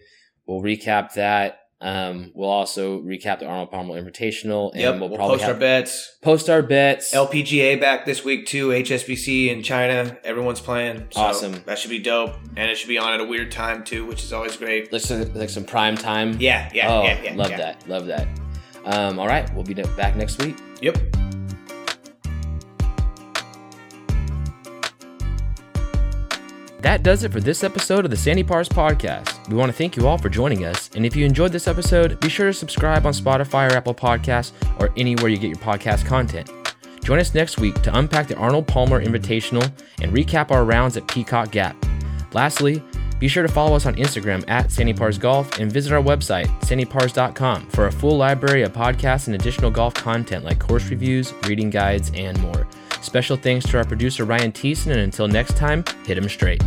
We'll 0.47 0.61
recap 0.61 1.15
that. 1.15 1.61
Um, 1.81 2.33
we'll 2.35 2.49
also 2.49 3.03
recap 3.03 3.41
the 3.41 3.47
Arnold 3.47 3.71
Palmer 3.71 4.01
Invitational, 4.01 4.73
and 4.73 4.81
yep, 4.81 4.99
we'll, 4.99 5.11
we'll 5.11 5.19
probably 5.19 5.37
post 5.37 5.49
our 5.49 5.55
bets. 5.55 6.17
post 6.23 6.49
our 6.49 6.63
bets. 6.63 7.15
LPGA 7.15 7.79
back 7.79 8.07
this 8.07 8.25
week 8.25 8.47
too. 8.47 8.69
HSBC 8.69 9.49
in 9.49 9.63
China. 9.63 10.17
Everyone's 10.25 10.61
playing. 10.61 11.09
So 11.11 11.21
Awesome. 11.21 11.63
That 11.67 11.79
should 11.79 11.91
be 11.91 11.99
dope, 11.99 12.37
and 12.57 12.71
it 12.71 12.79
should 12.79 12.89
be 12.89 12.97
on 12.97 13.13
at 13.13 13.21
a 13.21 13.25
weird 13.25 13.53
time 13.53 13.85
too, 13.85 14.07
which 14.07 14.23
is 14.23 14.33
always 14.33 14.57
great. 14.57 14.93
Like, 14.93 15.35
like 15.35 15.51
some 15.51 15.65
prime 15.65 15.97
time. 15.97 16.39
Yeah, 16.41 16.71
yeah, 16.73 16.91
oh, 16.91 17.03
yeah, 17.03 17.23
yeah. 17.23 17.35
love 17.35 17.51
yeah. 17.51 17.57
that. 17.59 17.89
Love 17.89 18.07
that. 18.07 18.44
Um, 18.85 19.19
all 19.19 19.27
right, 19.27 19.53
we'll 19.55 19.65
be 19.65 19.75
back 19.75 20.17
next 20.17 20.43
week. 20.43 20.57
Yep. 20.83 20.99
That 26.85 27.03
does 27.03 27.25
it 27.25 27.33
for 27.33 27.41
this 27.41 27.65
episode 27.65 28.05
of 28.05 28.11
the 28.11 28.17
Sandy 28.17 28.45
Pars 28.45 28.69
Podcast. 28.69 29.49
We 29.49 29.57
want 29.57 29.73
to 29.73 29.77
thank 29.77 29.97
you 29.97 30.07
all 30.07 30.19
for 30.19 30.29
joining 30.29 30.67
us. 30.67 30.91
And 30.95 31.07
if 31.07 31.17
you 31.17 31.25
enjoyed 31.25 31.51
this 31.51 31.67
episode, 31.67 32.21
be 32.21 32.29
sure 32.29 32.49
to 32.49 32.53
subscribe 32.53 33.07
on 33.07 33.15
Spotify 33.15 33.71
or 33.71 33.75
Apple 33.75 33.95
Podcasts 33.95 34.53
or 34.79 34.91
anywhere 34.99 35.31
you 35.31 35.39
get 35.39 35.49
your 35.49 35.57
podcast 35.57 36.05
content. 36.05 36.51
Join 37.03 37.19
us 37.19 37.35
next 37.35 37.59
week 37.59 37.81
to 37.83 37.99
unpack 37.99 38.29
the 38.29 38.37
Arnold 38.37 38.67
Palmer 38.67 39.03
Invitational 39.03 39.73
and 40.03 40.13
recap 40.13 40.51
our 40.51 40.67
rounds 40.67 40.99
at 40.99 41.09
Peacock 41.09 41.51
Gap. 41.51 41.75
Lastly, 42.35 42.83
be 43.25 43.29
sure 43.29 43.43
to 43.43 43.51
follow 43.51 43.75
us 43.75 43.87
on 43.87 43.95
Instagram 43.95 44.45
at 44.49 44.71
Sandy 44.71 44.93
Pars 44.93 45.17
Golf 45.17 45.59
and 45.59 45.73
visit 45.73 45.95
our 45.95 46.03
website, 46.03 46.45
sandypars.com, 46.61 47.67
for 47.69 47.87
a 47.87 47.91
full 47.91 48.19
library 48.19 48.61
of 48.61 48.75
podcasts 48.75 49.29
and 49.29 49.35
additional 49.35 49.71
golf 49.71 49.95
content 49.95 50.45
like 50.45 50.59
course 50.59 50.91
reviews, 50.91 51.33
reading 51.47 51.71
guides, 51.71 52.13
and 52.15 52.39
more. 52.43 52.67
Special 53.01 53.39
thanks 53.39 53.67
to 53.71 53.79
our 53.79 53.85
producer 53.85 54.27
Ryan 54.27 54.53
Thiessen, 54.53 54.91
and 54.91 55.01
until 55.01 55.27
next 55.27 55.57
time, 55.57 55.85
hit 56.05 56.19
'em 56.19 56.29
straight. 56.29 56.63